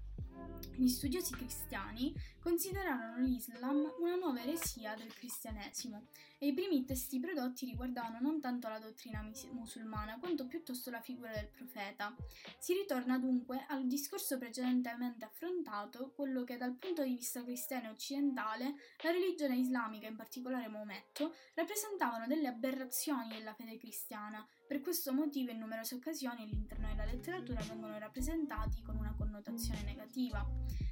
gli 0.80 0.88
studiosi 0.88 1.34
cristiani 1.34 2.14
considerarono 2.40 3.18
l'Islam 3.18 3.96
una 4.00 4.16
nuova 4.16 4.42
eresia 4.42 4.96
del 4.96 5.14
cristianesimo 5.14 6.06
e 6.38 6.48
i 6.48 6.54
primi 6.54 6.86
testi 6.86 7.20
prodotti 7.20 7.66
riguardavano 7.66 8.20
non 8.22 8.40
tanto 8.40 8.70
la 8.70 8.80
dottrina 8.80 9.22
musulmana 9.52 10.18
quanto 10.20 10.48
piuttosto 10.48 10.90
la 10.90 11.02
figura 11.02 11.32
del 11.32 11.50
profeta. 11.50 12.16
Si 12.60 12.74
ritorna 12.74 13.20
dunque 13.20 13.66
al 13.68 13.86
discorso 13.88 14.38
precedentemente 14.38 15.26
affrontato, 15.26 16.14
quello 16.16 16.46
che 16.46 16.56
dal 16.56 16.76
punto 16.76 17.04
di 17.04 17.16
vista 17.16 17.44
cristiano 17.44 17.88
e 17.88 17.92
occidentale 17.92 18.76
la 19.04 19.12
religione 19.12 19.58
islamica, 19.58 20.08
in 20.08 20.16
particolare 20.16 20.70
Maometto, 20.70 21.36
rappresentavano 21.56 22.26
delle 22.26 22.48
aberrazioni 22.48 23.34
della 23.34 23.54
fede 23.54 23.78
cristiana. 23.78 24.48
Per 24.66 24.80
questo 24.80 25.12
motivo 25.12 25.52
in 25.52 25.60
numerose 25.60 25.96
occasioni 25.96 26.44
all'interno 26.44 26.88
della 26.88 27.04
letteratura 27.04 27.60
vengono 27.68 28.00
rappresentati 28.00 28.82
con 28.82 28.96
una 28.96 29.14
connotazione 29.18 29.84
negativa. 29.84 30.29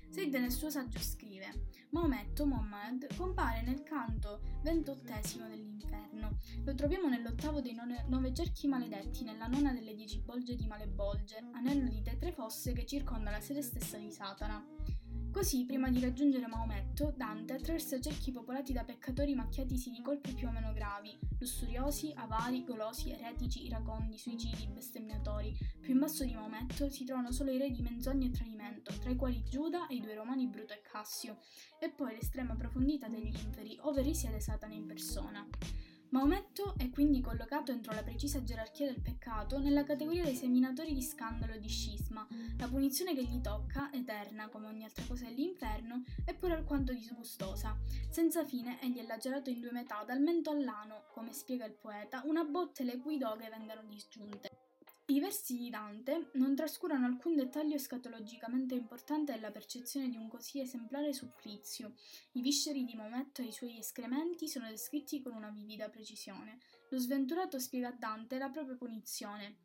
Said 0.09 0.33
nel 0.33 0.51
suo 0.51 0.69
saggio 0.71 0.97
scrive: 0.97 1.67
Maometto 1.91 2.45
Muhammad 2.47 3.15
compare 3.15 3.61
nel 3.61 3.83
canto 3.83 4.41
ventottesimo 4.63 5.47
dell'inferno. 5.47 6.37
Lo 6.63 6.73
troviamo 6.73 7.07
nell'ottavo 7.07 7.61
dei 7.61 7.73
nove, 7.73 8.03
nove 8.07 8.33
cerchi 8.33 8.67
maledetti, 8.67 9.23
nella 9.23 9.45
nona 9.45 9.73
delle 9.73 9.93
dieci 9.93 10.19
bolge 10.19 10.55
di 10.55 10.65
Malebolge, 10.65 11.49
anello 11.53 11.87
di 11.87 12.01
tetre 12.01 12.31
fosse 12.31 12.73
che 12.73 12.85
circonda 12.85 13.29
la 13.29 13.39
sede 13.39 13.61
stessa 13.61 13.97
di 13.97 14.11
Satana. 14.11 14.65
Così, 15.31 15.65
prima 15.65 15.89
di 15.89 15.99
raggiungere 15.99 16.47
Maometto, 16.47 17.13
Dante 17.15 17.53
attraversa 17.53 17.99
cerchi 18.01 18.31
popolati 18.31 18.73
da 18.73 18.83
peccatori 18.83 19.35
macchiatisi 19.35 19.91
di 19.91 20.01
colpi 20.01 20.33
più 20.33 20.47
o 20.47 20.51
meno 20.51 20.73
gravi, 20.73 21.17
lussuriosi, 21.39 22.11
avari, 22.15 22.63
golosi, 22.63 23.11
eretici, 23.11 23.65
iracondi, 23.65 24.17
suicidi, 24.17 24.67
bestemmiatori. 24.67 25.55
Più 25.79 25.93
in 25.93 25.99
basso 25.99 26.25
di 26.25 26.33
Maometto 26.33 26.89
si 26.89 27.05
trovano 27.05 27.31
solo 27.31 27.51
i 27.51 27.59
re 27.59 27.69
di 27.69 27.81
menzogna 27.81 28.25
e 28.25 28.31
tradimento, 28.31 28.91
tra 28.99 29.11
i 29.11 29.15
quali 29.15 29.43
Giuda 29.43 29.87
e 29.87 29.95
i 29.95 30.01
due 30.01 30.15
romani 30.15 30.47
Bruto 30.47 30.73
e 30.73 30.81
Cassio, 30.81 31.37
e 31.79 31.89
poi 31.89 32.13
l'estrema 32.13 32.55
profondità 32.55 33.07
degli 33.07 33.27
inferi, 33.27 33.77
ove 33.81 34.01
risiede 34.01 34.39
Satana 34.39 34.73
in 34.73 34.87
persona. 34.87 35.47
Maometto 36.09 36.75
è 36.77 36.89
quindi 36.89 37.19
collocato 37.19 37.73
entro 37.73 37.93
la 37.93 38.01
precisa 38.01 38.41
gerarchia 38.41 38.85
del 38.85 39.01
peccato 39.01 39.59
nella 39.59 39.83
categoria 39.83 40.23
dei 40.23 40.35
seminatori 40.35 40.93
di 40.93 41.01
scandalo 41.01 41.53
e 41.53 41.59
di 41.59 41.67
scisma. 41.67 42.25
La 42.57 42.67
punizione 42.67 43.13
che 43.13 43.25
gli 43.25 43.41
tocca, 43.41 43.91
eterna 43.91 44.47
come 44.47 44.67
ogni 44.67 44.85
altra 44.85 45.03
cosa 45.05 45.25
dell'inferno, 45.25 46.03
è 46.23 46.33
pure 46.33 46.53
alquanto 46.53 46.93
disgustosa. 46.93 47.77
Senza 48.09 48.45
fine 48.45 48.81
egli 48.81 48.99
è 48.99 49.05
lacerato 49.05 49.49
in 49.49 49.59
due 49.59 49.71
metà, 49.73 50.05
dal 50.05 50.21
mento 50.21 50.51
all'ano, 50.51 51.07
come 51.11 51.33
spiega 51.33 51.65
il 51.65 51.75
poeta, 51.75 52.21
una 52.23 52.45
botte 52.45 52.85
le 52.85 52.97
cui 52.97 53.17
doghe 53.17 53.49
vengano 53.49 53.83
disgiunte. 53.85 54.56
I 55.09 55.21
versi 55.21 55.57
di 55.57 55.69
Dante 55.69 56.31
non 56.33 56.53
trascurano 56.53 57.05
alcun 57.05 57.37
dettaglio 57.37 57.75
escatologicamente 57.75 58.75
importante 58.75 59.31
della 59.31 59.51
percezione 59.51 60.09
di 60.09 60.17
un 60.17 60.27
così 60.27 60.59
esemplare 60.59 61.13
supplizio. 61.13 61.93
I 62.33 62.41
visceri 62.41 62.83
di 62.83 62.93
Maometto 62.93 63.41
e 63.41 63.45
i 63.45 63.53
suoi 63.53 63.77
escrementi 63.77 64.49
sono 64.49 64.67
descritti 64.67 65.21
con 65.21 65.33
una 65.33 65.49
vivida 65.49 65.87
precisione. 65.87 66.59
Lo 66.89 66.97
sventurato 66.97 67.57
spiega 67.57 67.87
a 67.87 67.95
Dante 67.97 68.37
la 68.37 68.49
propria 68.49 68.75
punizione, 68.75 69.55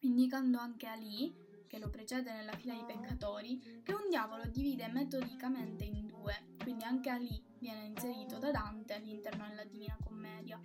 indicando 0.00 0.58
anche 0.58 0.86
Ali, 0.86 1.34
che 1.66 1.78
lo 1.78 1.88
precede 1.88 2.32
nella 2.32 2.56
fila 2.56 2.74
di 2.74 2.84
peccatori, 2.84 3.80
che 3.82 3.94
un 3.94 4.10
diavolo 4.10 4.46
divide 4.46 4.88
metodicamente 4.88 5.84
in 5.84 6.06
due, 6.06 6.54
quindi 6.62 6.84
anche 6.84 7.08
Ali 7.08 7.42
viene 7.58 7.86
inserito 7.86 8.36
da 8.36 8.50
Dante 8.50 8.92
all'interno 8.92 9.48
della 9.48 9.64
Divina 9.64 9.96
Commedia. 10.04 10.60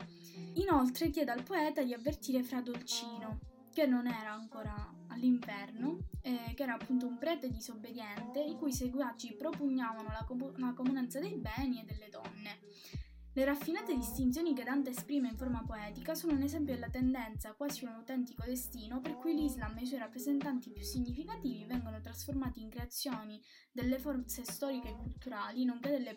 Inoltre 0.56 1.10
chiede 1.12 1.32
al 1.32 1.44
poeta 1.44 1.82
di 1.82 1.94
avvertire 1.94 2.44
Fra 2.44 2.60
Dolcino, 2.60 3.51
che 3.72 3.86
non 3.86 4.08
era 4.08 4.34
ancora 4.34 4.94
all'inferno, 5.08 6.00
eh, 6.22 6.54
che 6.54 6.64
era 6.64 6.74
appunto 6.74 7.08
un 7.08 7.18
prete 7.18 7.50
disobbediente, 7.50 8.42
i 8.42 8.56
cui 8.56 8.72
seguaci 8.72 9.36
propugnavano 9.36 10.10
la, 10.10 10.24
com- 10.26 10.58
la 10.58 10.74
comunanza 10.74 11.20
dei 11.20 11.36
beni 11.36 11.82
e 11.82 11.86
delle 11.86 12.10
donne. 12.10 12.60
Le 13.34 13.46
raffinate 13.46 13.96
distinzioni 13.96 14.54
che 14.54 14.66
Dante 14.66 14.90
esprime 14.90 15.30
in 15.30 15.38
forma 15.38 15.64
poetica 15.66 16.14
sono 16.14 16.34
un 16.34 16.42
esempio 16.42 16.74
della 16.74 16.90
tendenza, 16.90 17.54
quasi 17.54 17.86
un 17.86 17.92
autentico 17.92 18.44
destino, 18.44 19.00
per 19.00 19.16
cui 19.16 19.34
l'Islam 19.34 19.78
e 19.78 19.84
i 19.84 19.86
suoi 19.86 20.00
rappresentanti 20.00 20.70
più 20.70 20.84
significativi 20.84 21.64
vengono 21.64 22.02
trasformati 22.02 22.62
in 22.62 22.70
creazioni 22.70 23.42
delle 23.72 24.00
forze 24.00 24.44
storiche 24.44 24.90
e 24.90 24.98
culturali, 24.98 25.64
nonché 25.64 25.92
delle 25.92 26.14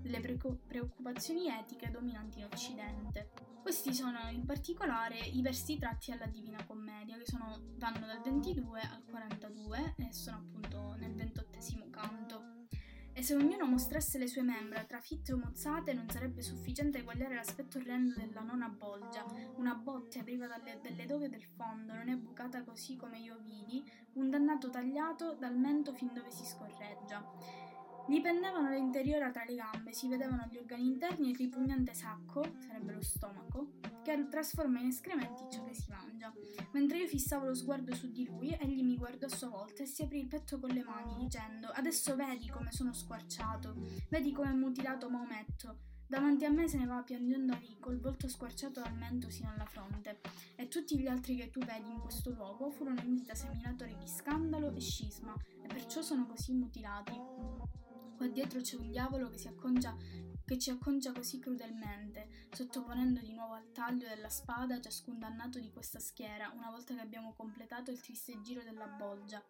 delle 0.00 0.20
preoccupazioni 0.66 1.48
etiche 1.48 1.90
dominanti 1.90 2.38
in 2.38 2.46
Occidente. 2.46 3.51
Questi 3.62 3.94
sono 3.94 4.18
in 4.28 4.44
particolare 4.44 5.16
i 5.16 5.40
versi 5.40 5.78
tratti 5.78 6.10
alla 6.10 6.26
Divina 6.26 6.64
Commedia, 6.66 7.16
che 7.16 7.24
sono, 7.24 7.60
vanno 7.76 8.06
dal 8.06 8.20
22 8.20 8.80
al 8.80 9.04
42 9.08 9.94
e 9.98 10.12
sono 10.12 10.38
appunto 10.38 10.96
nel 10.98 11.14
ventottesimo 11.14 11.88
canto. 11.88 12.66
E 13.12 13.22
se 13.22 13.36
ognuno 13.36 13.64
mostrasse 13.66 14.18
le 14.18 14.26
sue 14.26 14.42
membra 14.42 14.82
trafitte 14.82 15.32
o 15.32 15.36
mozzate, 15.36 15.92
non 15.92 16.08
sarebbe 16.08 16.42
sufficiente 16.42 16.98
eguagliare 16.98 17.36
l'aspetto 17.36 17.78
orrendo 17.78 18.14
della 18.16 18.40
nona 18.40 18.68
bolgia. 18.68 19.24
Una 19.54 19.74
botte 19.74 20.24
priva 20.24 20.48
dalle, 20.48 20.80
delle 20.82 21.06
doghe 21.06 21.28
del 21.28 21.44
fondo, 21.44 21.94
non 21.94 22.08
è 22.08 22.16
bucata 22.16 22.64
così 22.64 22.96
come 22.96 23.20
io 23.20 23.38
vidi, 23.44 23.88
un 24.14 24.28
dannato 24.28 24.70
tagliato 24.70 25.34
dal 25.34 25.56
mento 25.56 25.94
fin 25.94 26.10
dove 26.12 26.32
si 26.32 26.44
scorreggia. 26.44 27.70
Gli 28.06 28.20
pendevano 28.20 28.68
l'interiora 28.70 29.30
tra 29.30 29.44
le 29.46 29.54
gambe, 29.54 29.92
si 29.92 30.08
vedevano 30.08 30.46
gli 30.50 30.56
organi 30.56 30.86
interni 30.86 31.28
e 31.28 31.30
il 31.30 31.36
ripugnante 31.36 31.94
sacco, 31.94 32.42
sarebbe 32.58 32.94
lo 32.94 33.00
stomaco, 33.00 33.74
che 34.02 34.28
trasforma 34.28 34.80
in 34.80 34.88
escrementi 34.88 35.44
ciò 35.50 35.64
che 35.64 35.72
si 35.72 35.88
mangia. 35.88 36.32
Mentre 36.72 36.98
io 36.98 37.06
fissavo 37.06 37.46
lo 37.46 37.54
sguardo 37.54 37.94
su 37.94 38.10
di 38.10 38.26
lui, 38.26 38.50
egli 38.60 38.82
mi 38.82 38.96
guardò 38.96 39.26
a 39.26 39.30
sua 39.30 39.48
volta 39.48 39.82
e 39.82 39.86
si 39.86 40.02
aprì 40.02 40.18
il 40.18 40.26
petto 40.26 40.58
con 40.58 40.70
le 40.70 40.82
mani, 40.82 41.16
dicendo: 41.16 41.68
Adesso 41.68 42.16
vedi 42.16 42.48
come 42.48 42.72
sono 42.72 42.92
squarciato, 42.92 43.76
vedi 44.08 44.32
come 44.32 44.50
è 44.50 44.54
mutilato 44.54 45.08
Maometto. 45.08 45.90
Davanti 46.06 46.44
a 46.44 46.50
me 46.50 46.68
se 46.68 46.76
ne 46.76 46.84
va 46.84 47.02
piangendo 47.02 47.54
lì, 47.54 47.78
col 47.78 47.98
volto 47.98 48.28
squarciato 48.28 48.80
dal 48.80 48.94
mento 48.94 49.30
sino 49.30 49.50
alla 49.50 49.64
fronte, 49.64 50.20
e 50.56 50.68
tutti 50.68 50.98
gli 50.98 51.06
altri 51.06 51.36
che 51.36 51.48
tu 51.50 51.60
vedi 51.60 51.90
in 51.90 52.00
questo 52.00 52.30
luogo 52.30 52.68
furono 52.70 53.00
in 53.00 53.14
vita 53.14 53.34
seminatori 53.34 53.96
di 53.96 54.06
scandalo 54.06 54.74
e 54.74 54.80
scisma, 54.80 55.34
e 55.62 55.66
perciò 55.68 56.02
sono 56.02 56.26
così 56.26 56.52
mutilati. 56.52 57.80
Qua 58.16 58.28
dietro 58.28 58.60
c'è 58.60 58.76
un 58.76 58.90
diavolo 58.90 59.28
che, 59.28 59.48
acconcia, 59.48 59.96
che 60.44 60.58
ci 60.58 60.70
acconcia 60.70 61.12
così 61.12 61.38
crudelmente, 61.38 62.48
sottoponendo 62.52 63.20
di 63.20 63.32
nuovo 63.32 63.54
al 63.54 63.72
taglio 63.72 64.06
della 64.08 64.28
spada 64.28 64.80
ciascun 64.80 65.18
dannato 65.18 65.58
di 65.58 65.70
questa 65.70 65.98
schiera, 65.98 66.52
una 66.54 66.70
volta 66.70 66.94
che 66.94 67.00
abbiamo 67.00 67.34
completato 67.34 67.90
il 67.90 68.00
triste 68.00 68.40
giro 68.42 68.62
della 68.62 68.86
bolgia. 68.86 69.42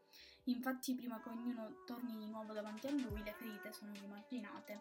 Infatti, 0.47 0.95
prima 0.95 1.21
che 1.21 1.29
ognuno 1.29 1.85
torni 1.87 2.17
di 2.17 2.27
nuovo 2.27 2.53
davanti 2.53 2.89
a 2.89 2.91
lui, 2.91 3.23
le 3.23 3.33
ferite 3.33 3.73
sono 3.73 3.93
rimarginate. 3.93 4.81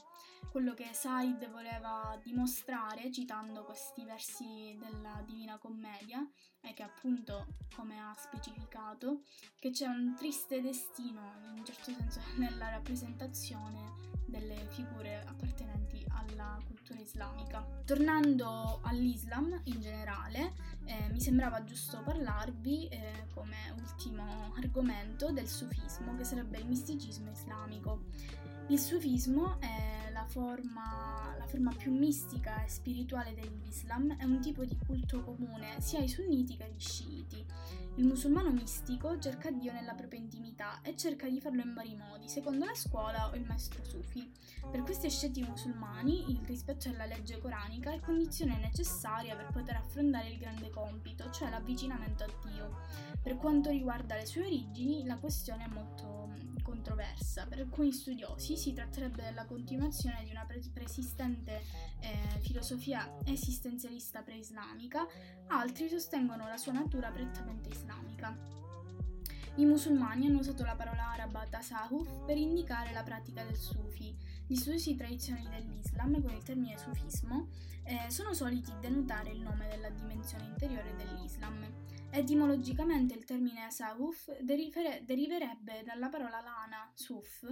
Quello 0.50 0.74
che 0.74 0.90
Said 0.92 1.50
voleva 1.52 2.20
dimostrare, 2.24 3.12
citando 3.12 3.64
questi 3.64 4.04
versi 4.04 4.76
della 4.80 5.22
Divina 5.24 5.60
Commedia, 5.60 6.28
è 6.62 6.74
che 6.74 6.84
appunto, 6.84 7.48
come 7.76 8.00
ha 8.00 8.16
specificato, 8.18 9.22
che 9.60 9.72
c'è 9.72 9.88
un 9.88 10.16
triste 10.16 10.62
destino, 10.62 11.34
in 11.52 11.60
un 11.60 11.66
certo 11.66 11.92
senso, 11.92 12.22
nella 12.38 12.70
rappresentazione 12.70 14.10
delle 14.26 14.66
figure 14.70 15.24
appartenenti 15.28 16.06
alla 16.10 16.58
cultura 16.66 17.00
islamica. 17.00 17.66
Tornando 17.86 18.80
all'Islam 18.84 19.60
in 19.66 19.82
generale, 19.82 20.54
eh, 20.86 21.10
mi 21.12 21.20
sembrava 21.20 21.64
giusto 21.64 22.02
parlarvi 22.04 22.88
eh, 22.88 23.28
come 23.34 23.74
ultimo 23.78 24.54
argomento 24.56 25.32
del 25.32 25.48
sufismo, 25.48 26.16
che 26.16 26.24
sarebbe 26.24 26.60
il 26.60 26.68
misticismo 26.68 27.32
islamico. 27.32 28.04
Il 28.68 28.80
sufismo 28.80 29.60
è 29.60 30.10
la 30.14 30.26
forma, 30.26 31.36
la 31.38 31.46
forma 31.46 31.74
più 31.76 31.92
mistica 31.92 32.64
e 32.64 32.70
spirituale 32.70 33.34
dell'Islam, 33.34 34.16
è 34.18 34.24
un 34.24 34.40
tipo 34.40 34.64
di 34.64 34.78
culto 34.86 35.24
comune 35.24 35.82
sia 35.82 36.00
ai 36.00 36.08
sunniti 36.08 36.56
che 36.56 36.64
agli 36.64 36.80
sciiti. 36.80 37.46
Il 37.96 38.06
musulmano 38.06 38.52
mistico 38.52 39.20
cerca 39.20 39.52
Dio 39.52 39.74
nella 39.74 39.94
propria 39.94 40.20
intimità 40.20 40.80
e 40.82 40.96
cerca 40.96 41.28
di 41.28 41.42
farlo 41.42 41.62
in 41.62 41.74
vari 41.74 41.96
modi, 41.96 42.30
secondo 42.30 42.64
la 42.64 42.74
scuola 42.74 43.30
o 43.30 43.36
il 43.36 43.46
maestro 43.46 43.84
sufi. 43.84 44.32
Per 44.72 44.82
questi 44.84 45.08
asceti 45.08 45.42
musulmani 45.42 46.32
il 46.32 46.40
rispetto 46.46 46.90
della 46.90 47.06
legge 47.06 47.40
coranica 47.40 47.92
è 47.92 48.00
condizione 48.00 48.58
necessaria 48.58 49.36
per 49.36 49.50
poter 49.52 49.76
affrontare 49.76 50.30
il 50.30 50.38
grande 50.38 50.70
compito, 50.70 51.30
cioè 51.32 51.50
l'avvicinamento 51.50 52.24
a 52.24 52.30
Dio. 52.48 52.80
Per 53.22 53.36
quanto 53.36 53.70
riguarda 53.70 54.16
le 54.16 54.26
sue 54.26 54.46
origini, 54.46 55.06
la 55.06 55.18
questione 55.18 55.66
è 55.66 55.68
molto 55.68 56.30
controversa. 56.64 57.46
Per 57.46 57.60
alcuni 57.60 57.92
studiosi 57.92 58.51
si 58.56 58.74
tratterebbe 58.74 59.24
della 59.24 59.46
continuazione 59.46 60.24
di 60.24 60.32
una 60.32 60.46
persistente 60.74 61.64
eh, 62.00 62.40
filosofia 62.42 63.18
esistenzialista 63.26 64.22
pre-islamica, 64.22 65.06
altri 65.48 65.90
sostengono 65.90 66.48
la 66.48 66.58
sua 66.58 66.74
natura 66.74 67.10
prettamente 67.10 67.70
islamica. 67.70 68.36
I 69.56 69.66
musulmani 69.66 70.28
hanno 70.28 70.40
usato 70.40 70.64
la 70.64 70.76
parola 70.76 71.12
araba 71.12 71.46
tasawuf 71.50 72.26
per 72.26 72.38
indicare 72.38 72.94
la 72.94 73.04
pratica 73.04 73.44
del 73.44 73.58
sufi. 73.58 74.16
Gli 74.48 74.56
studiosi 74.56 74.96
tradizionali 74.96 75.50
dell'Islam, 75.50 76.22
con 76.22 76.34
il 76.34 76.44
termine 76.44 76.78
sufismo, 76.78 77.50
eh, 77.84 78.10
sono 78.10 78.34
soliti 78.34 78.72
denotare 78.80 79.32
il 79.32 79.42
nome 79.42 79.68
della 79.68 79.90
dimensione 79.90 80.46
interiore 80.46 80.96
dell'Islam. 80.96 81.71
Etimologicamente 82.14 83.14
il 83.14 83.24
termine 83.24 83.72
Sahuf 83.72 84.38
derivere, 84.42 85.02
deriverebbe 85.06 85.82
dalla 85.84 86.10
parola 86.10 86.42
lana, 86.42 86.92
suf, 86.94 87.46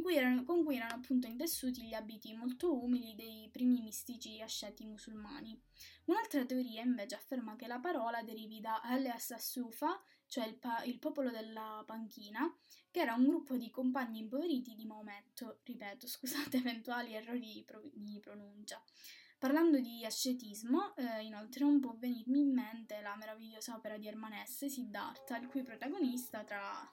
cui 0.00 0.14
erano, 0.16 0.44
con 0.44 0.62
cui 0.62 0.76
erano 0.76 0.94
appunto 0.94 1.26
intessuti 1.26 1.82
gli 1.82 1.92
abiti 1.92 2.32
molto 2.32 2.72
umili 2.72 3.16
dei 3.16 3.48
primi 3.50 3.80
mistici 3.80 4.40
asceti 4.40 4.84
musulmani. 4.84 5.60
Un'altra 6.04 6.44
teoria 6.46 6.82
invece 6.82 7.16
afferma 7.16 7.56
che 7.56 7.66
la 7.66 7.80
parola 7.80 8.22
derivi 8.22 8.60
da 8.60 8.80
Al-Assufa, 8.80 10.00
cioè 10.28 10.46
il, 10.46 10.54
pa- 10.54 10.84
il 10.84 11.00
popolo 11.00 11.30
della 11.30 11.82
panchina, 11.84 12.48
che 12.92 13.00
era 13.00 13.14
un 13.14 13.26
gruppo 13.26 13.56
di 13.56 13.70
compagni 13.70 14.20
impoveriti 14.20 14.76
di 14.76 14.86
Maometto, 14.86 15.58
ripeto, 15.64 16.06
scusate 16.06 16.58
eventuali 16.62 17.14
errori 17.14 17.40
di, 17.40 17.64
pro- 17.66 17.90
di 17.92 18.20
pronuncia. 18.20 18.80
Parlando 19.38 19.80
di 19.80 20.02
ascetismo, 20.04 20.96
eh, 20.96 21.22
inoltre 21.22 21.62
non 21.62 21.78
può 21.78 21.94
venirmi 21.98 22.40
in 22.40 22.54
mente 22.54 23.00
la 23.02 23.16
meravigliosa 23.16 23.74
opera 23.74 23.98
di 23.98 24.08
Ermanesse, 24.08 24.70
Siddhartha, 24.70 25.36
il 25.36 25.46
cui 25.46 25.62
protagonista, 25.62 26.42
tra 26.42 26.90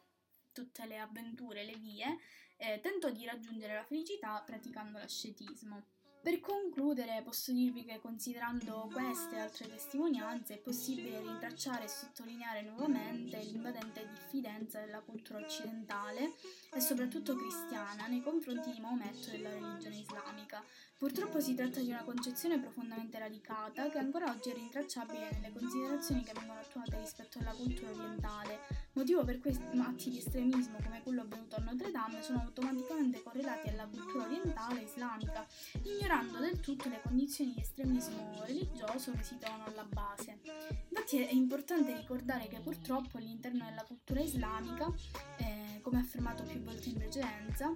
tutte 0.51 0.85
le 0.85 0.99
avventure 0.99 1.61
e 1.61 1.65
le 1.65 1.77
vie, 1.77 2.17
eh, 2.57 2.81
tentò 2.81 3.09
di 3.09 3.25
raggiungere 3.25 3.75
la 3.75 3.85
felicità 3.85 4.41
praticando 4.45 4.97
l'ascetismo. 4.97 5.85
Per 6.23 6.39
concludere, 6.39 7.21
posso 7.21 7.51
dirvi 7.51 7.83
che 7.83 7.99
considerando 7.99 8.89
queste 8.93 9.35
e 9.35 9.39
altre 9.39 9.67
testimonianze 9.67 10.53
è 10.53 10.57
possibile 10.57 11.19
rintracciare 11.19 11.83
e 11.83 11.89
sottolineare 11.89 12.61
nuovamente 12.61 13.37
l'invadente 13.39 14.07
diffidenza 14.07 14.79
della 14.79 15.01
cultura 15.01 15.39
occidentale 15.39 16.31
e 16.73 16.79
soprattutto 16.79 17.35
cristiana 17.35 18.07
nei 18.07 18.21
confronti 18.21 18.71
di 18.71 18.79
Maometto 18.79 19.31
e 19.31 19.31
della 19.31 19.49
religione 19.49 19.97
islamica. 19.97 20.63
Purtroppo 21.03 21.41
si 21.41 21.53
tratta 21.53 21.81
di 21.81 21.89
una 21.89 22.05
concezione 22.05 22.61
profondamente 22.61 23.19
radicata 23.19 23.89
che 23.89 23.97
ancora 23.97 24.31
oggi 24.31 24.51
è 24.51 24.53
rintracciabile 24.53 25.31
nelle 25.33 25.51
considerazioni 25.51 26.23
che 26.23 26.31
vengono 26.31 26.61
attuate 26.61 26.97
rispetto 26.97 27.39
alla 27.39 27.51
cultura 27.51 27.91
orientale, 27.91 28.59
motivo 28.93 29.25
per 29.25 29.41
cui 29.41 29.51
atti 29.81 30.11
di 30.11 30.19
estremismo 30.19 30.77
come 30.81 31.01
quello 31.03 31.23
avvenuto 31.23 31.57
a 31.57 31.59
Notre 31.59 31.91
Dame 31.91 32.21
sono 32.23 32.39
automaticamente 32.39 33.21
correlati 33.21 33.67
alla 33.67 33.85
cultura 33.85 34.23
orientale 34.23 34.83
islamica, 34.83 35.45
ignorando 35.81 36.39
del 36.39 36.61
tutto 36.61 36.87
le 36.87 37.01
condizioni 37.03 37.51
di 37.53 37.59
estremismo 37.59 38.41
religioso 38.45 39.11
che 39.11 39.23
si 39.23 39.37
trovano 39.37 39.65
alla 39.65 39.83
base. 39.83 40.39
Infatti 40.87 41.17
è 41.17 41.33
importante 41.33 41.97
ricordare 41.97 42.47
che 42.47 42.61
purtroppo 42.61 43.17
all'interno 43.17 43.65
della 43.65 43.83
cultura 43.83 44.21
islamica, 44.21 44.89
eh, 45.35 45.81
come 45.81 45.99
affermato 45.99 46.43
più 46.43 46.61
volte 46.61 46.87
in 46.87 46.95
precedenza, 46.95 47.73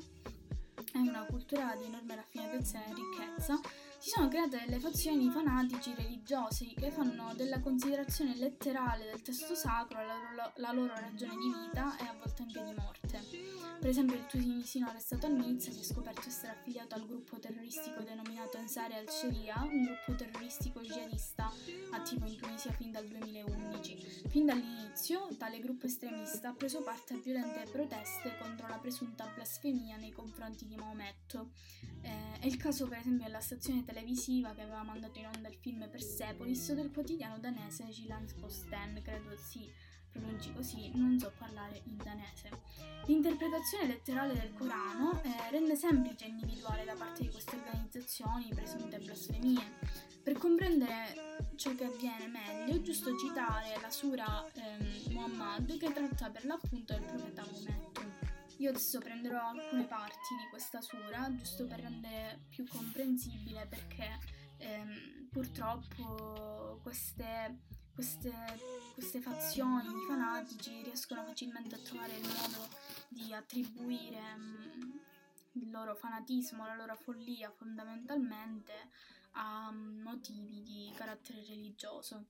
è 1.05 1.09
una 1.09 1.25
cultura 1.25 1.75
di 1.75 1.85
enorme 1.85 2.15
raffinatezza 2.15 2.83
e 2.83 2.93
ricchezza, 2.93 3.59
si 3.99 4.09
sono 4.09 4.27
create 4.27 4.63
delle 4.65 4.79
fazioni 4.79 5.29
fanatici 5.29 5.93
religiosi 5.95 6.73
che 6.75 6.89
fanno 6.89 7.33
della 7.35 7.59
considerazione 7.59 8.35
letterale 8.35 9.05
del 9.05 9.21
testo 9.21 9.53
sacro 9.53 10.03
la 10.03 10.13
loro, 10.13 10.51
la 10.55 10.71
loro 10.71 10.93
ragione 10.95 11.35
di 11.35 11.53
vita 11.53 11.95
e 11.97 12.03
a 12.03 12.15
volte 12.17 12.41
anche 12.41 12.63
di 12.63 12.73
morte. 12.73 13.76
Per 13.79 13.89
esempio 13.89 14.15
il 14.15 14.25
tunisino 14.25 14.87
arrestato 14.87 15.27
a 15.27 15.29
Nizza 15.29 15.71
si 15.71 15.79
è 15.79 15.83
scoperto 15.83 16.27
essere 16.27 16.53
affiliato 16.53 16.95
al 16.95 17.05
gruppo 17.05 17.37
terroristico 17.37 18.01
denominato 18.01 18.57
Ansari 18.57 18.95
al-Sharia, 18.95 19.61
un 19.61 19.83
gruppo 19.83 20.15
terroristico 20.15 20.81
jihadista 20.81 21.51
attivo 21.91 22.25
in 22.25 22.37
Tunisia 22.37 22.71
fin 22.71 22.91
dal 22.91 23.05
2011. 23.05 24.23
Fin 24.29 24.45
dall'inizio 24.45 25.27
tale 25.37 25.59
gruppo 25.59 25.85
estremista 25.85 26.49
ha 26.49 26.53
preso 26.53 26.81
parte 26.81 27.13
a 27.13 27.17
violente 27.17 27.69
proteste 27.71 28.35
contro 28.39 28.67
la 28.67 28.79
presunta 28.79 29.31
blasfemia 29.33 29.97
nei 29.97 30.11
confronti 30.11 30.65
di 30.65 30.75
Maometto. 30.75 31.51
Eh, 32.01 32.39
è 32.39 32.45
il 32.47 32.57
caso 32.57 32.87
per 32.87 32.97
esempio 32.97 33.25
della 33.25 33.41
stazione 33.41 33.85
televisiva 33.85 34.53
che 34.55 34.61
aveva 34.61 34.81
mandato 34.81 35.19
in 35.19 35.27
onda 35.27 35.49
il 35.49 35.55
film 35.55 35.87
Persepolis 35.87 36.73
del 36.73 36.91
quotidiano 36.91 37.37
danese 37.37 37.85
Posten, 38.39 39.01
credo 39.03 39.35
sì 39.37 39.69
pronunci 40.17 40.53
così, 40.53 40.91
non 40.93 41.17
so 41.19 41.31
parlare 41.37 41.81
il 41.85 41.95
danese. 41.95 42.49
L'interpretazione 43.05 43.87
letterale 43.87 44.33
del 44.33 44.53
Corano 44.53 45.21
eh, 45.23 45.49
rende 45.51 45.75
semplice 45.75 46.25
individuare 46.25 46.83
da 46.83 46.93
parte 46.93 47.23
di 47.23 47.29
queste 47.29 47.55
organizzazioni 47.55 48.49
presunte 48.53 48.97
blasfemie. 48.97 49.75
Per 50.21 50.37
comprendere 50.37 51.45
ciò 51.55 51.73
che 51.73 51.85
avviene 51.85 52.27
meglio 52.27 52.75
è 52.75 52.81
giusto 52.81 53.17
citare 53.17 53.79
la 53.81 53.89
sura 53.89 54.45
eh, 54.53 55.09
Muhammad 55.11 55.77
che 55.77 55.93
tratta 55.93 56.29
per 56.29 56.45
l'appunto 56.45 56.93
del 56.93 57.03
profeta 57.03 57.45
Maometto. 57.49 58.01
Io 58.57 58.69
adesso 58.69 58.99
prenderò 58.99 59.49
alcune 59.49 59.85
parti 59.85 60.35
di 60.41 60.49
questa 60.49 60.81
sura 60.81 61.33
giusto 61.35 61.65
per 61.65 61.79
rendere 61.79 62.41
più 62.49 62.65
comprensibile 62.67 63.67
perché 63.67 64.19
ehm, 64.57 65.27
purtroppo 65.29 66.79
queste 66.81 67.59
queste, 67.97 68.31
queste 68.93 69.19
fazioni 69.21 69.87
di 69.87 70.05
fanatici 70.07 70.83
riescono 70.83 71.23
facilmente 71.23 71.73
a 71.73 71.79
trovare 71.79 72.15
il 72.15 72.27
modo 72.27 72.69
di 73.07 73.33
attribuire 73.33 74.19
um, 74.35 74.99
il 75.53 75.71
loro 75.71 75.95
fanatismo, 75.95 76.63
la 76.63 76.75
loro 76.75 76.95
follia 76.95 77.49
fondamentalmente 77.49 78.73
a 79.31 79.69
um, 79.71 80.01
motivi 80.03 80.61
di 80.61 80.91
carattere 80.95 81.43
religioso. 81.47 82.25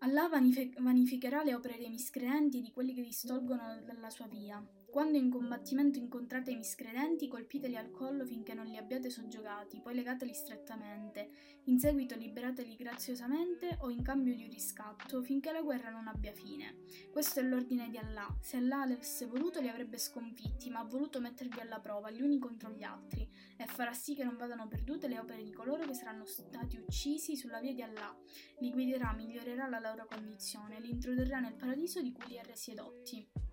Allah 0.00 0.28
vanificherà 0.28 1.42
le 1.42 1.54
opere 1.54 1.78
dei 1.78 1.88
miscredenti 1.88 2.58
e 2.58 2.62
di 2.62 2.70
quelli 2.70 2.92
che 2.92 3.02
distolgono 3.02 3.80
dalla 3.86 4.10
sua 4.10 4.26
via. 4.26 4.62
Quando 4.90 5.16
in 5.18 5.30
combattimento 5.30 5.98
incontrate 5.98 6.50
i 6.50 6.56
miscredenti, 6.56 7.28
colpiteli 7.28 7.76
al 7.76 7.92
collo 7.92 8.26
finché 8.26 8.54
non 8.54 8.66
li 8.66 8.76
abbiate 8.76 9.08
soggiogati, 9.08 9.80
poi 9.80 9.94
legateli 9.94 10.34
strettamente. 10.34 11.30
In 11.66 11.78
seguito 11.78 12.16
liberateli 12.16 12.74
graziosamente 12.74 13.76
o 13.82 13.90
in 13.90 14.02
cambio 14.02 14.34
di 14.34 14.42
un 14.42 14.50
riscatto, 14.50 15.22
finché 15.22 15.52
la 15.52 15.62
guerra 15.62 15.90
non 15.90 16.08
abbia 16.08 16.32
fine. 16.32 16.78
Questo 17.12 17.38
è 17.38 17.44
l'ordine 17.44 17.88
di 17.88 17.98
Allah. 17.98 18.36
Se 18.40 18.56
Allah 18.56 18.80
avesse 18.80 19.26
voluto 19.26 19.60
li 19.60 19.68
avrebbe 19.68 19.96
sconfitti, 19.96 20.70
ma 20.70 20.80
ha 20.80 20.84
voluto 20.84 21.20
mettervi 21.20 21.60
alla 21.60 21.78
prova 21.78 22.10
gli 22.10 22.20
uni 22.20 22.40
contro 22.40 22.70
gli 22.70 22.82
altri, 22.82 23.30
e 23.56 23.66
farà 23.66 23.92
sì 23.92 24.16
che 24.16 24.24
non 24.24 24.36
vadano 24.36 24.66
perdute 24.66 25.06
le 25.06 25.20
opere 25.20 25.44
di 25.44 25.52
coloro 25.52 25.86
che 25.86 25.94
saranno 25.94 26.24
stati 26.24 26.76
uccisi 26.78 27.36
sulla 27.36 27.60
via 27.60 27.72
di 27.72 27.82
Allah. 27.82 28.12
Li 28.58 28.72
guiderà, 28.72 29.12
migliorerà 29.12 29.68
la 29.68 29.78
loro 29.78 30.08
condizione, 30.10 30.80
li 30.80 30.90
introdurrà 30.90 31.38
nel 31.38 31.54
paradiso 31.54 32.02
di 32.02 32.10
cui 32.10 32.26
li 32.26 32.38
ha 32.40 32.42
resi 32.42 32.72
edotti 32.72 33.49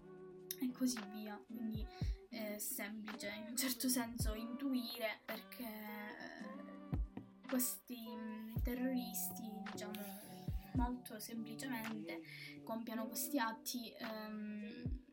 e 0.60 0.72
così 0.72 0.99
via. 1.14 1.39
Quindi 1.45 1.86
è 2.30 2.58
semplice 2.58 3.30
in 3.30 3.45
un 3.49 3.55
certo 3.58 3.89
senso 3.89 4.34
intuire 4.34 5.22
perché 5.26 5.64
eh, 5.64 7.47
questi 7.47 7.97
mm, 7.97 8.55
terroristi, 8.64 9.49
diciamo 9.72 10.26
molto 10.76 11.20
semplicemente, 11.20 12.22
compiano 12.64 13.08
questi 13.08 13.39
atti 13.39 13.91
ehm, 13.97 15.05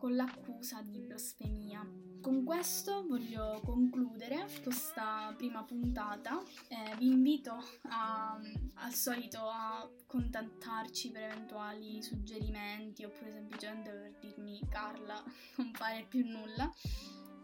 con 0.00 0.16
l'accusa 0.16 0.80
di 0.80 0.98
blasfemia. 0.98 1.86
Con 2.22 2.42
questo 2.42 3.06
voglio 3.06 3.60
concludere 3.62 4.46
questa 4.62 5.34
prima 5.36 5.62
puntata. 5.62 6.42
Eh, 6.68 6.96
vi 6.96 7.08
invito 7.08 7.62
a, 7.82 8.40
al 8.76 8.94
solito 8.94 9.40
a 9.40 9.86
contattarci 10.06 11.10
per 11.10 11.24
eventuali 11.24 12.02
suggerimenti 12.02 13.04
oppure 13.04 13.30
semplicemente 13.30 13.90
per 13.90 14.14
dirmi 14.20 14.66
Carla 14.70 15.22
non 15.56 15.70
fare 15.74 16.06
più 16.08 16.26
nulla. 16.26 16.72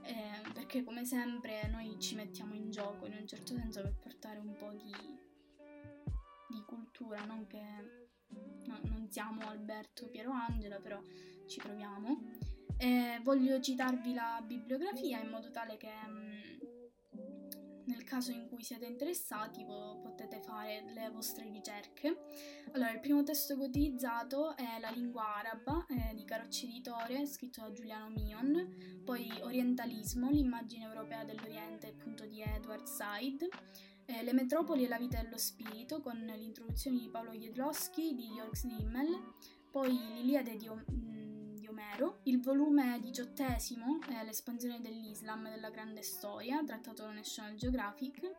Eh, 0.02 0.50
perché 0.54 0.82
come 0.82 1.04
sempre 1.04 1.68
noi 1.68 2.00
ci 2.00 2.14
mettiamo 2.14 2.54
in 2.54 2.70
gioco 2.70 3.04
in 3.04 3.16
un 3.20 3.26
certo 3.26 3.54
senso 3.54 3.82
per 3.82 3.96
portare 3.98 4.38
un 4.38 4.56
po' 4.56 4.70
di, 4.70 4.94
di 6.48 6.62
cultura, 6.64 7.22
non 7.26 7.46
che 7.46 7.60
no, 8.64 8.78
non 8.84 9.08
siamo 9.10 9.46
Alberto 9.46 10.08
Piero 10.08 10.30
Angela, 10.30 10.78
però 10.78 11.02
ci 11.46 11.60
proviamo. 11.60 12.45
E 12.78 13.20
voglio 13.22 13.60
citarvi 13.60 14.12
la 14.12 14.42
bibliografia 14.44 15.20
in 15.20 15.30
modo 15.30 15.50
tale 15.50 15.76
che 15.76 15.88
mm, 15.88 16.36
nel 17.86 18.04
caso 18.04 18.32
in 18.32 18.48
cui 18.48 18.62
siete 18.62 18.86
interessati 18.86 19.64
po- 19.64 19.98
potete 20.02 20.40
fare 20.40 20.84
le 20.92 21.08
vostre 21.10 21.48
ricerche. 21.50 22.16
Allora, 22.72 22.92
il 22.92 23.00
primo 23.00 23.22
testo 23.22 23.56
che 23.56 23.62
ho 23.62 23.66
utilizzato 23.66 24.56
è 24.56 24.78
La 24.80 24.90
lingua 24.90 25.36
araba 25.36 25.86
eh, 25.88 26.14
di 26.14 26.24
Carocci 26.24 26.66
Editore, 26.66 27.26
scritto 27.26 27.62
da 27.62 27.72
Giuliano 27.72 28.08
Mion, 28.10 29.02
poi 29.04 29.30
Orientalismo, 29.40 30.30
l'immagine 30.30 30.84
europea 30.84 31.24
dell'Oriente, 31.24 31.88
appunto 31.88 32.26
di 32.26 32.42
Edward 32.42 32.86
Said, 32.86 33.46
eh, 34.06 34.22
Le 34.22 34.32
metropoli 34.32 34.84
e 34.84 34.88
la 34.88 34.98
vita 34.98 35.20
dello 35.22 35.38
spirito, 35.38 36.00
con 36.00 36.16
l'introduzione 36.16 36.98
di 36.98 37.08
Paolo 37.08 37.32
Jedlowski, 37.32 38.14
di 38.14 38.28
Jörg 38.28 38.52
Simmel, 38.52 39.32
poi 39.70 39.90
l'Iliade 39.90 40.56
di, 40.56 40.68
di, 40.86 41.25
Omero, 41.76 42.20
il 42.22 42.40
volume 42.40 42.98
diciottesimo, 43.02 43.98
eh, 44.08 44.24
L'espansione 44.24 44.80
dell'Islam 44.80 45.50
della 45.50 45.68
grande 45.68 46.00
storia, 46.00 46.64
trattato 46.64 47.02
da 47.02 47.12
National 47.12 47.54
Geographic, 47.54 48.30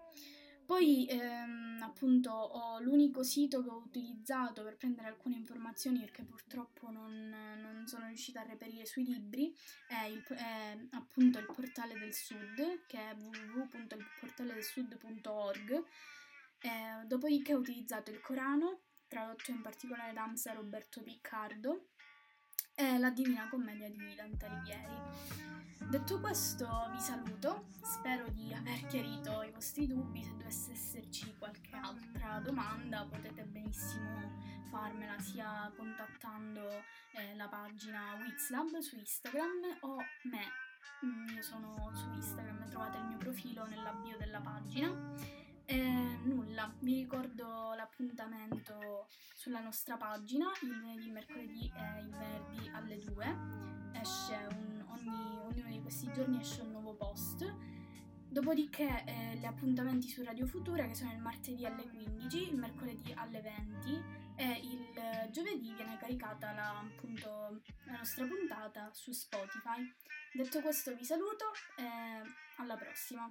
poi 0.66 1.06
ehm, 1.08 1.80
appunto 1.84 2.32
ho 2.32 2.80
l'unico 2.80 3.22
sito 3.22 3.62
che 3.62 3.70
ho 3.70 3.78
utilizzato 3.78 4.64
per 4.64 4.76
prendere 4.76 5.10
alcune 5.10 5.36
informazioni 5.36 6.00
perché 6.00 6.24
purtroppo 6.24 6.90
non, 6.90 7.32
non 7.62 7.86
sono 7.86 8.08
riuscita 8.08 8.42
a 8.42 8.44
reperire 8.44 8.88
sui 8.88 9.06
libri, 9.06 9.56
è, 9.88 10.06
il, 10.06 10.24
è, 10.24 10.76
appunto 10.92 11.38
il 11.38 11.46
portale 11.46 11.94
del 11.94 12.16
Sud 12.16 12.86
che 12.88 12.98
è 12.98 13.16
www.ilportaledelsud.org. 13.16 15.84
Eh, 16.60 17.06
dopodiché 17.06 17.54
ho 17.54 17.60
utilizzato 17.60 18.10
il 18.10 18.20
Corano, 18.20 18.80
tradotto 19.08 19.52
in 19.52 19.62
particolare 19.62 20.12
da 20.12 20.24
Amsa 20.24 20.54
Roberto 20.54 21.04
Piccardo, 21.04 21.90
e 22.80 23.00
la 23.00 23.10
Divina 23.10 23.50
Commedia 23.50 23.90
di 23.90 24.14
Dante 24.16 24.46
Alighieri. 24.46 24.94
Detto 25.90 26.20
questo 26.20 26.68
vi 26.92 27.00
saluto, 27.00 27.66
spero 27.82 28.30
di 28.30 28.54
aver 28.54 28.86
chiarito 28.86 29.42
i 29.42 29.52
vostri 29.52 29.88
dubbi, 29.88 30.24
se 30.24 30.36
dovesse 30.38 30.72
esserci 30.74 31.36
qualche 31.40 31.76
altra 31.76 32.40
domanda 32.40 33.04
potete 33.10 33.44
benissimo 33.46 34.48
farmela 34.70 35.18
sia 35.20 35.72
contattando 35.76 36.70
eh, 37.14 37.36
la 37.36 37.48
pagina 37.48 38.16
Wizlab 38.20 38.78
su 38.78 38.96
Instagram 38.96 39.78
o 39.82 39.96
me. 40.24 40.46
Mm, 41.06 41.36
io 41.36 41.42
sono 41.42 41.90
su 41.94 42.10
Instagram, 42.12 42.70
trovate 42.70 42.98
il 42.98 43.06
mio 43.06 43.18
profilo 43.18 43.66
nella 43.66 43.94
bio 43.94 44.18
della 44.18 44.40
pagina. 44.40 44.94
E 45.70 45.76
nulla, 46.24 46.74
vi 46.80 46.94
ricordo 46.94 47.74
l'appuntamento 47.76 49.10
sulla 49.36 49.60
nostra 49.60 49.98
pagina 49.98 50.50
il 50.62 50.70
lunedì, 50.70 51.12
mercoledì 51.12 51.70
e 51.76 52.00
il 52.00 52.10
venerdì 52.10 52.70
alle 52.70 52.98
2. 53.00 53.38
Esce 54.00 54.48
un, 54.50 54.86
ogni, 54.88 55.38
ognuno 55.44 55.70
di 55.70 55.82
questi 55.82 56.10
giorni 56.14 56.40
esce 56.40 56.62
un 56.62 56.72
nuovo 56.72 56.96
post. 56.96 57.54
Dopodiché 58.30 59.04
eh, 59.06 59.36
gli 59.36 59.44
appuntamenti 59.44 60.08
su 60.08 60.24
Radio 60.24 60.48
Futura 60.48 60.88
che 60.88 60.96
sono 60.96 61.12
il 61.12 61.20
martedì 61.20 61.66
alle 61.66 61.86
15, 61.86 62.50
il 62.50 62.58
mercoledì 62.58 63.12
alle 63.14 63.42
20 63.42 64.04
e 64.38 64.62
il 64.64 65.32
giovedì 65.32 65.74
viene 65.74 65.98
caricata 65.98 66.54
la, 66.54 66.80
appunto, 66.80 67.62
la 67.84 67.98
nostra 67.98 68.26
puntata 68.26 68.90
su 68.94 69.12
Spotify. 69.12 69.82
Detto 70.32 70.62
questo 70.62 70.96
vi 70.96 71.04
saluto 71.04 71.52
e 71.76 71.84
alla 72.56 72.78
prossima. 72.78 73.30